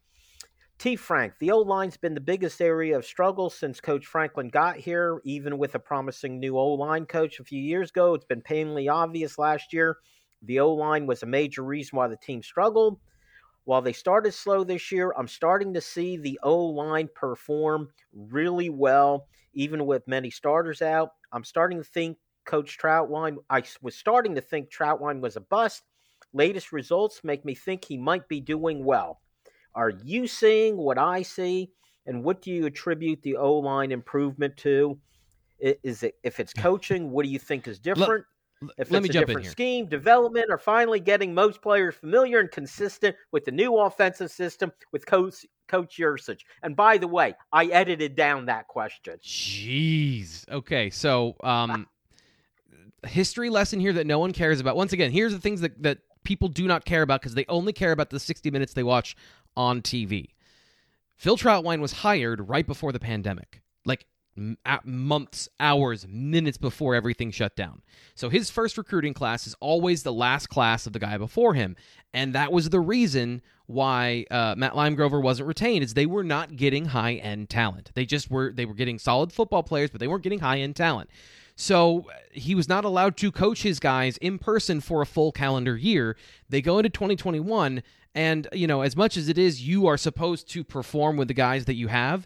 T. 0.77 0.97
Frank, 0.97 1.33
the 1.39 1.51
O 1.51 1.59
line's 1.59 1.97
been 1.97 2.13
the 2.13 2.19
biggest 2.19 2.61
area 2.61 2.97
of 2.97 3.05
struggle 3.05 3.49
since 3.49 3.79
Coach 3.79 4.05
Franklin 4.05 4.49
got 4.49 4.77
here, 4.77 5.21
even 5.23 5.57
with 5.57 5.73
a 5.73 5.79
promising 5.79 6.39
new 6.39 6.57
O 6.57 6.73
line 6.73 7.05
coach 7.05 7.39
a 7.39 7.45
few 7.45 7.61
years 7.61 7.89
ago. 7.89 8.13
It's 8.13 8.25
been 8.25 8.41
painfully 8.41 8.89
obvious 8.89 9.39
last 9.39 9.71
year. 9.71 9.97
The 10.41 10.59
O 10.59 10.73
line 10.73 11.07
was 11.07 11.23
a 11.23 11.27
major 11.27 11.63
reason 11.63 11.97
why 11.97 12.07
the 12.07 12.17
team 12.17 12.43
struggled. 12.43 12.99
While 13.63 13.81
they 13.81 13.93
started 13.93 14.33
slow 14.33 14.63
this 14.63 14.91
year, 14.91 15.13
I'm 15.17 15.29
starting 15.29 15.73
to 15.73 15.81
see 15.81 16.17
the 16.17 16.39
O 16.43 16.65
line 16.65 17.09
perform 17.15 17.89
really 18.13 18.69
well, 18.69 19.27
even 19.53 19.85
with 19.85 20.07
many 20.07 20.29
starters 20.29 20.81
out. 20.81 21.11
I'm 21.31 21.45
starting 21.45 21.79
to 21.79 21.83
think 21.83 22.17
Coach 22.45 22.77
Trautwein, 22.77 23.37
I 23.49 23.63
was 23.81 23.95
starting 23.95 24.35
to 24.35 24.41
think 24.41 24.69
Trautwein 24.69 25.19
was 25.21 25.35
a 25.35 25.41
bust. 25.41 25.83
Latest 26.33 26.71
results 26.71 27.23
make 27.23 27.45
me 27.45 27.55
think 27.55 27.85
he 27.85 27.97
might 27.97 28.27
be 28.27 28.41
doing 28.41 28.83
well. 28.83 29.21
Are 29.75 29.91
you 30.03 30.27
seeing 30.27 30.77
what 30.77 30.97
I 30.97 31.21
see? 31.21 31.71
And 32.07 32.23
what 32.23 32.41
do 32.41 32.51
you 32.51 32.65
attribute 32.65 33.21
the 33.21 33.35
O 33.37 33.55
line 33.55 33.91
improvement 33.91 34.55
to? 34.57 34.97
Is 35.59 36.03
it 36.03 36.15
if 36.23 36.39
it's 36.39 36.53
coaching? 36.57 37.11
What 37.11 37.25
do 37.25 37.29
you 37.31 37.39
think 37.39 37.67
is 37.67 37.79
different? 37.79 38.25
if 38.77 38.89
Let 38.89 38.99
it's 38.99 39.03
me 39.03 39.09
a 39.09 39.13
jump 39.13 39.23
in 39.23 39.27
different 39.27 39.45
here. 39.45 39.51
scheme, 39.51 39.87
development, 39.87 40.45
or 40.49 40.57
finally 40.57 40.99
getting 40.99 41.33
most 41.33 41.61
players 41.61 41.95
familiar 41.95 42.39
and 42.39 42.49
consistent 42.51 43.15
with 43.31 43.45
the 43.45 43.51
new 43.51 43.77
offensive 43.77 44.31
system 44.31 44.71
with 44.91 45.05
Coach 45.05 45.45
Coach 45.67 45.97
Yurcich. 45.97 46.41
And 46.63 46.75
by 46.75 46.97
the 46.97 47.07
way, 47.07 47.35
I 47.51 47.65
edited 47.65 48.15
down 48.15 48.45
that 48.45 48.67
question. 48.67 49.19
Jeez. 49.23 50.47
Okay, 50.49 50.89
so 50.89 51.35
um, 51.43 51.87
history 53.07 53.49
lesson 53.49 53.79
here 53.79 53.93
that 53.93 54.07
no 54.07 54.19
one 54.19 54.31
cares 54.31 54.59
about. 54.59 54.75
Once 54.75 54.93
again, 54.93 55.11
here's 55.11 55.33
the 55.33 55.39
things 55.39 55.61
that 55.61 55.81
that 55.83 55.99
people 56.23 56.47
do 56.47 56.67
not 56.67 56.85
care 56.85 57.01
about 57.01 57.21
because 57.21 57.35
they 57.35 57.45
only 57.49 57.71
care 57.71 57.91
about 57.91 58.09
the 58.09 58.19
60 58.19 58.49
minutes 58.51 58.73
they 58.73 58.83
watch 58.83 59.15
on 59.55 59.81
TV. 59.81 60.29
Phil 61.15 61.37
Trautwein 61.37 61.79
was 61.79 61.93
hired 61.93 62.49
right 62.49 62.67
before 62.67 62.91
the 62.91 62.99
pandemic, 62.99 63.61
like 63.85 64.05
months, 64.83 65.47
hours, 65.59 66.05
minutes 66.09 66.57
before 66.57 66.93
everything 66.93 67.31
shut 67.31 67.55
down. 67.55 67.81
So 68.15 68.29
his 68.29 68.49
first 68.49 68.77
recruiting 68.77 69.13
class 69.13 69.47
is 69.47 69.55
always 69.61 70.03
the 70.03 70.11
last 70.13 70.47
class 70.47 70.85
of 70.85 70.93
the 70.93 70.99
guy 70.99 71.17
before 71.17 71.53
him, 71.53 71.75
and 72.13 72.33
that 72.33 72.51
was 72.51 72.69
the 72.69 72.81
reason 72.81 73.41
why 73.67 74.25
uh, 74.29 74.53
Matt 74.57 74.73
Limegrover 74.73 75.21
wasn't 75.21 75.47
retained. 75.47 75.83
Is 75.83 75.93
they 75.93 76.05
were 76.05 76.23
not 76.23 76.55
getting 76.57 76.85
high 76.85 77.13
end 77.13 77.49
talent. 77.49 77.91
They 77.95 78.05
just 78.05 78.29
were. 78.29 78.51
They 78.51 78.65
were 78.65 78.73
getting 78.73 78.99
solid 78.99 79.31
football 79.31 79.63
players, 79.63 79.89
but 79.89 79.99
they 79.99 80.07
weren't 80.07 80.23
getting 80.23 80.39
high 80.39 80.59
end 80.59 80.75
talent. 80.75 81.09
So 81.55 82.09
uh, 82.09 82.13
he 82.31 82.53
was 82.53 82.67
not 82.67 82.83
allowed 82.83 83.15
to 83.17 83.31
coach 83.31 83.63
his 83.63 83.79
guys 83.79 84.17
in 84.17 84.37
person 84.37 84.81
for 84.81 85.01
a 85.01 85.05
full 85.05 85.31
calendar 85.31 85.77
year. 85.77 86.17
They 86.49 86.61
go 86.61 86.79
into 86.79 86.89
2021, 86.89 87.81
and 88.15 88.47
you 88.53 88.65
know, 88.65 88.81
as 88.81 88.95
much 88.95 89.17
as 89.17 89.29
it 89.29 89.37
is, 89.37 89.67
you 89.67 89.85
are 89.85 89.97
supposed 89.97 90.49
to 90.51 90.63
perform 90.63 91.17
with 91.17 91.27
the 91.27 91.33
guys 91.33 91.65
that 91.65 91.75
you 91.75 91.89
have. 91.89 92.25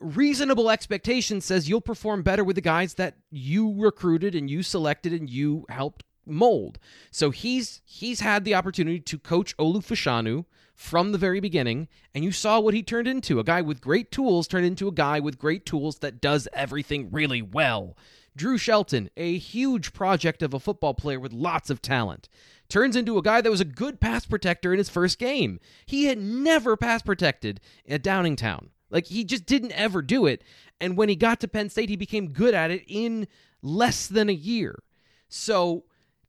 Reasonable 0.00 0.70
expectation 0.70 1.42
says 1.42 1.68
you'll 1.68 1.82
perform 1.82 2.22
better 2.22 2.42
with 2.42 2.56
the 2.56 2.62
guys 2.62 2.94
that 2.94 3.16
you 3.30 3.74
recruited 3.76 4.34
and 4.34 4.48
you 4.48 4.62
selected 4.62 5.12
and 5.12 5.28
you 5.28 5.66
helped 5.68 6.04
mold. 6.24 6.78
So 7.10 7.30
he's 7.30 7.82
he's 7.84 8.20
had 8.20 8.44
the 8.44 8.54
opportunity 8.54 9.00
to 9.00 9.18
coach 9.18 9.54
Olu 9.58 9.84
Fashanu 9.84 10.46
from 10.74 11.12
the 11.12 11.18
very 11.18 11.40
beginning, 11.40 11.88
and 12.14 12.24
you 12.24 12.32
saw 12.32 12.58
what 12.58 12.72
he 12.72 12.82
turned 12.82 13.06
into. 13.06 13.38
A 13.38 13.44
guy 13.44 13.60
with 13.60 13.82
great 13.82 14.10
tools 14.10 14.48
turned 14.48 14.64
into 14.64 14.88
a 14.88 14.92
guy 14.92 15.20
with 15.20 15.38
great 15.38 15.66
tools 15.66 15.98
that 15.98 16.22
does 16.22 16.48
everything 16.54 17.10
really 17.10 17.42
well. 17.42 17.98
Drew 18.34 18.56
Shelton, 18.56 19.10
a 19.16 19.36
huge 19.36 19.92
project 19.92 20.42
of 20.42 20.54
a 20.54 20.60
football 20.60 20.94
player 20.94 21.20
with 21.20 21.32
lots 21.32 21.68
of 21.68 21.82
talent, 21.82 22.28
turns 22.70 22.96
into 22.96 23.18
a 23.18 23.22
guy 23.22 23.40
that 23.40 23.50
was 23.50 23.60
a 23.60 23.66
good 23.66 24.00
pass 24.00 24.24
protector 24.24 24.72
in 24.72 24.78
his 24.78 24.88
first 24.88 25.18
game. 25.18 25.60
He 25.86 26.04
had 26.04 26.18
never 26.18 26.76
pass 26.76 27.02
protected 27.02 27.60
at 27.88 28.02
Downingtown. 28.02 28.68
Like 28.90 29.06
he 29.06 29.24
just 29.24 29.46
didn't 29.46 29.72
ever 29.72 30.02
do 30.02 30.26
it. 30.26 30.42
And 30.80 30.96
when 30.96 31.08
he 31.08 31.16
got 31.16 31.40
to 31.40 31.48
Penn 31.48 31.70
State, 31.70 31.88
he 31.88 31.96
became 31.96 32.32
good 32.32 32.54
at 32.54 32.70
it 32.70 32.84
in 32.86 33.28
less 33.62 34.06
than 34.06 34.28
a 34.28 34.34
year. 34.34 34.82
So 35.28 35.84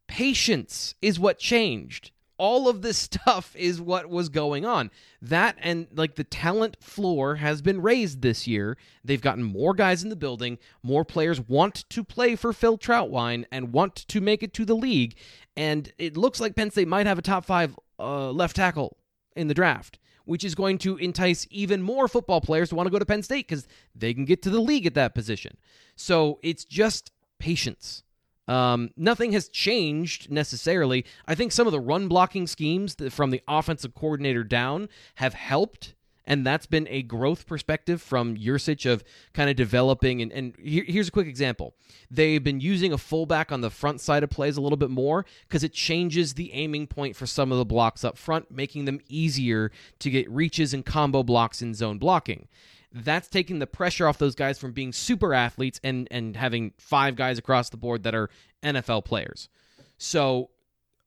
patience 0.08 0.96
is 1.02 1.20
what 1.20 1.40
changed. 1.40 2.12
All 2.38 2.68
of 2.68 2.82
this 2.82 2.98
stuff 3.12 3.56
is 3.56 3.82
what 3.82 4.10
was 4.10 4.30
going 4.30 4.66
on. 4.66 4.92
That 5.22 5.58
and 5.60 5.88
like 5.94 6.16
the 6.16 6.24
talent 6.24 6.78
floor 6.82 7.36
has 7.36 7.62
been 7.62 7.82
raised 7.82 8.22
this 8.22 8.48
year. 8.48 8.78
They've 9.04 9.22
gotten 9.22 9.44
more 9.44 9.74
guys 9.74 10.04
in 10.04 10.10
the 10.10 10.16
building. 10.16 10.58
More 10.84 11.06
players 11.06 11.40
want 11.40 11.90
to 11.90 12.04
play 12.04 12.36
for 12.36 12.54
Phil 12.54 12.78
Trautwein 12.78 13.46
and 13.52 13.74
want 13.74 13.96
to 13.96 14.22
make 14.22 14.44
it 14.44 14.54
to 14.56 14.66
the 14.66 14.76
league. 14.76 15.16
And 15.58 15.92
it 15.98 16.18
looks 16.18 16.40
like 16.40 16.56
Penn 16.56 16.72
State 16.72 16.88
might 16.88 17.08
have 17.08 17.20
a 17.20 17.22
top 17.22 17.46
five 17.46 17.78
uh, 18.00 18.32
left 18.32 18.56
tackle 18.56 18.98
in 19.36 19.48
the 19.48 19.54
draft 19.54 20.00
which 20.26 20.44
is 20.44 20.56
going 20.56 20.78
to 20.78 20.98
entice 20.98 21.48
even 21.50 21.82
more 21.82 22.08
football 22.08 22.42
players 22.42 22.70
to 22.70 22.76
want 22.76 22.88
to 22.88 22.92
go 22.92 23.00
to 23.00 23.06
Penn 23.06 23.24
State 23.24 23.48
because 23.48 23.68
they 23.96 24.14
can 24.14 24.26
get 24.26 24.42
to 24.44 24.50
the 24.50 24.62
league 24.62 24.86
at 24.86 24.94
that 24.94 25.14
position. 25.14 25.58
So 25.96 26.40
it's 26.42 26.66
just 26.66 27.12
patience. 27.40 28.04
Um, 28.48 28.92
nothing 28.98 29.32
has 29.34 29.50
changed 29.50 30.32
necessarily. 30.32 31.06
I 31.28 31.36
think 31.36 31.52
some 31.52 31.68
of 31.68 31.72
the 31.72 31.80
run 31.80 32.08
blocking 32.08 32.48
schemes 32.48 32.96
from 33.10 33.30
the 33.30 33.42
offensive 33.48 33.94
coordinator 33.94 34.44
down 34.44 34.90
have 35.16 35.34
helped, 35.34 35.96
and 36.32 36.48
that's 36.48 36.66
been 36.66 36.88
a 36.90 37.02
growth 37.02 37.46
perspective 37.46 38.02
from 38.02 38.38
Yurcich 38.38 38.90
of 38.90 39.04
kind 39.34 39.50
of 39.50 39.58
developing. 39.58 40.22
And, 40.22 40.32
and 40.32 40.56
here, 40.58 40.86
here's 40.88 41.10
a 41.10 41.12
quick 41.12 41.28
example: 41.28 41.76
they've 42.10 42.42
been 42.42 42.62
using 42.62 42.94
a 42.94 42.98
fullback 42.98 43.52
on 43.52 43.60
the 43.60 43.70
front 43.70 44.00
side 44.00 44.24
of 44.24 44.30
plays 44.30 44.56
a 44.56 44.62
little 44.62 44.78
bit 44.78 44.90
more 44.90 45.26
because 45.46 45.62
it 45.62 45.74
changes 45.74 46.36
the 46.36 46.54
aiming 46.54 46.88
point 46.88 47.18
for 47.18 47.28
some 47.28 47.52
of 47.52 47.58
the 47.58 47.66
blocks 47.66 48.06
up 48.06 48.18
front, 48.18 48.50
making 48.50 48.86
them 48.86 49.02
easier 49.10 49.72
to 50.00 50.10
get 50.10 50.32
reaches 50.32 50.74
and 50.74 50.86
combo 50.86 51.22
blocks 51.22 51.62
in 51.62 51.74
zone 51.74 51.98
blocking 51.98 52.48
that's 52.94 53.30
taking 53.30 53.60
the 53.60 53.68
pressure 53.68 54.06
off 54.06 54.18
those 54.18 54.36
guys 54.36 54.60
from 54.60 54.74
being 54.74 54.92
super 54.92 55.34
athletes 55.34 55.80
and 55.84 56.08
and 56.12 56.36
having 56.36 56.74
five 56.78 57.16
guys 57.16 57.38
across 57.38 57.70
the 57.70 57.78
board 57.78 58.04
that 58.04 58.16
are 58.16 58.30
NFL 58.64 59.04
players. 59.06 59.50
So 59.98 60.50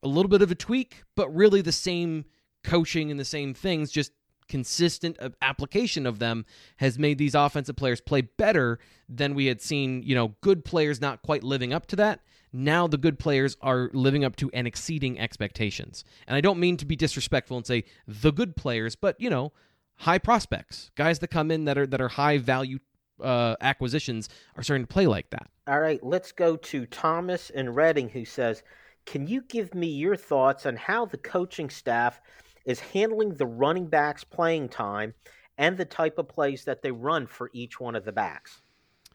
a 0.03 0.09
little 0.09 0.29
bit 0.29 0.43
of 0.43 0.51
a 0.51 0.55
tweak, 0.55 1.03
but 1.15 1.35
really 1.35 1.63
the 1.63 1.73
same 1.73 2.27
coaching 2.63 3.11
and 3.11 3.19
the 3.19 3.25
same 3.25 3.55
things, 3.55 3.91
just 3.91 4.13
consistent 4.49 5.19
application 5.43 6.07
of 6.07 6.19
them 6.19 6.45
has 6.77 6.99
made 6.99 7.19
these 7.19 7.35
offensive 7.35 7.77
players 7.77 8.01
play 8.01 8.21
better 8.23 8.79
than 9.09 9.35
we 9.35 9.47
had 9.47 9.61
seen, 9.61 10.03
you 10.03 10.15
know, 10.15 10.35
good 10.41 10.65
players 10.65 11.01
not 11.01 11.23
quite 11.23 11.43
living 11.43 11.73
up 11.73 11.87
to 11.87 11.97
that. 11.97 12.21
Now 12.53 12.87
the 12.87 12.99
good 12.99 13.19
players 13.19 13.57
are 13.63 13.91
living 13.93 14.25
up 14.25 14.37
to 14.37 14.51
and 14.53 14.67
exceeding 14.67 15.19
expectations. 15.19 16.05
And 16.29 16.37
I 16.37 16.41
don't 16.41 16.61
mean 16.61 16.77
to 16.77 16.87
be 16.87 16.95
disrespectful 16.95 17.57
and 17.57 17.67
say 17.67 17.85
the 18.07 18.31
good 18.31 18.55
players, 18.55 18.95
but 18.95 19.21
you 19.21 19.29
know, 19.29 19.53
high 19.97 20.19
prospects, 20.19 20.91
guys 20.95 21.19
that 21.21 21.29
come 21.29 21.51
in 21.51 21.65
that 21.65 21.79
are 21.79 21.87
that 21.87 22.01
are 22.01 22.09
high 22.09 22.39
value 22.39 22.79
uh, 23.21 23.57
acquisitions 23.61 24.29
are 24.57 24.63
starting 24.63 24.87
to 24.87 24.93
play 24.93 25.07
like 25.07 25.31
that. 25.31 25.49
All 25.67 25.81
right, 25.81 26.03
let's 26.03 26.33
go 26.33 26.57
to 26.57 26.87
Thomas 26.87 27.51
in 27.51 27.75
Reading 27.75 28.09
who 28.09 28.25
says, 28.25 28.63
Can 29.07 29.27
you 29.27 29.43
give 29.43 29.75
me 29.75 29.87
your 29.89 30.17
thoughts 30.17 30.67
on 30.67 30.77
how 30.77 31.07
the 31.07 31.19
coaching 31.19 31.71
staff 31.71 32.21
is 32.65 32.81
handling 32.81 33.35
the 33.35 33.47
running 33.47 33.87
backs' 33.87 34.25
playing 34.25 34.69
time 34.69 35.15
and 35.59 35.77
the 35.77 35.85
type 35.85 36.19
of 36.19 36.29
plays 36.29 36.65
that 36.65 36.83
they 36.83 36.91
run 36.91 37.27
for 37.27 37.51
each 37.53 37.79
one 37.81 37.95
of 37.95 38.05
the 38.05 38.13
backs? 38.13 38.63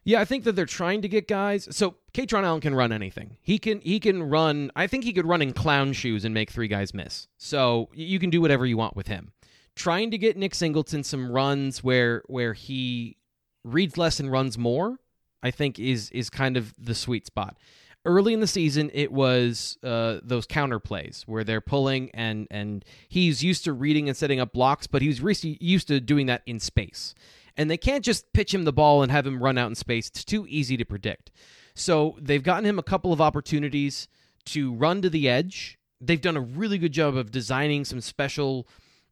Yeah, 0.04 0.20
I 0.20 0.24
think 0.24 0.44
that 0.44 0.56
they're 0.56 0.66
trying 0.66 1.02
to 1.02 1.08
get 1.08 1.28
guys. 1.28 1.68
So 1.70 1.96
Kaytron 2.14 2.44
Allen 2.44 2.60
can 2.60 2.74
run 2.74 2.90
anything. 2.90 3.36
He 3.42 3.58
can 3.58 3.80
he 3.80 4.00
can 4.00 4.22
run. 4.22 4.70
I 4.74 4.86
think 4.86 5.04
he 5.04 5.12
could 5.12 5.26
run 5.26 5.42
in 5.42 5.52
clown 5.52 5.92
shoes 5.92 6.24
and 6.24 6.32
make 6.32 6.50
three 6.50 6.68
guys 6.68 6.94
miss. 6.94 7.28
So 7.36 7.90
you 7.92 8.18
can 8.18 8.30
do 8.30 8.40
whatever 8.40 8.64
you 8.64 8.76
want 8.76 8.96
with 8.96 9.08
him. 9.08 9.32
Trying 9.76 10.10
to 10.10 10.18
get 10.18 10.36
Nick 10.36 10.54
Singleton 10.54 11.04
some 11.04 11.30
runs 11.30 11.84
where 11.84 12.22
where 12.26 12.54
he 12.54 13.18
reads 13.62 13.98
less 13.98 14.20
and 14.20 14.32
runs 14.32 14.56
more. 14.56 14.98
I 15.42 15.50
think 15.50 15.78
is 15.78 16.10
is 16.12 16.30
kind 16.30 16.56
of 16.56 16.74
the 16.78 16.94
sweet 16.94 17.26
spot. 17.26 17.58
Early 18.04 18.32
in 18.32 18.40
the 18.40 18.46
season, 18.46 18.90
it 18.94 19.12
was 19.12 19.76
uh, 19.82 20.20
those 20.22 20.46
counter 20.46 20.78
plays 20.78 21.22
where 21.26 21.44
they're 21.44 21.60
pulling 21.60 22.10
and 22.14 22.46
and 22.50 22.84
he's 23.08 23.44
used 23.44 23.64
to 23.64 23.72
reading 23.72 24.08
and 24.08 24.16
setting 24.16 24.40
up 24.40 24.52
blocks, 24.52 24.86
but 24.86 25.02
he's 25.02 25.22
used 25.22 25.88
to 25.88 26.00
doing 26.00 26.26
that 26.26 26.42
in 26.46 26.60
space 26.60 27.14
and 27.60 27.70
they 27.70 27.76
can't 27.76 28.04
just 28.04 28.32
pitch 28.32 28.54
him 28.54 28.64
the 28.64 28.72
ball 28.72 29.02
and 29.02 29.12
have 29.12 29.26
him 29.26 29.42
run 29.42 29.58
out 29.58 29.68
in 29.68 29.74
space. 29.74 30.08
It's 30.08 30.24
too 30.24 30.46
easy 30.48 30.78
to 30.78 30.84
predict. 30.86 31.30
So 31.74 32.16
they've 32.18 32.42
gotten 32.42 32.64
him 32.64 32.78
a 32.78 32.82
couple 32.82 33.12
of 33.12 33.20
opportunities 33.20 34.08
to 34.46 34.72
run 34.72 35.02
to 35.02 35.10
the 35.10 35.28
edge. 35.28 35.78
They've 36.00 36.20
done 36.20 36.38
a 36.38 36.40
really 36.40 36.78
good 36.78 36.92
job 36.92 37.16
of 37.16 37.30
designing 37.30 37.84
some 37.84 38.00
special, 38.00 38.66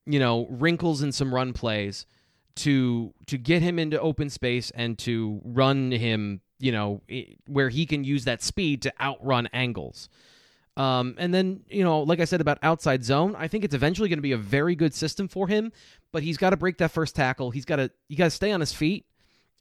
you 0.06 0.18
know, 0.18 0.46
wrinkles 0.50 1.02
in 1.02 1.12
some 1.12 1.34
run 1.34 1.52
plays 1.52 2.06
to 2.56 3.12
to 3.26 3.36
get 3.38 3.60
him 3.60 3.78
into 3.78 4.00
open 4.00 4.30
space 4.30 4.70
and 4.70 4.98
to 5.00 5.42
run 5.44 5.92
him, 5.92 6.40
you 6.58 6.72
know, 6.72 7.02
where 7.46 7.68
he 7.68 7.86
can 7.86 8.04
use 8.04 8.24
that 8.24 8.42
speed 8.42 8.82
to 8.82 8.92
outrun 9.00 9.48
angles. 9.52 10.08
Um, 10.76 11.16
and 11.18 11.34
then, 11.34 11.62
you 11.68 11.82
know, 11.82 12.02
like 12.02 12.20
I 12.20 12.24
said 12.24 12.40
about 12.40 12.58
outside 12.62 13.04
zone, 13.04 13.34
I 13.36 13.48
think 13.48 13.64
it's 13.64 13.74
eventually 13.74 14.08
going 14.08 14.18
to 14.18 14.22
be 14.22 14.32
a 14.32 14.38
very 14.38 14.76
good 14.76 14.94
system 14.94 15.26
for 15.26 15.48
him, 15.48 15.72
but 16.12 16.22
he's 16.22 16.36
got 16.36 16.50
to 16.50 16.56
break 16.56 16.78
that 16.78 16.92
first 16.92 17.16
tackle. 17.16 17.50
He's 17.50 17.64
got 17.64 17.76
to 17.76 17.90
you 18.08 18.16
got 18.16 18.26
to 18.26 18.30
stay 18.30 18.52
on 18.52 18.60
his 18.60 18.72
feet 18.72 19.04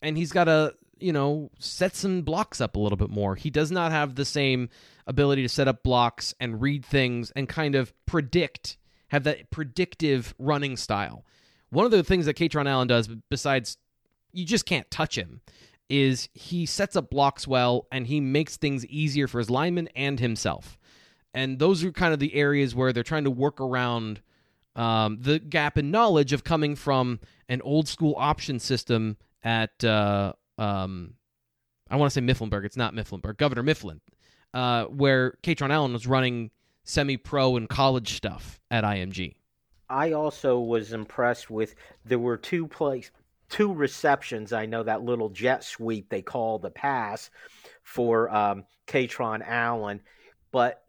and 0.03 0.15
he's 0.15 0.31
got 0.31 0.43
to, 0.43 0.75
you 0.99 1.11
know, 1.11 1.49
set 1.57 1.95
some 1.95 2.21
blocks 2.21 2.61
up 2.61 2.75
a 2.75 2.79
little 2.79 2.97
bit 2.97 3.09
more. 3.09 3.35
He 3.35 3.49
does 3.49 3.71
not 3.71 3.91
have 3.91 4.13
the 4.13 4.25
same 4.25 4.69
ability 5.07 5.41
to 5.41 5.49
set 5.49 5.67
up 5.67 5.81
blocks 5.81 6.35
and 6.39 6.61
read 6.61 6.85
things 6.85 7.31
and 7.31 7.49
kind 7.49 7.73
of 7.73 7.93
predict, 8.05 8.77
have 9.07 9.23
that 9.23 9.49
predictive 9.49 10.35
running 10.37 10.77
style. 10.77 11.25
One 11.69 11.85
of 11.85 11.91
the 11.91 12.03
things 12.03 12.27
that 12.27 12.37
Kaytron 12.37 12.69
Allen 12.69 12.87
does, 12.87 13.07
besides 13.07 13.77
you 14.33 14.45
just 14.45 14.67
can't 14.67 14.89
touch 14.91 15.17
him, 15.17 15.41
is 15.89 16.29
he 16.33 16.65
sets 16.65 16.95
up 16.95 17.09
blocks 17.09 17.47
well 17.47 17.88
and 17.91 18.07
he 18.07 18.19
makes 18.19 18.57
things 18.57 18.85
easier 18.88 19.27
for 19.27 19.39
his 19.39 19.49
linemen 19.49 19.88
and 19.95 20.19
himself 20.19 20.77
and 21.33 21.59
those 21.59 21.83
are 21.83 21.91
kind 21.91 22.13
of 22.13 22.19
the 22.19 22.33
areas 22.33 22.73
where 22.73 22.91
they're 22.91 23.03
trying 23.03 23.23
to 23.23 23.31
work 23.31 23.61
around 23.61 24.21
um, 24.75 25.17
the 25.21 25.39
gap 25.39 25.77
in 25.77 25.91
knowledge 25.91 26.33
of 26.33 26.43
coming 26.43 26.75
from 26.75 27.19
an 27.49 27.61
old 27.61 27.88
school 27.88 28.15
option 28.17 28.59
system 28.59 29.17
at 29.43 29.83
uh, 29.83 30.33
um, 30.57 31.13
I 31.89 31.95
want 31.95 32.11
to 32.11 32.13
say 32.13 32.25
Mifflinburg. 32.25 32.65
It's 32.65 32.77
not 32.77 32.93
Mifflinburg. 32.93 33.38
Governor 33.38 33.63
Mifflin, 33.63 34.01
uh, 34.53 34.85
where 34.85 35.38
Kaytron 35.43 35.71
Allen 35.71 35.93
was 35.93 36.07
running 36.07 36.51
semi-pro 36.83 37.57
and 37.57 37.69
college 37.69 38.15
stuff 38.15 38.59
at 38.71 38.83
IMG. 38.83 39.35
I 39.89 40.13
also 40.13 40.59
was 40.59 40.91
impressed 40.91 41.49
with 41.49 41.75
there 42.03 42.19
were 42.19 42.38
two 42.38 42.67
plays, 42.67 43.11
two 43.49 43.73
receptions. 43.73 44.53
I 44.53 44.65
know 44.65 44.83
that 44.83 45.03
little 45.03 45.29
jet 45.29 45.63
sweep 45.63 46.09
they 46.09 46.21
call 46.21 46.59
the 46.59 46.69
pass 46.69 47.29
for 47.83 48.33
um, 48.33 48.65
Kaytron 48.87 49.41
Allen, 49.45 50.01
but 50.51 50.83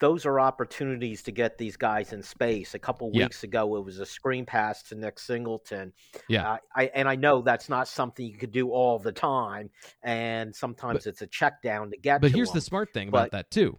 those 0.00 0.26
are 0.26 0.40
opportunities 0.40 1.22
to 1.22 1.32
get 1.32 1.56
these 1.56 1.76
guys 1.76 2.12
in 2.12 2.22
space. 2.22 2.74
A 2.74 2.78
couple 2.78 3.10
weeks 3.10 3.42
yeah. 3.42 3.48
ago, 3.48 3.76
it 3.76 3.84
was 3.84 4.00
a 4.00 4.06
screen 4.06 4.44
pass 4.44 4.82
to 4.84 4.94
Nick 4.94 5.18
Singleton. 5.18 5.92
Yeah, 6.28 6.52
uh, 6.52 6.56
I 6.74 6.90
and 6.94 7.08
I 7.08 7.16
know 7.16 7.42
that's 7.42 7.68
not 7.68 7.88
something 7.88 8.26
you 8.26 8.36
could 8.36 8.52
do 8.52 8.70
all 8.70 8.98
the 8.98 9.12
time, 9.12 9.70
and 10.02 10.54
sometimes 10.54 11.04
but, 11.04 11.06
it's 11.06 11.22
a 11.22 11.26
check 11.26 11.62
down 11.62 11.90
to 11.90 11.96
get. 11.96 12.20
But 12.20 12.32
to 12.32 12.34
here's 12.34 12.50
them. 12.50 12.58
the 12.58 12.62
smart 12.62 12.92
thing 12.92 13.08
about 13.08 13.30
that 13.30 13.50
too: 13.50 13.78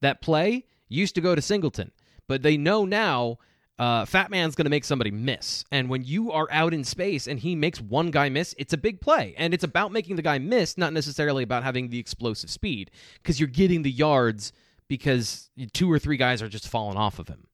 that 0.00 0.20
play 0.22 0.66
used 0.88 1.14
to 1.14 1.20
go 1.20 1.34
to 1.34 1.42
Singleton, 1.42 1.92
but 2.26 2.42
they 2.42 2.56
know 2.56 2.84
now. 2.84 3.38
Uh, 3.80 4.04
Fat 4.04 4.30
Man's 4.30 4.54
going 4.54 4.66
to 4.66 4.70
make 4.70 4.84
somebody 4.84 5.10
miss. 5.10 5.64
And 5.72 5.88
when 5.88 6.04
you 6.04 6.32
are 6.32 6.46
out 6.50 6.74
in 6.74 6.84
space 6.84 7.26
and 7.26 7.38
he 7.38 7.56
makes 7.56 7.80
one 7.80 8.10
guy 8.10 8.28
miss, 8.28 8.54
it's 8.58 8.74
a 8.74 8.76
big 8.76 9.00
play. 9.00 9.34
And 9.38 9.54
it's 9.54 9.64
about 9.64 9.90
making 9.90 10.16
the 10.16 10.22
guy 10.22 10.38
miss, 10.38 10.76
not 10.76 10.92
necessarily 10.92 11.42
about 11.42 11.64
having 11.64 11.88
the 11.88 11.98
explosive 11.98 12.50
speed, 12.50 12.90
because 13.14 13.40
you're 13.40 13.48
getting 13.48 13.80
the 13.80 13.90
yards 13.90 14.52
because 14.86 15.48
two 15.72 15.90
or 15.90 15.98
three 15.98 16.18
guys 16.18 16.42
are 16.42 16.48
just 16.48 16.68
falling 16.68 16.98
off 16.98 17.18
of 17.18 17.28
him. 17.28 17.46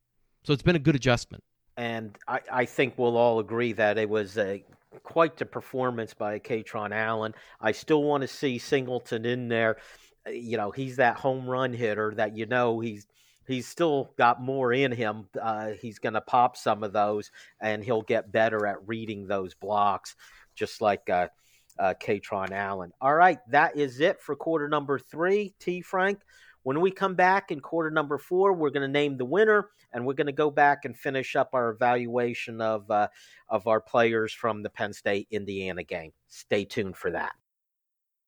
So 0.42 0.52
it's 0.52 0.64
been 0.64 0.74
a 0.74 0.80
good 0.80 0.96
adjustment. 0.96 1.44
And 1.76 2.16
I, 2.26 2.40
I 2.50 2.64
think 2.64 2.94
we'll 2.96 3.16
all 3.16 3.38
agree 3.38 3.72
that 3.74 3.96
it 3.96 4.08
was 4.08 4.36
a 4.36 4.64
quite 5.04 5.36
the 5.36 5.46
performance 5.46 6.12
by 6.12 6.40
Kaytron 6.40 6.90
Allen. 6.90 7.34
I 7.60 7.70
still 7.70 8.02
want 8.02 8.22
to 8.22 8.28
see 8.28 8.58
Singleton 8.58 9.24
in 9.26 9.46
there. 9.46 9.76
You 10.28 10.56
know, 10.56 10.72
he's 10.72 10.96
that 10.96 11.18
home 11.18 11.46
run 11.46 11.72
hitter 11.72 12.14
that 12.16 12.36
you 12.36 12.46
know 12.46 12.80
he's 12.80 13.06
he's 13.46 13.66
still 13.66 14.12
got 14.18 14.40
more 14.40 14.72
in 14.72 14.92
him. 14.92 15.28
Uh, 15.40 15.70
he's 15.80 15.98
going 15.98 16.14
to 16.14 16.20
pop 16.20 16.56
some 16.56 16.82
of 16.82 16.92
those, 16.92 17.30
and 17.60 17.82
he'll 17.82 18.02
get 18.02 18.32
better 18.32 18.66
at 18.66 18.86
reading 18.86 19.26
those 19.26 19.54
blocks, 19.54 20.16
just 20.54 20.80
like 20.80 21.08
uh, 21.08 21.28
uh, 21.78 21.94
Kaytron 22.00 22.50
Allen. 22.50 22.92
All 23.00 23.14
right, 23.14 23.38
that 23.50 23.76
is 23.76 24.00
it 24.00 24.20
for 24.20 24.36
quarter 24.36 24.68
number 24.68 24.98
three. 24.98 25.54
T. 25.58 25.80
Frank, 25.80 26.20
when 26.62 26.80
we 26.80 26.90
come 26.90 27.14
back 27.14 27.50
in 27.50 27.60
quarter 27.60 27.90
number 27.90 28.18
four, 28.18 28.52
we're 28.52 28.70
going 28.70 28.86
to 28.86 28.92
name 28.92 29.16
the 29.16 29.24
winner, 29.24 29.68
and 29.92 30.04
we're 30.04 30.14
going 30.14 30.26
to 30.26 30.32
go 30.32 30.50
back 30.50 30.84
and 30.84 30.96
finish 30.96 31.36
up 31.36 31.50
our 31.52 31.70
evaluation 31.70 32.60
of 32.60 32.90
uh, 32.90 33.08
of 33.48 33.66
our 33.66 33.80
players 33.80 34.32
from 34.32 34.62
the 34.62 34.70
Penn 34.70 34.92
State 34.92 35.28
Indiana 35.30 35.84
game. 35.84 36.12
Stay 36.28 36.64
tuned 36.64 36.96
for 36.96 37.10
that. 37.12 37.32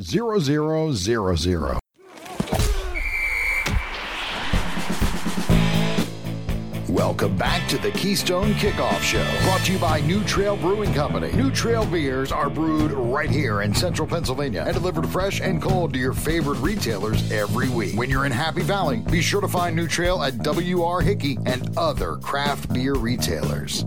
0000. 0.00 1.78
Welcome 6.88 7.36
back 7.36 7.68
to 7.68 7.78
the 7.78 7.92
Keystone 7.92 8.54
Kickoff 8.54 9.00
Show, 9.00 9.24
brought 9.44 9.60
to 9.60 9.72
you 9.72 9.78
by 9.78 10.00
New 10.00 10.24
Trail 10.24 10.56
Brewing 10.56 10.92
Company. 10.94 11.30
New 11.32 11.50
Trail 11.50 11.86
beers 11.86 12.32
are 12.32 12.50
brewed 12.50 12.90
right 12.90 13.30
here 13.30 13.62
in 13.62 13.72
central 13.72 14.08
Pennsylvania 14.08 14.64
and 14.66 14.74
delivered 14.74 15.08
fresh 15.08 15.40
and 15.40 15.62
cold 15.62 15.92
to 15.92 15.98
your 15.98 16.12
favorite 16.12 16.58
retailers 16.58 17.30
every 17.30 17.68
week. 17.68 17.96
When 17.96 18.10
you're 18.10 18.26
in 18.26 18.32
Happy 18.32 18.62
Valley, 18.62 18.98
be 18.98 19.20
sure 19.20 19.40
to 19.40 19.48
find 19.48 19.76
New 19.76 19.86
Trail 19.86 20.22
at 20.24 20.38
W.R. 20.38 21.00
Hickey 21.02 21.38
and 21.46 21.76
other 21.78 22.16
craft 22.16 22.72
beer 22.72 22.94
retailers. 22.94 23.84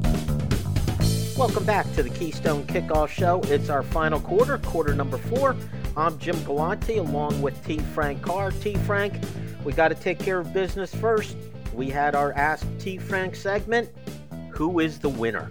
Welcome 1.38 1.66
back 1.66 1.86
to 1.94 2.02
the 2.02 2.10
Keystone 2.10 2.66
Kickoff 2.66 3.10
Show. 3.10 3.42
It's 3.44 3.70
our 3.70 3.84
final 3.84 4.20
quarter, 4.20 4.58
quarter 4.58 4.96
number 4.96 5.18
four. 5.18 5.56
I'm 5.98 6.18
Jim 6.20 6.42
Galante 6.44 6.98
along 6.98 7.42
with 7.42 7.66
T. 7.66 7.80
Frank 7.80 8.22
Carr. 8.22 8.52
T. 8.52 8.76
Frank, 8.76 9.22
we 9.66 9.74
got 9.74 9.88
to 9.90 9.96
take 9.96 10.20
care 10.20 10.40
of 10.40 10.54
business 10.54 10.94
first 10.94 11.36
we 11.78 11.92
had 11.92 12.16
our 12.16 12.34
Ask 12.34 12.66
T 12.80 12.98
Frank 12.98 13.36
segment. 13.36 13.90
Who 14.50 14.80
is 14.80 15.00
the 15.00 15.10
winner? 15.10 15.48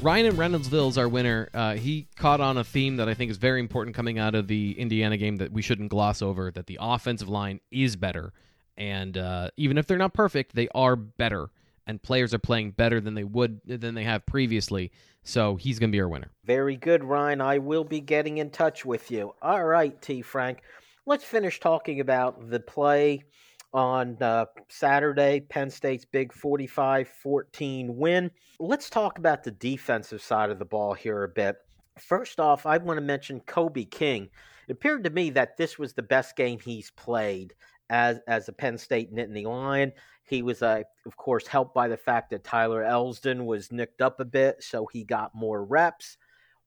Ryan 0.00 0.26
in 0.26 0.36
Reynoldsville 0.36 0.88
is 0.88 0.96
our 0.96 1.08
winner. 1.08 1.50
Uh, 1.52 1.74
he 1.74 2.08
caught 2.16 2.40
on 2.40 2.56
a 2.56 2.64
theme 2.64 2.96
that 2.96 3.10
I 3.10 3.14
think 3.14 3.30
is 3.30 3.36
very 3.36 3.60
important 3.60 3.94
coming 3.94 4.18
out 4.18 4.34
of 4.34 4.48
the 4.48 4.72
Indiana 4.78 5.18
game 5.18 5.36
that 5.36 5.52
we 5.52 5.60
shouldn't 5.60 5.90
gloss 5.90 6.22
over 6.22 6.50
that 6.52 6.66
the 6.66 6.78
offensive 6.80 7.28
line 7.28 7.60
is 7.70 7.94
better. 7.94 8.32
And 8.78 9.18
uh, 9.18 9.50
even 9.58 9.76
if 9.76 9.86
they're 9.86 9.98
not 9.98 10.14
perfect, 10.14 10.54
they 10.54 10.68
are 10.74 10.96
better. 10.96 11.50
And 11.86 12.02
players 12.02 12.32
are 12.32 12.38
playing 12.38 12.70
better 12.70 13.00
than 13.02 13.14
they 13.14 13.24
would 13.24 13.60
than 13.66 13.94
they 13.94 14.04
have 14.04 14.24
previously. 14.24 14.92
So 15.22 15.56
he's 15.56 15.78
going 15.78 15.90
to 15.90 15.96
be 15.96 16.00
our 16.00 16.08
winner. 16.08 16.30
Very 16.44 16.76
good, 16.76 17.04
Ryan. 17.04 17.40
I 17.40 17.58
will 17.58 17.84
be 17.84 18.00
getting 18.00 18.38
in 18.38 18.50
touch 18.50 18.84
with 18.84 19.10
you. 19.10 19.34
All 19.42 19.64
right, 19.64 20.00
T. 20.00 20.22
Frank. 20.22 20.62
Let's 21.06 21.24
finish 21.24 21.60
talking 21.60 22.00
about 22.00 22.50
the 22.50 22.60
play 22.60 23.24
on 23.72 24.16
uh, 24.20 24.46
Saturday, 24.68 25.40
Penn 25.40 25.70
State's 25.70 26.04
big 26.04 26.32
45 26.32 27.08
14 27.08 27.96
win. 27.96 28.30
Let's 28.58 28.90
talk 28.90 29.18
about 29.18 29.44
the 29.44 29.52
defensive 29.52 30.22
side 30.22 30.50
of 30.50 30.58
the 30.58 30.64
ball 30.64 30.94
here 30.94 31.22
a 31.22 31.28
bit. 31.28 31.56
First 31.98 32.40
off, 32.40 32.66
I 32.66 32.78
want 32.78 32.96
to 32.98 33.02
mention 33.02 33.40
Kobe 33.40 33.84
King. 33.84 34.28
It 34.68 34.72
appeared 34.72 35.04
to 35.04 35.10
me 35.10 35.30
that 35.30 35.56
this 35.56 35.78
was 35.78 35.92
the 35.92 36.02
best 36.02 36.36
game 36.36 36.58
he's 36.58 36.90
played 36.92 37.54
as 37.88 38.20
as 38.26 38.48
a 38.48 38.52
Penn 38.52 38.78
State 38.78 39.14
Nittany 39.14 39.44
Lion. 39.44 39.92
He 40.30 40.42
was, 40.42 40.62
uh, 40.62 40.84
of 41.06 41.16
course, 41.16 41.48
helped 41.48 41.74
by 41.74 41.88
the 41.88 41.96
fact 41.96 42.30
that 42.30 42.44
Tyler 42.44 42.84
Elsdon 42.84 43.46
was 43.46 43.72
nicked 43.72 44.00
up 44.00 44.20
a 44.20 44.24
bit, 44.24 44.62
so 44.62 44.86
he 44.86 45.02
got 45.02 45.34
more 45.34 45.64
reps. 45.64 46.16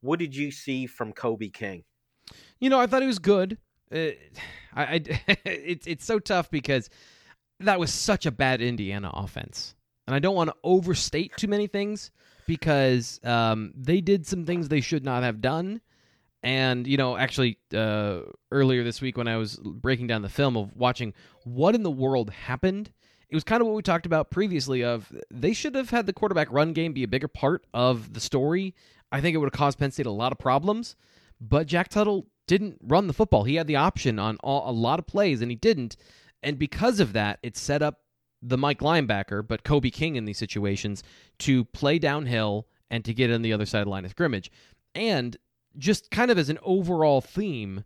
What 0.02 0.20
did 0.20 0.36
you 0.36 0.52
see 0.52 0.86
from 0.86 1.14
Kobe 1.14 1.48
King? 1.48 1.86
You 2.60 2.70
know, 2.70 2.78
I 2.78 2.88
thought 2.88 3.02
he 3.02 3.08
was 3.08 3.20
good. 3.20 3.58
Uh, 3.90 4.10
I, 4.76 4.84
I 4.84 5.04
it's 5.46 5.88
it's 5.88 6.06
so 6.06 6.20
tough 6.20 6.52
because 6.52 6.90
that 7.62 7.80
was 7.80 7.94
such 7.94 8.26
a 8.26 8.32
bad 8.32 8.62
Indiana 8.62 9.10
offense, 9.14 9.76
and 10.08 10.16
I 10.16 10.20
don't 10.20 10.36
want 10.36 10.50
to 10.50 10.56
overstate 10.66 11.32
too 11.38 11.48
many 11.48 11.68
things 11.68 12.12
because 12.46 13.22
um, 13.24 13.72
they 13.78 14.02
did 14.02 14.28
some 14.28 14.46
things 14.46 14.68
they 14.68 14.82
should 14.82 15.06
not 15.06 15.24
have 15.24 15.40
done. 15.40 15.80
And 16.42 16.86
you 16.86 16.98
know, 16.98 17.16
actually, 17.16 17.60
uh, 17.74 18.24
earlier 18.52 18.84
this 18.84 19.00
week 19.00 19.16
when 19.16 19.30
I 19.30 19.38
was 19.38 19.56
breaking 19.56 20.08
down 20.08 20.22
the 20.22 20.28
film 20.28 20.58
of 20.58 20.76
watching 20.76 21.14
what 21.46 21.76
in 21.76 21.84
the 21.84 21.92
world 21.92 22.30
happened, 22.32 22.92
it 23.34 23.36
was 23.36 23.44
kind 23.44 23.62
of 23.62 23.68
what 23.68 23.76
we 23.76 23.82
talked 23.82 24.06
about 24.06 24.30
previously. 24.30 24.84
Of 24.84 25.12
they 25.32 25.54
should 25.54 25.74
have 25.74 25.90
had 25.90 26.06
the 26.06 26.14
quarterback 26.14 26.52
run 26.52 26.72
game 26.72 26.94
be 26.94 27.02
a 27.02 27.08
bigger 27.08 27.28
part 27.28 27.66
of 27.74 28.14
the 28.14 28.20
story. 28.20 28.76
I 29.12 29.22
think 29.22 29.34
it 29.34 29.40
would 29.40 29.48
have 29.48 29.60
caused 29.60 29.80
Penn 29.80 29.90
State 29.90 30.06
a 30.06 30.12
lot 30.12 30.32
of 30.32 30.38
problems. 30.38 30.96
But 31.42 31.66
Jack 31.66 31.90
Tuttle 31.90 32.28
didn't 32.46 32.78
run 32.84 33.08
the 33.08 33.14
football. 33.14 33.44
He 33.44 33.56
had 33.56 33.66
the 33.66 33.76
option 33.76 34.20
on 34.20 34.38
all, 34.44 34.70
a 34.70 34.72
lot 34.72 35.00
of 35.00 35.08
plays, 35.08 35.42
and 35.42 35.50
he 35.50 35.56
didn't. 35.56 35.96
And 36.44 36.60
because 36.60 37.00
of 37.00 37.14
that, 37.14 37.40
it 37.42 37.58
set 37.58 37.82
up 37.82 38.02
the 38.44 38.58
Mike 38.58 38.82
linebacker, 38.82 39.46
but 39.48 39.64
Kobe 39.64 39.90
King 39.90 40.16
in 40.16 40.26
these 40.26 40.38
situations, 40.38 41.02
to 41.40 41.66
play 41.66 41.98
downhill 41.98 42.68
and 42.92 43.04
to 43.04 43.16
get 43.16 43.32
on 43.32 43.42
the 43.42 43.52
other 43.54 43.66
side 43.66 43.80
of 43.80 43.86
the 43.86 43.92
line 43.92 44.06
of 44.06 44.12
scrimmage. 44.12 44.52
And 44.94 45.38
just 45.76 46.12
kind 46.12 46.30
of 46.30 46.38
as 46.38 46.50
an 46.50 46.60
overall 46.62 47.20
theme, 47.20 47.84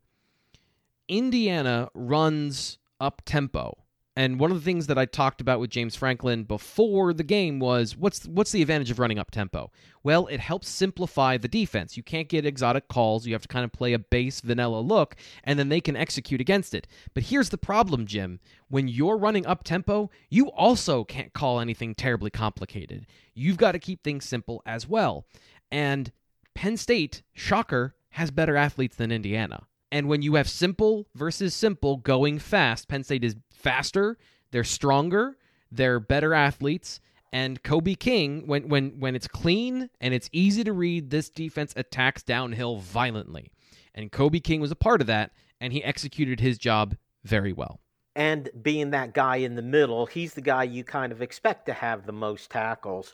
Indiana 1.08 1.88
runs 1.94 2.80
up 3.00 3.22
tempo. 3.24 3.78
And 4.18 4.40
one 4.40 4.50
of 4.50 4.58
the 4.58 4.66
things 4.66 4.88
that 4.88 4.98
I 4.98 5.06
talked 5.06 5.42
about 5.42 5.60
with 5.60 5.70
James 5.70 5.96
Franklin 5.96 6.44
before 6.44 7.14
the 7.14 7.24
game 7.24 7.60
was 7.60 7.96
what's 7.96 8.26
what's 8.26 8.52
the 8.52 8.64
advantage 8.64 8.90
of 8.90 8.98
running 8.98 9.20
up 9.20 9.30
tempo? 9.30 9.72
Well, 10.02 10.26
it 10.26 10.40
helps 10.40 10.70
simplify 10.70 11.38
the 11.38 11.48
defense. 11.48 11.96
You 11.96 12.02
can't 12.02 12.28
get 12.28 12.44
exotic 12.44 12.88
calls. 12.88 13.28
You 13.28 13.34
have 13.34 13.44
to 13.44 13.48
kind 13.48 13.64
of 13.64 13.72
play 13.72 13.94
a 13.94 14.00
base 14.00 14.42
vanilla 14.42 14.80
look 14.80 15.18
and 15.44 15.60
then 15.60 15.70
they 15.70 15.80
can 15.80 15.96
execute 15.96 16.42
against 16.42 16.74
it. 16.74 16.88
But 17.14 17.26
here's 17.26 17.50
the 17.50 17.60
problem, 17.60 18.08
Jim. 18.08 18.40
When 18.70 18.88
you're 18.88 19.20
running 19.20 19.46
up 19.46 19.64
tempo, 19.64 20.10
you 20.32 20.50
also 20.50 21.04
can't 21.04 21.34
call 21.34 21.60
anything 21.60 21.94
terribly 21.94 22.32
complicated. 22.32 23.06
You've 23.36 23.58
got 23.58 23.74
to 23.74 23.80
keep 23.80 24.04
things 24.04 24.26
simple 24.26 24.64
as 24.66 24.90
well. 24.90 25.28
And 25.72 26.12
Penn 26.56 26.78
State, 26.78 27.22
shocker, 27.36 27.94
has 28.10 28.32
better 28.32 28.58
athletes 28.58 28.96
than 28.96 29.12
Indiana. 29.12 29.68
And 29.92 30.10
when 30.10 30.22
you 30.22 30.36
have 30.36 30.50
simple 30.50 31.08
versus 31.16 31.54
simple 31.54 31.98
going 31.98 32.40
fast, 32.40 32.88
Penn 32.88 33.04
State 33.04 33.24
is 33.24 33.36
faster, 33.58 34.18
they're 34.52 34.64
stronger, 34.64 35.38
they're 35.72 36.00
better 36.00 36.34
athletes. 36.34 37.00
And 37.34 37.62
Kobe 37.62 37.96
King, 37.96 38.48
when 38.48 38.70
when 38.70 39.00
when 39.00 39.16
it's 39.16 39.28
clean 39.28 39.90
and 40.00 40.14
it's 40.14 40.30
easy 40.32 40.64
to 40.64 40.72
read, 40.72 41.10
this 41.10 41.30
defense 41.30 41.74
attacks 41.76 42.24
downhill 42.24 42.78
violently. 42.78 43.52
And 43.94 44.12
Kobe 44.12 44.40
King 44.40 44.62
was 44.62 44.72
a 44.72 44.76
part 44.76 45.02
of 45.02 45.08
that, 45.08 45.32
and 45.60 45.74
he 45.74 45.84
executed 45.84 46.40
his 46.40 46.58
job 46.58 46.96
very 47.24 47.52
well. 47.52 47.82
And 48.16 48.50
being 48.62 48.92
that 48.92 49.14
guy 49.14 49.38
in 49.38 49.56
the 49.56 49.62
middle, 49.62 50.06
he's 50.06 50.34
the 50.34 50.42
guy 50.42 50.64
you 50.64 50.84
kind 50.84 51.12
of 51.12 51.22
expect 51.22 51.66
to 51.68 51.74
have 51.74 52.06
the 52.06 52.14
most 52.14 52.50
tackles. 52.50 53.14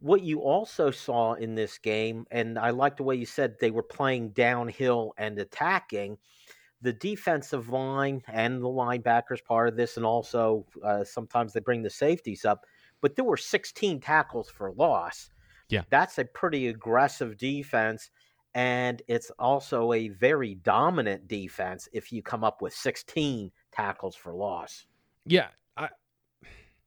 What 0.00 0.22
you 0.22 0.40
also 0.40 0.90
saw 0.90 1.34
in 1.34 1.54
this 1.54 1.78
game, 1.78 2.26
and 2.30 2.58
I 2.58 2.70
like 2.70 2.96
the 2.96 3.02
way 3.02 3.16
you 3.16 3.26
said 3.26 3.56
they 3.60 3.70
were 3.70 3.82
playing 3.82 4.30
downhill 4.30 5.12
and 5.18 5.38
attacking, 5.38 6.16
the 6.82 6.92
defensive 6.92 7.68
line 7.68 8.22
and 8.28 8.62
the 8.62 8.68
linebackers 8.68 9.44
part 9.44 9.68
of 9.68 9.76
this, 9.76 9.96
and 9.96 10.06
also 10.06 10.66
uh, 10.84 11.04
sometimes 11.04 11.52
they 11.52 11.60
bring 11.60 11.82
the 11.82 11.90
safeties 11.90 12.44
up. 12.44 12.64
But 13.00 13.16
there 13.16 13.24
were 13.24 13.36
16 13.36 14.00
tackles 14.00 14.50
for 14.50 14.72
loss. 14.72 15.30
Yeah, 15.68 15.82
that's 15.90 16.18
a 16.18 16.24
pretty 16.24 16.68
aggressive 16.68 17.36
defense, 17.36 18.10
and 18.54 19.02
it's 19.08 19.30
also 19.38 19.92
a 19.92 20.08
very 20.08 20.56
dominant 20.56 21.28
defense 21.28 21.88
if 21.92 22.12
you 22.12 22.22
come 22.22 22.42
up 22.42 22.60
with 22.60 22.74
16 22.74 23.52
tackles 23.72 24.16
for 24.16 24.34
loss. 24.34 24.86
Yeah, 25.26 25.48
I, 25.76 25.90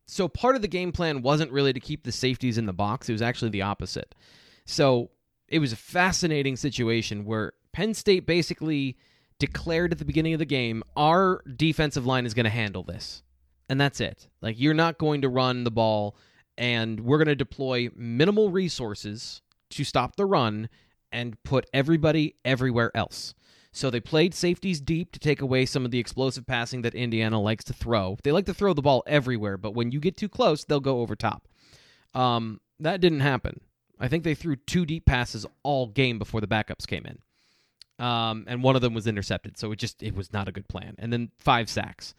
so 0.06 0.28
part 0.28 0.56
of 0.56 0.62
the 0.62 0.68
game 0.68 0.92
plan 0.92 1.22
wasn't 1.22 1.52
really 1.52 1.74
to 1.74 1.80
keep 1.80 2.04
the 2.04 2.12
safeties 2.12 2.58
in 2.58 2.66
the 2.66 2.74
box. 2.74 3.08
It 3.08 3.14
was 3.14 3.22
actually 3.22 3.52
the 3.52 3.62
opposite. 3.62 4.16
So 4.66 5.12
it 5.48 5.60
was 5.60 5.72
a 5.72 5.78
fascinating 5.78 6.56
situation 6.56 7.26
where 7.26 7.54
Penn 7.72 7.94
State 7.94 8.26
basically 8.26 8.98
declared 9.44 9.92
at 9.92 10.00
the 10.00 10.06
beginning 10.06 10.32
of 10.32 10.40
the 10.40 10.46
game, 10.46 10.82
our 10.96 11.44
defensive 11.58 12.06
line 12.06 12.26
is 12.26 12.34
going 12.34 12.46
to 12.46 12.50
handle 12.50 12.82
this. 12.82 13.24
And 13.68 13.80
that's 13.80 14.00
it. 14.00 14.30
Like, 14.42 14.58
you're 14.58 14.74
not 14.74 14.98
going 14.98 15.22
to 15.24 15.28
run 15.28 15.66
the 15.66 15.72
ball, 15.72 16.16
and 16.58 17.02
we're 17.02 17.18
going 17.18 17.28
to 17.28 17.36
deploy 17.36 17.90
minimal 17.94 18.52
resources 18.52 19.42
to 19.72 19.84
stop 19.84 20.16
the 20.16 20.26
run 20.26 20.70
and 21.12 21.36
put 21.44 21.70
everybody 21.74 22.36
everywhere 22.46 22.90
else. 22.96 23.34
So 23.74 23.90
they 23.90 24.00
played 24.00 24.34
safeties 24.34 24.80
deep 24.80 25.12
to 25.12 25.20
take 25.20 25.42
away 25.42 25.66
some 25.66 25.84
of 25.84 25.92
the 25.92 26.00
explosive 26.00 26.48
passing 26.48 26.82
that 26.84 26.96
Indiana 26.96 27.42
likes 27.42 27.66
to 27.66 27.74
throw. 27.74 28.18
They 28.24 28.32
like 28.32 28.46
to 28.46 28.54
throw 28.54 28.74
the 28.74 28.82
ball 28.82 29.04
everywhere, 29.08 29.58
but 29.58 29.74
when 29.74 29.92
you 29.92 30.00
get 30.00 30.16
too 30.16 30.30
close, 30.30 30.64
they'll 30.64 30.80
go 30.80 31.02
over 31.02 31.18
top. 31.18 31.50
Um, 32.14 32.62
that 32.80 33.02
didn't 33.02 33.20
happen. 33.20 33.60
I 34.00 34.08
think 34.08 34.24
they 34.24 34.36
threw 34.36 34.56
two 34.56 34.86
deep 34.86 35.06
passes 35.06 35.46
all 35.64 35.88
game 35.88 36.18
before 36.18 36.40
the 36.40 36.48
backups 36.48 36.88
came 36.88 37.06
in 37.06 37.20
um, 38.00 38.46
and 38.48 38.64
one 38.64 38.76
of 38.76 38.82
them 38.82 38.94
was 38.94 39.08
intercepted. 39.08 39.58
So 39.58 39.72
it 39.72 39.78
just 39.78 40.02
it 40.02 40.16
was 40.16 40.34
not 40.34 40.48
a 40.48 40.52
good 40.52 40.68
plan. 40.68 40.96
And 40.98 41.12
then 41.12 41.32
five 41.38 41.70
sacks. 41.70 42.14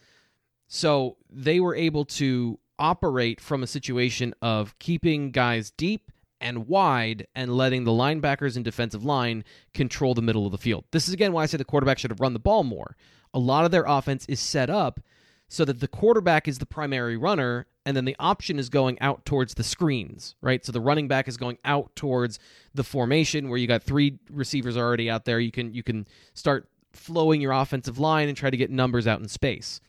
So 0.67 1.17
they 1.31 1.61
were 1.61 1.75
able 1.75 2.05
to 2.07 2.59
operate 2.79 3.41
from 3.41 3.63
a 3.63 3.67
situation 3.67 4.35
of 4.43 4.79
keeping 4.79 5.31
guys 5.31 5.71
deep 5.71 6.11
and 6.41 6.67
wide 6.67 7.27
and 7.35 7.57
letting 7.57 7.85
the 7.85 7.91
linebackers 7.91 8.57
and 8.57 8.65
defensive 8.65 9.05
line 9.05 9.45
control 9.73 10.15
the 10.15 10.23
middle 10.23 10.47
of 10.47 10.53
the 10.53 10.59
field. 10.59 10.85
This 10.91 11.09
is 11.09 11.15
again 11.15 11.33
why 11.33 11.43
I 11.43 11.47
say 11.47 11.57
the 11.57 11.65
quarterback 11.65 11.99
should 11.99 12.11
have 12.11 12.21
run 12.21 12.33
the 12.33 12.39
ball 12.39 12.65
more. 12.65 12.97
A 13.33 13.39
lot 13.39 13.65
of 13.65 13.71
their 13.71 13.85
offense 13.85 14.27
is 14.27 14.41
set 14.41 14.71
up 14.71 15.01
so 15.49 15.65
that 15.65 15.81
the 15.81 15.89
quarterback 15.89 16.49
is 16.49 16.59
the 16.59 16.67
primary 16.67 17.17
runner 17.17 17.67
and 17.87 17.97
then 17.97 18.05
the 18.05 18.17
option 18.19 18.59
is 18.59 18.69
going 18.69 18.99
out 19.01 19.25
towards 19.27 19.55
the 19.55 19.65
screens, 19.65 20.35
right? 20.41 20.65
So 20.65 20.73
the 20.73 20.81
running 20.81 21.09
back 21.09 21.29
is 21.29 21.37
going 21.37 21.59
out 21.65 21.95
towards 21.97 22.39
the 22.75 22.85
formation 22.85 23.49
where 23.49 23.59
you 23.59 23.67
got 23.67 23.83
three 23.83 24.19
receivers 24.31 24.77
already 24.77 25.11
out 25.11 25.25
there. 25.25 25.39
You 25.39 25.53
can 25.53 25.75
you 25.75 25.83
can 25.83 26.07
start 26.33 26.69
flowing 26.93 27.41
your 27.41 27.53
offensive 27.53 27.99
line 27.99 28.29
and 28.29 28.37
try 28.37 28.51
to 28.51 28.57
get 28.57 28.71
numbers 28.71 29.07
out 29.07 29.21
in 29.21 29.29
space. 29.29 29.81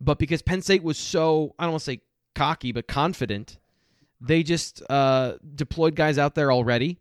But 0.00 0.18
because 0.18 0.42
Penn 0.42 0.62
State 0.62 0.82
was 0.82 0.98
so 0.98 1.54
I 1.58 1.64
don't 1.64 1.72
want 1.72 1.82
to 1.82 1.92
say 1.92 2.00
cocky 2.36 2.70
but 2.70 2.86
confident. 2.86 3.58
They 4.20 4.42
just 4.42 4.82
uh, 4.88 5.34
deployed 5.54 5.94
guys 5.94 6.16
out 6.16 6.34
there 6.34 6.50
already, 6.52 7.00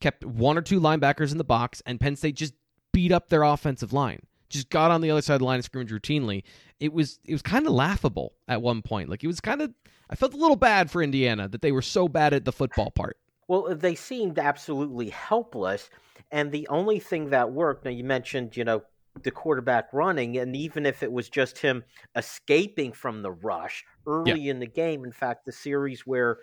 kept 0.00 0.24
one 0.24 0.58
or 0.58 0.62
two 0.62 0.80
linebackers 0.80 1.30
in 1.30 1.38
the 1.38 1.44
box, 1.44 1.82
and 1.86 2.00
Penn 2.00 2.16
State 2.16 2.36
just 2.36 2.54
beat 2.92 3.12
up 3.12 3.28
their 3.28 3.42
offensive 3.42 3.92
line. 3.92 4.20
Just 4.48 4.70
got 4.70 4.90
on 4.90 5.00
the 5.00 5.10
other 5.10 5.22
side 5.22 5.34
of 5.34 5.40
the 5.40 5.44
line 5.44 5.58
of 5.58 5.64
scrimmage 5.64 5.90
routinely. 5.90 6.42
It 6.80 6.92
was 6.92 7.18
it 7.24 7.32
was 7.32 7.42
kind 7.42 7.66
of 7.66 7.72
laughable 7.72 8.32
at 8.46 8.62
one 8.62 8.82
point. 8.82 9.08
Like 9.08 9.22
it 9.22 9.26
was 9.26 9.40
kind 9.40 9.60
of 9.60 9.72
I 10.10 10.14
felt 10.14 10.34
a 10.34 10.38
little 10.38 10.56
bad 10.56 10.90
for 10.90 11.02
Indiana 11.02 11.48
that 11.48 11.62
they 11.62 11.72
were 11.72 11.82
so 11.82 12.08
bad 12.08 12.32
at 12.32 12.44
the 12.44 12.52
football 12.52 12.90
part. 12.90 13.18
Well, 13.46 13.74
they 13.74 13.94
seemed 13.94 14.38
absolutely 14.38 15.08
helpless, 15.10 15.90
and 16.30 16.52
the 16.52 16.68
only 16.68 16.98
thing 16.98 17.30
that 17.30 17.52
worked. 17.52 17.84
Now 17.84 17.90
you 17.90 18.04
mentioned, 18.04 18.56
you 18.56 18.64
know, 18.64 18.82
the 19.22 19.30
quarterback 19.30 19.88
running, 19.92 20.38
and 20.38 20.54
even 20.54 20.86
if 20.86 21.02
it 21.02 21.10
was 21.10 21.28
just 21.28 21.58
him 21.58 21.84
escaping 22.16 22.92
from 22.92 23.22
the 23.22 23.32
rush 23.32 23.84
early 24.06 24.42
yeah. 24.42 24.50
in 24.50 24.60
the 24.60 24.66
game, 24.66 25.04
in 25.04 25.12
fact, 25.12 25.44
the 25.44 25.52
series 25.52 26.06
where 26.06 26.38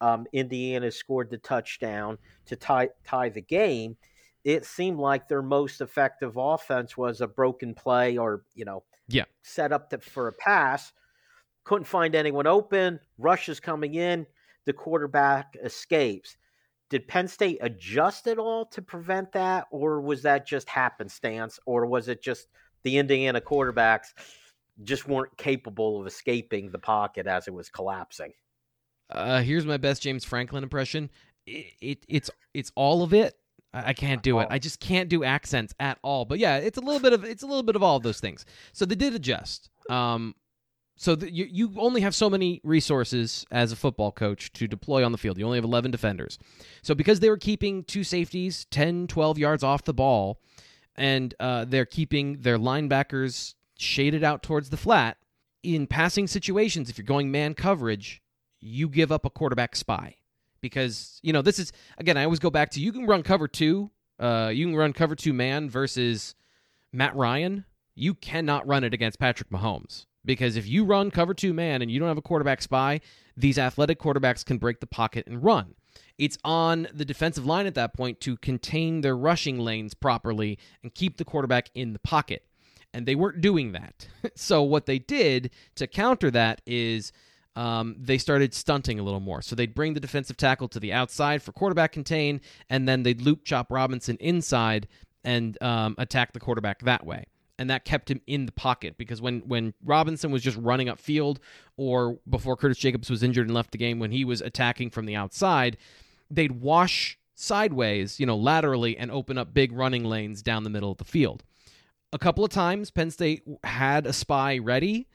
um, 0.00 0.26
Indiana 0.32 0.90
scored 0.90 1.30
the 1.30 1.38
touchdown 1.38 2.18
to 2.46 2.56
tie 2.56 2.90
tie 3.04 3.28
the 3.28 3.42
game, 3.42 3.96
it 4.48 4.64
seemed 4.64 4.98
like 4.98 5.28
their 5.28 5.42
most 5.42 5.80
effective 5.80 6.36
offense 6.36 6.96
was 6.96 7.20
a 7.20 7.28
broken 7.28 7.74
play 7.74 8.16
or 8.16 8.42
you 8.54 8.64
know, 8.64 8.82
yeah, 9.08 9.24
set 9.42 9.72
up 9.72 9.90
to, 9.90 9.98
for 9.98 10.28
a 10.28 10.32
pass. 10.32 10.92
Couldn't 11.64 11.84
find 11.84 12.14
anyone 12.14 12.46
open. 12.46 12.98
Rush 13.18 13.48
is 13.48 13.60
coming 13.60 13.94
in. 13.94 14.26
The 14.64 14.72
quarterback 14.72 15.56
escapes 15.62 16.36
did 16.90 17.06
Penn 17.06 17.28
State 17.28 17.58
adjust 17.60 18.26
at 18.26 18.38
all 18.38 18.64
to 18.66 18.80
prevent 18.80 19.32
that, 19.32 19.66
or 19.70 20.00
was 20.00 20.22
that 20.22 20.46
just 20.46 20.68
happenstance, 20.68 21.60
or 21.66 21.86
was 21.86 22.08
it 22.08 22.22
just 22.22 22.48
the 22.82 22.96
Indiana 22.96 23.40
quarterbacks 23.40 24.14
just 24.84 25.06
weren't 25.06 25.36
capable 25.36 26.00
of 26.00 26.06
escaping 26.06 26.70
the 26.70 26.78
pocket 26.78 27.26
as 27.26 27.46
it 27.46 27.52
was 27.52 27.68
collapsing? 27.68 28.32
Uh, 29.10 29.42
here's 29.42 29.66
my 29.66 29.76
best 29.76 30.02
James 30.02 30.24
Franklin 30.24 30.62
impression. 30.62 31.10
It, 31.46 31.66
it 31.80 32.06
it's 32.08 32.30
it's 32.54 32.72
all 32.74 33.02
of 33.02 33.12
it. 33.12 33.34
I 33.72 33.92
can't 33.92 34.22
do 34.22 34.38
it. 34.40 34.48
I 34.50 34.58
just 34.58 34.80
can't 34.80 35.08
do 35.08 35.24
accents 35.24 35.74
at 35.78 35.98
all. 36.02 36.24
But 36.24 36.38
yeah, 36.38 36.56
it's 36.56 36.78
a 36.78 36.80
little 36.80 37.00
bit 37.00 37.12
of 37.12 37.24
it's 37.24 37.42
a 37.42 37.46
little 37.46 37.62
bit 37.62 37.76
of 37.76 37.82
all 37.82 37.96
of 37.96 38.02
those 38.02 38.20
things. 38.20 38.44
So 38.72 38.84
they 38.84 38.94
did 38.94 39.14
adjust. 39.14 39.70
Um, 39.90 40.34
so 40.96 41.14
the, 41.14 41.30
you 41.30 41.46
you 41.50 41.72
only 41.76 42.00
have 42.00 42.14
so 42.14 42.30
many 42.30 42.60
resources 42.64 43.44
as 43.50 43.70
a 43.70 43.76
football 43.76 44.10
coach 44.10 44.52
to 44.54 44.66
deploy 44.66 45.04
on 45.04 45.12
the 45.12 45.18
field. 45.18 45.38
You 45.38 45.44
only 45.44 45.58
have 45.58 45.64
11 45.64 45.90
defenders. 45.90 46.38
So 46.82 46.94
because 46.94 47.20
they 47.20 47.28
were 47.28 47.36
keeping 47.36 47.84
two 47.84 48.04
safeties 48.04 48.64
10, 48.70 49.06
12 49.06 49.38
yards 49.38 49.62
off 49.62 49.84
the 49.84 49.94
ball, 49.94 50.40
and 50.96 51.34
uh, 51.38 51.64
they're 51.66 51.86
keeping 51.86 52.40
their 52.40 52.58
linebackers 52.58 53.54
shaded 53.78 54.24
out 54.24 54.42
towards 54.42 54.70
the 54.70 54.76
flat, 54.76 55.18
in 55.62 55.86
passing 55.86 56.26
situations, 56.26 56.90
if 56.90 56.98
you're 56.98 57.04
going 57.04 57.30
man 57.30 57.54
coverage, 57.54 58.22
you 58.60 58.88
give 58.88 59.12
up 59.12 59.24
a 59.24 59.30
quarterback 59.30 59.76
spy. 59.76 60.16
Because, 60.60 61.20
you 61.22 61.32
know, 61.32 61.42
this 61.42 61.58
is, 61.58 61.72
again, 61.98 62.16
I 62.16 62.24
always 62.24 62.38
go 62.38 62.50
back 62.50 62.70
to 62.70 62.80
you 62.80 62.92
can 62.92 63.06
run 63.06 63.22
cover 63.22 63.46
two, 63.48 63.90
uh, 64.18 64.50
you 64.52 64.66
can 64.66 64.76
run 64.76 64.92
cover 64.92 65.14
two 65.14 65.32
man 65.32 65.70
versus 65.70 66.34
Matt 66.92 67.14
Ryan. 67.14 67.64
You 67.94 68.14
cannot 68.14 68.66
run 68.66 68.84
it 68.84 68.94
against 68.94 69.18
Patrick 69.18 69.50
Mahomes 69.50 70.06
because 70.24 70.56
if 70.56 70.68
you 70.68 70.84
run 70.84 71.10
cover 71.10 71.34
two 71.34 71.52
man 71.52 71.82
and 71.82 71.90
you 71.90 71.98
don't 71.98 72.08
have 72.08 72.18
a 72.18 72.22
quarterback 72.22 72.62
spy, 72.62 73.00
these 73.36 73.58
athletic 73.58 73.98
quarterbacks 73.98 74.44
can 74.44 74.58
break 74.58 74.80
the 74.80 74.86
pocket 74.86 75.26
and 75.26 75.42
run. 75.42 75.74
It's 76.18 76.38
on 76.44 76.88
the 76.92 77.04
defensive 77.04 77.46
line 77.46 77.66
at 77.66 77.74
that 77.76 77.94
point 77.94 78.20
to 78.20 78.36
contain 78.36 79.00
their 79.00 79.16
rushing 79.16 79.58
lanes 79.58 79.94
properly 79.94 80.58
and 80.82 80.94
keep 80.94 81.16
the 81.16 81.24
quarterback 81.24 81.70
in 81.74 81.92
the 81.92 81.98
pocket. 82.00 82.44
And 82.92 83.06
they 83.06 83.14
weren't 83.14 83.40
doing 83.40 83.72
that. 83.72 84.08
so, 84.34 84.62
what 84.62 84.86
they 84.86 84.98
did 84.98 85.50
to 85.76 85.86
counter 85.86 86.30
that 86.30 86.62
is 86.66 87.12
um, 87.58 87.96
they 87.98 88.18
started 88.18 88.54
stunting 88.54 88.98
a 88.98 89.02
little 89.02 89.20
more. 89.20 89.42
So, 89.42 89.54
they'd 89.56 89.74
bring 89.74 89.94
the 89.94 90.00
defensive 90.00 90.36
tackle 90.36 90.68
to 90.68 90.80
the 90.80 90.92
outside 90.92 91.42
for 91.42 91.52
quarterback 91.52 91.92
contain, 91.92 92.40
and 92.70 92.88
then 92.88 93.02
they'd 93.02 93.20
loop 93.20 93.44
chop 93.44 93.70
Robinson 93.70 94.16
inside 94.20 94.88
and 95.24 95.60
um, 95.62 95.94
attack 95.98 96.32
the 96.32 96.40
quarterback 96.40 96.80
that 96.82 97.04
way 97.04 97.24
and 97.58 97.68
that 97.70 97.84
kept 97.84 98.10
him 98.10 98.20
in 98.26 98.46
the 98.46 98.52
pocket 98.52 98.96
because 98.96 99.20
when 99.20 99.40
when 99.40 99.74
Robinson 99.84 100.30
was 100.30 100.42
just 100.42 100.56
running 100.58 100.86
upfield 100.86 101.38
or 101.76 102.18
before 102.28 102.56
Curtis 102.56 102.78
Jacobs 102.78 103.10
was 103.10 103.22
injured 103.22 103.48
and 103.48 103.54
left 103.54 103.72
the 103.72 103.78
game 103.78 103.98
when 103.98 104.12
he 104.12 104.24
was 104.24 104.40
attacking 104.40 104.90
from 104.90 105.06
the 105.06 105.16
outside, 105.16 105.76
they'd 106.30 106.60
wash 106.60 107.18
sideways, 107.34 108.18
you 108.18 108.26
know, 108.26 108.36
laterally 108.36 108.96
and 108.96 109.10
open 109.10 109.38
up 109.38 109.52
big 109.52 109.72
running 109.72 110.04
lanes 110.04 110.42
down 110.42 110.64
the 110.64 110.70
middle 110.70 110.92
of 110.92 110.98
the 110.98 111.04
field. 111.04 111.44
A 112.12 112.18
couple 112.18 112.44
of 112.44 112.50
times 112.50 112.90
Penn 112.90 113.10
State 113.10 113.42
had 113.64 114.06
a 114.06 114.12
spy 114.12 114.58
ready 114.58 115.08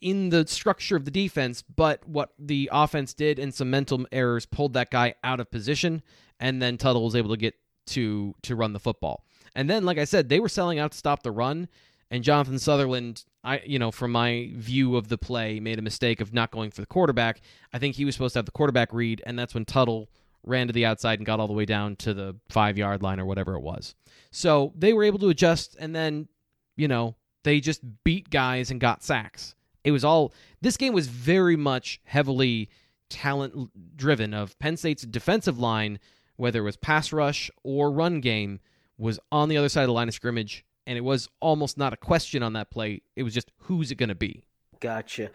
in 0.00 0.30
the 0.30 0.46
structure 0.46 0.96
of 0.96 1.04
the 1.04 1.10
defense, 1.10 1.62
but 1.62 2.06
what 2.08 2.32
the 2.38 2.68
offense 2.72 3.14
did 3.14 3.38
and 3.38 3.52
some 3.54 3.70
mental 3.70 4.06
errors 4.12 4.46
pulled 4.46 4.72
that 4.74 4.90
guy 4.90 5.14
out 5.22 5.40
of 5.40 5.50
position 5.50 6.02
and 6.40 6.60
then 6.60 6.78
Tuttle 6.78 7.04
was 7.04 7.14
able 7.14 7.30
to 7.30 7.36
get 7.36 7.54
to 7.86 8.34
to 8.42 8.56
run 8.56 8.72
the 8.72 8.80
football. 8.80 9.24
And 9.54 9.68
then, 9.68 9.84
like 9.84 9.98
I 9.98 10.04
said, 10.04 10.28
they 10.28 10.40
were 10.40 10.48
selling 10.48 10.78
out 10.78 10.92
to 10.92 10.98
stop 10.98 11.22
the 11.22 11.30
run, 11.30 11.68
and 12.10 12.24
Jonathan 12.24 12.58
Sutherland, 12.58 13.24
I 13.44 13.60
you 13.64 13.78
know, 13.78 13.90
from 13.90 14.12
my 14.12 14.50
view 14.54 14.96
of 14.96 15.08
the 15.08 15.18
play, 15.18 15.60
made 15.60 15.78
a 15.78 15.82
mistake 15.82 16.20
of 16.20 16.32
not 16.32 16.50
going 16.50 16.70
for 16.70 16.80
the 16.80 16.86
quarterback. 16.86 17.42
I 17.72 17.78
think 17.78 17.94
he 17.94 18.04
was 18.04 18.14
supposed 18.14 18.32
to 18.32 18.38
have 18.38 18.46
the 18.46 18.52
quarterback 18.52 18.92
read, 18.92 19.22
and 19.26 19.38
that's 19.38 19.54
when 19.54 19.64
Tuttle 19.64 20.08
ran 20.42 20.66
to 20.68 20.72
the 20.72 20.86
outside 20.86 21.18
and 21.18 21.26
got 21.26 21.38
all 21.38 21.46
the 21.46 21.52
way 21.52 21.66
down 21.66 21.96
to 21.96 22.14
the 22.14 22.34
five 22.48 22.78
yard 22.78 23.02
line 23.02 23.20
or 23.20 23.26
whatever 23.26 23.54
it 23.54 23.60
was. 23.60 23.94
So 24.30 24.72
they 24.74 24.92
were 24.92 25.04
able 25.04 25.18
to 25.20 25.28
adjust, 25.28 25.76
and 25.78 25.94
then 25.94 26.28
you 26.76 26.88
know 26.88 27.16
they 27.44 27.60
just 27.60 27.82
beat 28.04 28.30
guys 28.30 28.70
and 28.70 28.80
got 28.80 29.02
sacks. 29.02 29.54
It 29.84 29.92
was 29.92 30.04
all 30.04 30.32
this 30.60 30.76
game 30.76 30.92
was 30.92 31.08
very 31.08 31.56
much 31.56 32.00
heavily 32.04 32.68
talent 33.08 33.70
driven 33.96 34.32
of 34.32 34.58
Penn 34.58 34.76
State's 34.76 35.02
defensive 35.02 35.58
line, 35.58 35.98
whether 36.36 36.60
it 36.60 36.64
was 36.64 36.76
pass 36.76 37.12
rush 37.12 37.50
or 37.62 37.90
run 37.90 38.20
game 38.20 38.60
was 38.96 39.18
on 39.32 39.48
the 39.48 39.56
other 39.56 39.68
side 39.68 39.82
of 39.82 39.88
the 39.88 39.94
line 39.94 40.08
of 40.08 40.14
scrimmage, 40.14 40.64
and 40.86 40.96
it 40.96 41.02
was 41.02 41.28
almost 41.40 41.78
not 41.78 41.92
a 41.92 41.96
question 41.96 42.42
on 42.42 42.52
that 42.52 42.70
play. 42.70 43.02
It 43.16 43.22
was 43.22 43.34
just 43.34 43.50
who's 43.62 43.90
it 43.90 43.96
going 43.96 44.10
to 44.10 44.14
be. 44.14 44.44
Gotcha. 44.80 45.30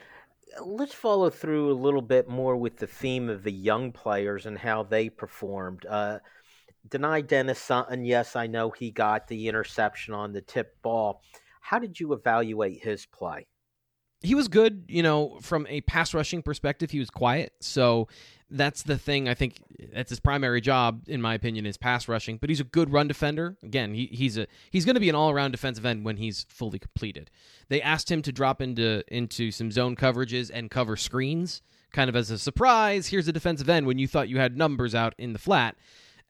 Let's 0.63 0.93
follow 0.93 1.29
through 1.29 1.71
a 1.71 1.73
little 1.73 2.01
bit 2.01 2.29
more 2.29 2.55
with 2.55 2.77
the 2.77 2.87
theme 2.87 3.29
of 3.29 3.43
the 3.43 3.51
young 3.51 3.91
players 3.91 4.45
and 4.45 4.57
how 4.57 4.83
they 4.83 5.09
performed. 5.09 5.85
Uh, 5.85 6.19
Dani 6.87 7.25
Dennis 7.25 7.59
Sutton, 7.59 8.05
yes, 8.05 8.35
I 8.35 8.47
know 8.47 8.69
he 8.69 8.91
got 8.91 9.27
the 9.27 9.47
interception 9.47 10.13
on 10.13 10.31
the 10.31 10.41
tip 10.41 10.81
ball. 10.81 11.21
How 11.59 11.79
did 11.79 11.99
you 11.99 12.13
evaluate 12.13 12.83
his 12.83 13.05
play? 13.07 13.47
He 14.21 14.33
was 14.33 14.47
good, 14.47 14.85
you 14.87 15.03
know, 15.03 15.37
from 15.41 15.67
a 15.67 15.81
pass 15.81 16.13
rushing 16.13 16.41
perspective, 16.41 16.91
he 16.91 16.99
was 16.99 17.09
quiet. 17.09 17.53
So 17.59 18.07
that's 18.49 18.83
the 18.83 18.97
thing. 18.97 19.27
I 19.27 19.33
think 19.33 19.57
that's 19.93 20.09
his 20.09 20.19
primary 20.19 20.61
job, 20.61 21.03
in 21.07 21.21
my 21.21 21.33
opinion, 21.33 21.65
is 21.65 21.77
pass 21.77 22.07
rushing. 22.07 22.37
But 22.37 22.49
he's 22.49 22.59
a 22.59 22.65
good 22.65 22.91
run 22.91 23.07
defender. 23.07 23.57
Again, 23.63 23.93
he, 23.93 24.07
he's 24.07 24.37
a 24.37 24.47
he's 24.69 24.85
going 24.85 24.95
to 24.95 24.99
be 24.99 25.09
an 25.09 25.15
all 25.15 25.31
around 25.31 25.51
defensive 25.51 25.85
end 25.85 26.05
when 26.05 26.17
he's 26.17 26.45
fully 26.49 26.79
completed. 26.79 27.31
They 27.69 27.81
asked 27.81 28.11
him 28.11 28.21
to 28.23 28.31
drop 28.31 28.61
into 28.61 29.03
into 29.13 29.51
some 29.51 29.71
zone 29.71 29.95
coverages 29.95 30.51
and 30.53 30.69
cover 30.69 30.95
screens, 30.95 31.61
kind 31.91 32.09
of 32.09 32.15
as 32.15 32.29
a 32.31 32.37
surprise. 32.37 33.07
Here's 33.07 33.27
a 33.27 33.33
defensive 33.33 33.69
end 33.69 33.87
when 33.87 33.99
you 33.99 34.07
thought 34.07 34.29
you 34.29 34.37
had 34.37 34.57
numbers 34.57 34.93
out 34.95 35.15
in 35.17 35.33
the 35.33 35.39
flat. 35.39 35.75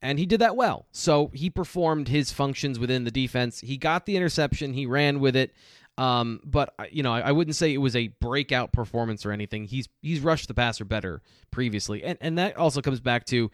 And 0.01 0.19
he 0.19 0.25
did 0.25 0.41
that 0.41 0.55
well. 0.55 0.85
So 0.91 1.31
he 1.33 1.49
performed 1.49 2.09
his 2.09 2.31
functions 2.31 2.77
within 2.77 3.05
the 3.05 3.11
defense. 3.11 3.61
He 3.61 3.77
got 3.77 4.05
the 4.05 4.15
interception. 4.15 4.73
He 4.73 4.85
ran 4.85 5.19
with 5.19 5.35
it. 5.35 5.53
Um, 5.97 6.41
but 6.43 6.73
you 6.91 7.03
know, 7.03 7.13
I, 7.13 7.21
I, 7.21 7.31
wouldn't 7.31 7.55
say 7.55 7.73
it 7.73 7.77
was 7.77 7.95
a 7.95 8.07
breakout 8.07 8.73
performance 8.73 9.25
or 9.25 9.31
anything. 9.31 9.63
He's 9.63 9.87
he's 10.01 10.19
rushed 10.19 10.49
the 10.49 10.53
passer 10.53 10.83
better 10.83 11.21
previously, 11.51 12.03
and 12.03 12.17
and 12.19 12.37
that 12.37 12.57
also 12.57 12.81
comes 12.81 12.99
back 12.99 13.25
to 13.27 13.49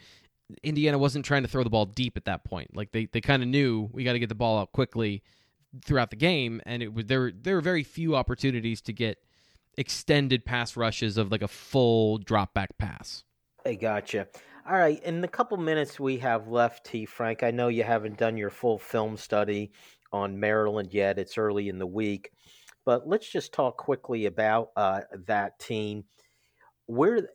Indiana 0.64 0.98
wasn't 0.98 1.24
trying 1.24 1.44
to 1.44 1.48
throw 1.48 1.64
the 1.64 1.70
ball 1.70 1.86
deep 1.86 2.18
at 2.18 2.26
that 2.26 2.44
point. 2.44 2.76
Like 2.76 2.92
they 2.92 3.06
they 3.06 3.22
kind 3.22 3.44
of 3.44 3.50
knew 3.50 3.90
we 3.92 4.04
got 4.04 4.14
to 4.14 4.20
get 4.20 4.30
the 4.30 4.36
ball 4.36 4.58
out 4.58 4.72
quickly 4.72 5.22
throughout 5.86 6.10
the 6.10 6.16
game, 6.16 6.62
and 6.66 6.82
it 6.82 6.94
was 6.94 7.06
there 7.06 7.32
there 7.32 7.56
were 7.56 7.62
very 7.62 7.84
few 7.84 8.16
opportunities 8.16 8.82
to 8.82 8.94
get 8.94 9.20
extended 9.78 10.44
pass 10.44 10.76
rushes 10.76 11.18
of 11.18 11.32
like 11.32 11.44
a 11.44 11.48
full 11.48 12.18
drop 12.18 12.56
back 12.56 12.78
pass. 12.80 13.24
I 13.66 13.76
gotcha. 13.76 14.28
All 14.68 14.78
right, 14.78 15.02
in 15.04 15.22
the 15.22 15.28
couple 15.28 15.58
minutes 15.58 16.00
we 16.00 16.18
have 16.18 16.48
left, 16.48 16.86
T. 16.86 17.06
Frank, 17.06 17.44
I 17.44 17.52
know 17.52 17.68
you 17.68 17.84
haven't 17.84 18.18
done 18.18 18.38
your 18.38 18.50
full 18.50 18.78
film 18.78 19.18
study 19.18 19.72
on 20.12 20.40
Maryland 20.40 20.94
yet. 20.94 21.20
It's 21.20 21.38
early 21.38 21.70
in 21.70 21.80
the 21.80 21.88
week. 21.88 22.32
But 22.86 23.08
let's 23.08 23.30
just 23.30 23.54
talk 23.54 23.78
quickly 23.78 24.26
about 24.26 24.70
uh, 24.76 25.02
that 25.28 25.60
team. 25.60 26.06
Where 26.88 27.30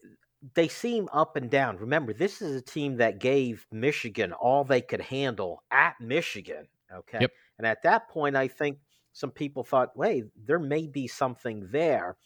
they 0.55 0.69
seem 0.69 1.09
up 1.13 1.37
and 1.37 1.51
down. 1.51 1.77
Remember, 1.79 2.13
this 2.13 2.43
is 2.43 2.57
a 2.57 2.63
team 2.63 2.97
that 2.97 3.19
gave 3.19 3.67
Michigan 3.73 4.33
all 4.33 4.65
they 4.65 4.81
could 4.81 5.01
handle 5.01 5.63
at 5.71 5.95
Michigan. 6.01 6.67
Okay. 6.93 7.19
Yep. 7.23 7.31
And 7.59 7.67
at 7.67 7.83
that 7.83 8.09
point, 8.09 8.37
I 8.37 8.49
think 8.49 8.79
some 9.13 9.31
people 9.31 9.65
thought, 9.65 9.97
wait, 9.97 10.25
there 10.45 10.59
may 10.59 10.87
be 10.87 11.07
something 11.07 11.69
there. 11.71 12.17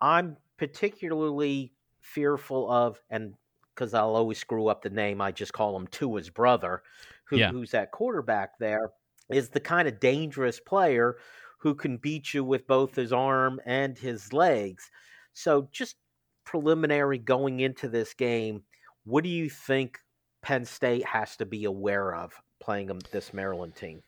I'm 0.00 0.36
particularly 0.56 1.72
fearful 2.00 2.70
of, 2.70 3.00
and 3.10 3.34
because 3.74 3.92
I'll 3.92 4.14
always 4.14 4.38
screw 4.38 4.68
up 4.68 4.82
the 4.82 4.90
name, 4.90 5.20
I 5.20 5.32
just 5.32 5.52
call 5.52 5.76
him 5.76 5.88
Tua's 5.88 6.30
brother, 6.30 6.82
who, 7.24 7.36
yeah. 7.36 7.50
who's 7.50 7.72
that 7.72 7.90
quarterback 7.90 8.58
there 8.58 8.92
is 9.30 9.48
the 9.50 9.60
kind 9.60 9.88
of 9.88 10.00
dangerous 10.00 10.60
player 10.60 11.16
who 11.58 11.74
can 11.74 11.96
beat 11.96 12.32
you 12.32 12.44
with 12.44 12.66
both 12.66 12.94
his 12.94 13.12
arm 13.12 13.60
and 13.66 13.98
his 13.98 14.32
legs. 14.32 14.90
So 15.32 15.68
just 15.72 15.96
preliminary 16.44 17.18
going 17.18 17.60
into 17.60 17.88
this 17.88 18.14
game, 18.14 18.62
what 19.04 19.24
do 19.24 19.30
you 19.30 19.50
think 19.50 19.98
Penn 20.42 20.64
State 20.64 21.04
has 21.04 21.36
to 21.36 21.46
be 21.46 21.64
aware 21.64 22.14
of 22.14 22.32
playing 22.60 22.90
this 23.10 23.34
Maryland 23.34 23.74
team? 23.74 24.02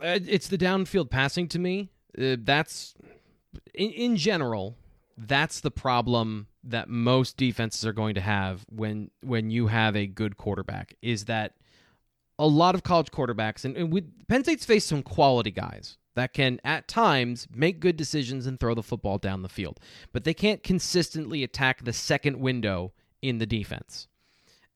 Uh, 0.00 0.18
it's 0.26 0.48
the 0.48 0.58
downfield 0.58 1.10
passing 1.10 1.46
to 1.48 1.58
me. 1.58 1.90
Uh, 2.18 2.36
that's 2.40 2.94
in, 3.74 3.90
in 3.90 4.16
general. 4.16 4.76
That's 5.16 5.60
the 5.60 5.70
problem 5.70 6.48
that 6.64 6.88
most 6.88 7.36
defenses 7.36 7.86
are 7.86 7.92
going 7.92 8.16
to 8.16 8.20
have 8.20 8.64
when 8.68 9.10
when 9.22 9.50
you 9.50 9.68
have 9.68 9.94
a 9.94 10.06
good 10.06 10.36
quarterback. 10.36 10.94
Is 11.02 11.26
that 11.26 11.52
a 12.38 12.46
lot 12.46 12.74
of 12.74 12.82
college 12.82 13.10
quarterbacks 13.10 13.64
and, 13.64 13.76
and 13.76 13.92
we, 13.92 14.02
Penn 14.28 14.42
State's 14.42 14.64
faced 14.64 14.88
some 14.88 15.02
quality 15.02 15.50
guys 15.50 15.98
that 16.14 16.32
can 16.32 16.60
at 16.64 16.88
times 16.88 17.48
make 17.52 17.80
good 17.80 17.96
decisions 17.96 18.46
and 18.46 18.58
throw 18.58 18.74
the 18.74 18.82
football 18.82 19.18
down 19.18 19.42
the 19.42 19.48
field, 19.48 19.80
but 20.12 20.24
they 20.24 20.34
can't 20.34 20.62
consistently 20.62 21.42
attack 21.42 21.84
the 21.84 21.92
second 21.92 22.38
window 22.38 22.92
in 23.22 23.38
the 23.38 23.46
defense. 23.46 24.08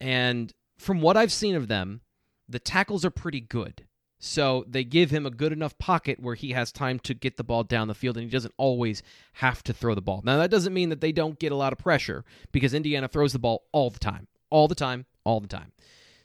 And 0.01 0.53
from 0.79 1.01
what 1.01 1.17
I've 1.17 1.33
seen 1.33 1.55
of 1.55 1.69
them, 1.69 2.01
the 2.49 2.59
tackles 2.59 3.05
are 3.05 3.11
pretty 3.11 3.41
good. 3.41 3.85
So 4.21 4.65
they 4.67 4.83
give 4.83 5.11
him 5.11 5.27
a 5.27 5.31
good 5.31 5.53
enough 5.53 5.79
pocket 5.79 6.19
where 6.19 6.35
he 6.35 6.51
has 6.51 6.73
time 6.73 6.99
to 7.01 7.15
get 7.15 7.37
the 7.37 7.45
ball 7.45 7.63
down 7.63 7.87
the 7.87 7.95
field 7.95 8.17
and 8.17 8.25
he 8.25 8.31
doesn't 8.31 8.55
always 8.57 9.03
have 9.35 9.63
to 9.65 9.73
throw 9.73 9.95
the 9.95 10.03
ball. 10.03 10.23
Now, 10.25 10.39
that 10.39 10.51
doesn't 10.51 10.75
mean 10.75 10.89
that 10.89 11.01
they 11.01 11.13
don't 11.13 11.39
get 11.39 11.53
a 11.53 11.57
lot 11.57 11.73
of 11.73 11.79
pressure 11.79 12.25
because 12.51 12.75
Indiana 12.75 13.07
throws 13.07 13.33
the 13.33 13.39
ball 13.39 13.67
all 13.71 13.91
the 13.91 14.01
time, 14.01 14.27
all 14.51 14.67
the 14.67 14.75
time, 14.75 15.07
all 15.23 15.39
the 15.41 15.47
time. 15.47 15.71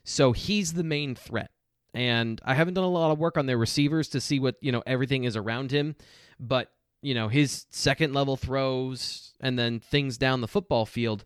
So 0.03 0.31
he's 0.31 0.73
the 0.73 0.83
main 0.83 1.15
threat. 1.15 1.51
And 1.93 2.41
I 2.43 2.55
haven't 2.55 2.73
done 2.73 2.83
a 2.83 2.89
lot 2.89 3.11
of 3.11 3.19
work 3.19 3.37
on 3.37 3.45
their 3.45 3.57
receivers 3.57 4.07
to 4.09 4.21
see 4.21 4.39
what, 4.39 4.55
you 4.61 4.71
know, 4.71 4.83
everything 4.85 5.25
is 5.25 5.37
around 5.37 5.71
him, 5.71 5.95
but 6.39 6.71
you 7.01 7.13
know, 7.13 7.27
his 7.27 7.65
second 7.69 8.13
level 8.13 8.37
throws 8.37 9.33
and 9.41 9.59
then 9.59 9.79
things 9.79 10.17
down 10.17 10.41
the 10.41 10.47
football 10.47 10.85
field, 10.85 11.25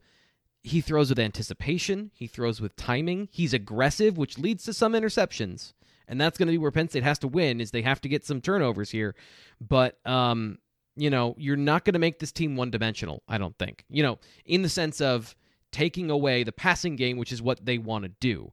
he 0.64 0.82
throws 0.82 1.10
with 1.10 1.20
anticipation, 1.20 2.12
he 2.16 2.26
throws 2.28 2.60
with 2.60 2.76
timing, 2.76 3.30
he's 3.32 3.54
aggressive, 3.54 4.18
which 4.18 4.40
leads 4.40 4.64
to 4.64 4.74
some 4.74 4.94
interceptions 4.94 5.74
and 6.08 6.20
that's 6.20 6.38
going 6.38 6.48
to 6.48 6.52
be 6.52 6.58
where 6.58 6.72
Penn 6.72 6.90
State 6.90 7.04
has 7.04 7.20
to 7.20 7.28
win 7.28 7.60
is 7.60 7.72
they 7.72 7.82
have 7.82 8.02
to 8.02 8.10
get 8.10 8.26
some 8.26 8.42
turnovers 8.42 8.90
here. 8.90 9.16
But 9.60 9.98
um, 10.06 10.60
you 10.96 11.10
know, 11.10 11.36
you're 11.38 11.58
not 11.58 11.86
going 11.86 11.94
to 11.94 12.00
make 12.00 12.20
this 12.20 12.32
team 12.32 12.56
one 12.56 12.72
dimensional. 12.72 13.24
I 13.28 13.38
don't 13.38 13.58
think. 13.58 13.84
You 13.90 14.04
know, 14.04 14.20
in 14.46 14.62
the 14.62 14.70
sense 14.70 15.02
of 15.02 15.36
taking 15.72 16.10
away 16.10 16.44
the 16.44 16.52
passing 16.52 16.96
game, 16.96 17.18
which 17.18 17.32
is 17.32 17.42
what 17.42 17.66
they 17.66 17.78
want 17.78 18.04
to 18.04 18.10
do. 18.20 18.52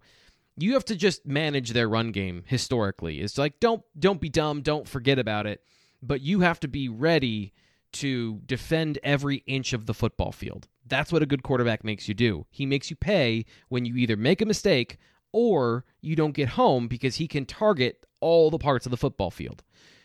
You 0.57 0.75
have 0.75 0.85
to 0.87 0.97
just 0.97 1.27
manage 1.27 1.71
their 1.71 1.89
run 1.89 2.12
game 2.12 2.45
historically. 2.47 3.21
It's 3.21 3.39
like 3.39 3.61
don't 3.61 3.83
don't 3.99 4.21
be 4.21 4.29
dumb, 4.29 4.62
don't 4.62 4.89
forget 4.89 5.19
about 5.19 5.47
it, 5.47 5.62
but 6.03 6.21
you 6.21 6.41
have 6.41 6.61
to 6.61 6.69
be 6.69 6.89
ready 6.89 7.53
to 7.95 8.41
defend 8.47 8.99
every 9.03 9.37
inch 9.47 9.73
of 9.73 9.87
the 9.87 9.95
football 9.95 10.33
field. 10.33 10.69
That's 10.87 11.12
what 11.12 11.23
a 11.23 11.27
good 11.27 11.43
quarterback 11.43 11.85
makes 11.85 12.09
you 12.09 12.15
do. 12.15 12.47
He 12.51 12.67
makes 12.67 12.91
you 12.91 12.97
pay 12.97 13.47
when 13.69 13.85
you 13.85 13.97
either 13.97 14.17
make 14.17 14.43
a 14.43 14.47
mistake 14.47 14.99
or 15.33 15.85
you 16.01 16.15
don't 16.15 16.35
get 16.35 16.51
home 16.51 16.89
because 16.89 17.17
he 17.17 17.27
can 17.27 17.47
target 17.47 18.05
all 18.21 18.51
the 18.51 18.59
parts 18.59 18.87
of 18.87 18.91
the 18.91 18.97
football 18.97 19.31
field. 19.31 19.62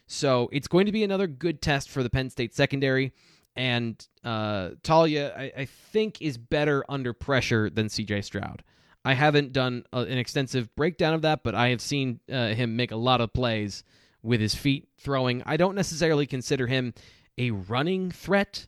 So 0.07 0.49
it's 0.51 0.67
going 0.67 0.87
to 0.87 0.91
be 0.91 1.03
another 1.03 1.27
good 1.27 1.61
test 1.61 1.89
for 1.89 2.01
the 2.01 2.09
Penn 2.09 2.29
State 2.29 2.55
secondary. 2.55 3.13
And 3.59 4.07
uh, 4.23 4.69
Taulia, 4.83 5.37
I, 5.37 5.51
I 5.57 5.65
think, 5.65 6.21
is 6.21 6.37
better 6.37 6.85
under 6.87 7.11
pressure 7.11 7.69
than 7.69 7.87
CJ 7.87 8.23
Stroud. 8.23 8.63
I 9.03 9.15
haven't 9.15 9.51
done 9.51 9.83
a, 9.91 9.99
an 9.99 10.17
extensive 10.17 10.73
breakdown 10.77 11.13
of 11.13 11.23
that, 11.23 11.43
but 11.43 11.55
I 11.55 11.67
have 11.67 11.81
seen 11.81 12.21
uh, 12.31 12.53
him 12.53 12.77
make 12.77 12.91
a 12.91 12.95
lot 12.95 13.19
of 13.19 13.33
plays 13.33 13.83
with 14.23 14.39
his 14.39 14.55
feet 14.55 14.87
throwing. 14.97 15.43
I 15.45 15.57
don't 15.57 15.75
necessarily 15.75 16.25
consider 16.25 16.67
him 16.67 16.93
a 17.37 17.51
running 17.51 18.11
threat, 18.11 18.65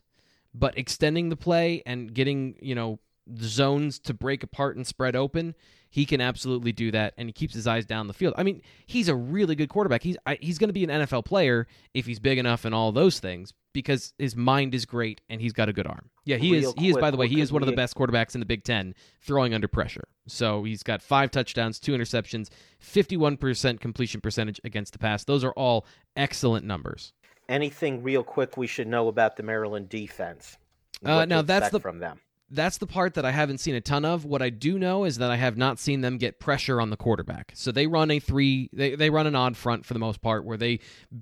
but 0.52 0.76
extending 0.76 1.30
the 1.30 1.36
play 1.36 1.82
and 1.86 2.12
getting, 2.12 2.56
you 2.60 2.74
know, 2.74 2.98
zones 3.40 3.98
to 4.00 4.12
break 4.12 4.42
apart 4.42 4.76
and 4.76 4.86
spread 4.86 5.16
open 5.16 5.54
he 5.92 6.06
can 6.06 6.22
absolutely 6.22 6.72
do 6.72 6.90
that, 6.90 7.12
and 7.18 7.28
he 7.28 7.34
keeps 7.34 7.52
his 7.52 7.66
eyes 7.66 7.84
down 7.84 8.06
the 8.06 8.14
field. 8.14 8.32
I 8.38 8.44
mean, 8.44 8.62
he's 8.86 9.10
a 9.10 9.14
really 9.14 9.54
good 9.54 9.68
quarterback. 9.68 10.02
He's 10.02 10.16
I, 10.24 10.38
he's 10.40 10.56
going 10.56 10.70
to 10.70 10.72
be 10.72 10.84
an 10.84 10.88
NFL 10.88 11.26
player 11.26 11.66
if 11.92 12.06
he's 12.06 12.18
big 12.18 12.38
enough 12.38 12.64
and 12.64 12.74
all 12.74 12.92
those 12.92 13.20
things 13.20 13.52
because 13.74 14.14
his 14.18 14.34
mind 14.34 14.74
is 14.74 14.86
great 14.86 15.20
and 15.28 15.38
he's 15.38 15.52
got 15.52 15.68
a 15.68 15.72
good 15.72 15.86
arm. 15.86 16.08
Yeah, 16.24 16.38
he 16.38 16.52
Real 16.52 16.70
is. 16.70 16.74
He 16.78 16.88
is. 16.88 16.96
By 16.96 17.10
the 17.10 17.18
way, 17.18 17.28
he 17.28 17.42
is 17.42 17.52
one 17.52 17.62
of 17.62 17.66
the 17.66 17.76
best 17.76 17.94
quarterbacks 17.94 18.32
in 18.32 18.40
the 18.40 18.46
Big 18.46 18.64
Ten 18.64 18.94
throwing 19.20 19.52
under 19.52 19.68
pressure. 19.68 20.08
So 20.26 20.64
he's 20.64 20.82
got 20.82 21.02
five 21.02 21.30
touchdowns, 21.30 21.78
two 21.78 21.92
interceptions, 21.92 22.48
fifty-one 22.78 23.36
percent 23.36 23.82
completion 23.82 24.22
percentage 24.22 24.62
against 24.64 24.94
the 24.94 24.98
pass. 24.98 25.24
Those 25.24 25.44
are 25.44 25.52
all 25.52 25.84
excellent 26.16 26.64
numbers. 26.64 27.12
Anything 27.50 28.02
real 28.02 28.24
quick 28.24 28.56
we 28.56 28.66
should 28.66 28.88
know 28.88 29.08
about 29.08 29.36
the 29.36 29.42
Maryland 29.42 29.90
defense? 29.90 30.56
Uh, 31.04 31.26
now 31.26 31.42
that's 31.42 31.68
the 31.68 31.80
from 31.80 31.98
them 31.98 32.18
that's 32.52 32.76
the 32.78 32.86
part 32.86 33.14
that 33.14 33.24
I 33.24 33.30
haven't 33.30 33.58
seen 33.58 33.74
a 33.74 33.80
ton 33.80 34.04
of. 34.04 34.24
What 34.24 34.42
I 34.42 34.50
do 34.50 34.78
know 34.78 35.04
is 35.04 35.16
that 35.18 35.30
I 35.30 35.36
have 35.36 35.56
not 35.56 35.78
seen 35.78 36.02
them 36.02 36.18
get 36.18 36.38
pressure 36.38 36.80
on 36.80 36.90
the 36.90 36.96
quarterback. 36.96 37.52
So 37.54 37.72
they 37.72 37.86
run 37.86 38.10
a 38.10 38.18
three, 38.18 38.68
they, 38.72 38.94
they 38.94 39.08
run 39.08 39.26
an 39.26 39.34
odd 39.34 39.56
front 39.56 39.86
for 39.86 39.94
the 39.94 40.00
most 40.00 40.20
part, 40.20 40.44
where 40.44 40.58
they 40.58 40.80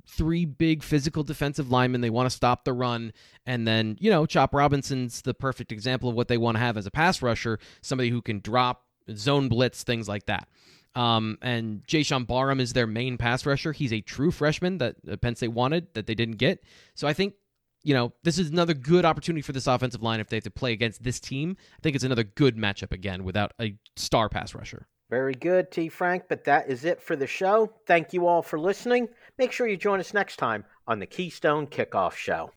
three 0.08 0.44
big 0.44 0.82
physical 0.82 1.22
defensive 1.22 1.70
linemen. 1.70 2.00
They 2.00 2.10
want 2.10 2.28
to 2.28 2.34
stop 2.34 2.64
the 2.64 2.72
run, 2.72 3.12
and 3.46 3.66
then 3.66 3.96
you 4.00 4.10
know 4.10 4.26
Chop 4.26 4.52
Robinson's 4.52 5.22
the 5.22 5.34
perfect 5.34 5.70
example 5.72 6.08
of 6.08 6.16
what 6.16 6.28
they 6.28 6.38
want 6.38 6.56
to 6.56 6.60
have 6.60 6.76
as 6.76 6.86
a 6.86 6.90
pass 6.90 7.22
rusher, 7.22 7.58
somebody 7.80 8.10
who 8.10 8.20
can 8.20 8.40
drop, 8.40 8.84
zone 9.14 9.48
blitz, 9.48 9.84
things 9.84 10.08
like 10.08 10.26
that. 10.26 10.48
Um, 10.96 11.38
and 11.40 11.86
Jaishawn 11.86 12.26
Barham 12.26 12.58
is 12.58 12.72
their 12.72 12.88
main 12.88 13.16
pass 13.16 13.46
rusher. 13.46 13.72
He's 13.72 13.92
a 13.92 14.00
true 14.00 14.32
freshman 14.32 14.78
that 14.78 15.20
Penn 15.20 15.36
State 15.36 15.52
wanted 15.52 15.94
that 15.94 16.06
they 16.06 16.16
didn't 16.16 16.38
get. 16.38 16.64
So 16.94 17.06
I 17.06 17.12
think 17.12 17.34
you 17.82 17.94
know, 17.94 18.12
this 18.22 18.38
is 18.38 18.50
another 18.50 18.74
good 18.74 19.04
opportunity 19.04 19.42
for 19.42 19.52
this 19.52 19.66
offensive 19.66 20.02
line 20.02 20.20
if 20.20 20.28
they 20.28 20.36
have 20.36 20.44
to 20.44 20.50
play 20.50 20.72
against 20.72 21.02
this 21.02 21.20
team. 21.20 21.56
I 21.58 21.80
think 21.82 21.94
it's 21.94 22.04
another 22.04 22.24
good 22.24 22.56
matchup 22.56 22.92
again 22.92 23.24
without 23.24 23.52
a 23.60 23.76
star 23.96 24.28
pass 24.28 24.54
rusher. 24.54 24.86
Very 25.10 25.34
good, 25.34 25.72
T. 25.72 25.88
Frank. 25.88 26.24
But 26.28 26.44
that 26.44 26.70
is 26.70 26.84
it 26.84 27.02
for 27.02 27.16
the 27.16 27.26
show. 27.26 27.72
Thank 27.86 28.12
you 28.12 28.26
all 28.26 28.42
for 28.42 28.58
listening. 28.58 29.08
Make 29.38 29.52
sure 29.52 29.66
you 29.66 29.76
join 29.76 29.98
us 29.98 30.14
next 30.14 30.36
time 30.36 30.64
on 30.86 31.00
the 31.00 31.06
Keystone 31.06 31.66
Kickoff 31.66 32.14
Show. 32.14 32.52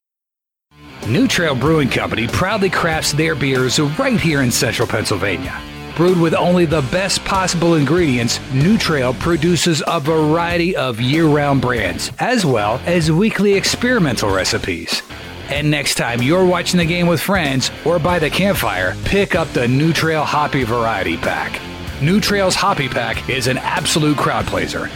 New 1.07 1.27
Trail 1.27 1.55
Brewing 1.55 1.89
Company 1.89 2.27
proudly 2.27 2.69
crafts 2.69 3.11
their 3.11 3.35
beers 3.35 3.79
right 3.79 4.19
here 4.19 4.41
in 4.41 4.51
central 4.51 4.87
Pennsylvania. 4.87 5.59
Brewed 5.95 6.19
with 6.19 6.33
only 6.33 6.65
the 6.65 6.81
best 6.91 7.23
possible 7.23 7.75
ingredients, 7.75 8.39
New 8.51 8.79
Trail 8.79 9.13
produces 9.13 9.83
a 9.85 9.99
variety 9.99 10.75
of 10.75 10.99
year 10.99 11.25
round 11.27 11.61
brands, 11.61 12.11
as 12.17 12.43
well 12.43 12.81
as 12.85 13.11
weekly 13.11 13.53
experimental 13.53 14.31
recipes. 14.33 15.03
And 15.49 15.69
next 15.69 15.95
time 15.95 16.23
you're 16.23 16.45
watching 16.45 16.79
the 16.79 16.85
game 16.85 17.05
with 17.05 17.21
friends 17.21 17.69
or 17.85 17.99
by 17.99 18.17
the 18.17 18.31
campfire, 18.31 18.95
pick 19.05 19.35
up 19.35 19.47
the 19.49 19.67
New 19.67 19.93
Trail 19.93 20.23
Hoppy 20.23 20.63
Variety 20.63 21.15
Pack. 21.15 21.61
New 22.01 22.19
Trail's 22.19 22.55
Hoppy 22.55 22.89
Pack 22.89 23.29
is 23.29 23.45
an 23.45 23.59
absolute 23.59 24.17
crowd 24.17 24.47
pleaser. 24.47 24.89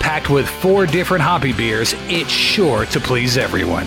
Packed 0.00 0.28
with 0.28 0.46
four 0.46 0.84
different 0.84 1.22
hoppy 1.22 1.54
beers, 1.54 1.94
it's 2.08 2.30
sure 2.30 2.84
to 2.86 3.00
please 3.00 3.38
everyone. 3.38 3.86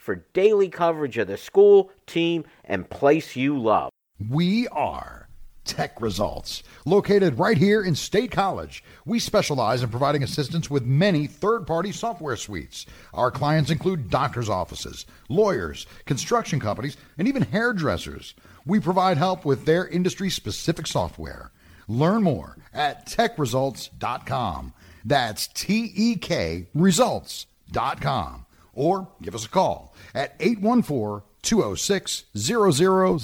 for 0.00 0.24
daily 0.32 0.68
coverage 0.68 1.18
of 1.18 1.28
the 1.28 1.36
school, 1.36 1.90
team, 2.06 2.44
and 2.64 2.88
place 2.88 3.36
you 3.36 3.58
love. 3.58 3.90
We 4.30 4.66
are 4.68 5.28
Tek 5.64 6.00
Results, 6.00 6.62
located 6.86 7.38
right 7.38 7.58
here 7.58 7.82
in 7.82 7.94
State 7.94 8.30
College. 8.30 8.82
We 9.04 9.18
specialize 9.18 9.82
in 9.82 9.90
providing 9.90 10.22
assistance 10.22 10.70
with 10.70 10.84
many 10.84 11.26
third 11.26 11.66
party 11.66 11.92
software 11.92 12.36
suites. 12.36 12.86
Our 13.12 13.30
clients 13.30 13.70
include 13.70 14.08
doctors' 14.08 14.48
offices, 14.48 15.04
lawyers, 15.28 15.86
construction 16.06 16.60
companies, 16.60 16.96
and 17.18 17.28
even 17.28 17.42
hairdressers. 17.42 18.34
We 18.64 18.80
provide 18.80 19.18
help 19.18 19.44
with 19.44 19.66
their 19.66 19.86
industry 19.86 20.30
specific 20.30 20.86
software. 20.86 21.52
Learn 21.88 22.22
more 22.22 22.56
at 22.72 23.06
tekresults.com. 23.06 24.72
That's 25.04 25.46
T 25.48 25.92
E 25.94 26.16
K 26.16 26.68
results.com. 26.74 28.46
Or 28.74 29.08
give 29.20 29.34
us 29.34 29.44
a 29.44 29.48
call 29.48 29.94
at 30.14 30.34
814 30.40 31.26
206 31.42 32.24
0000. 32.36 33.18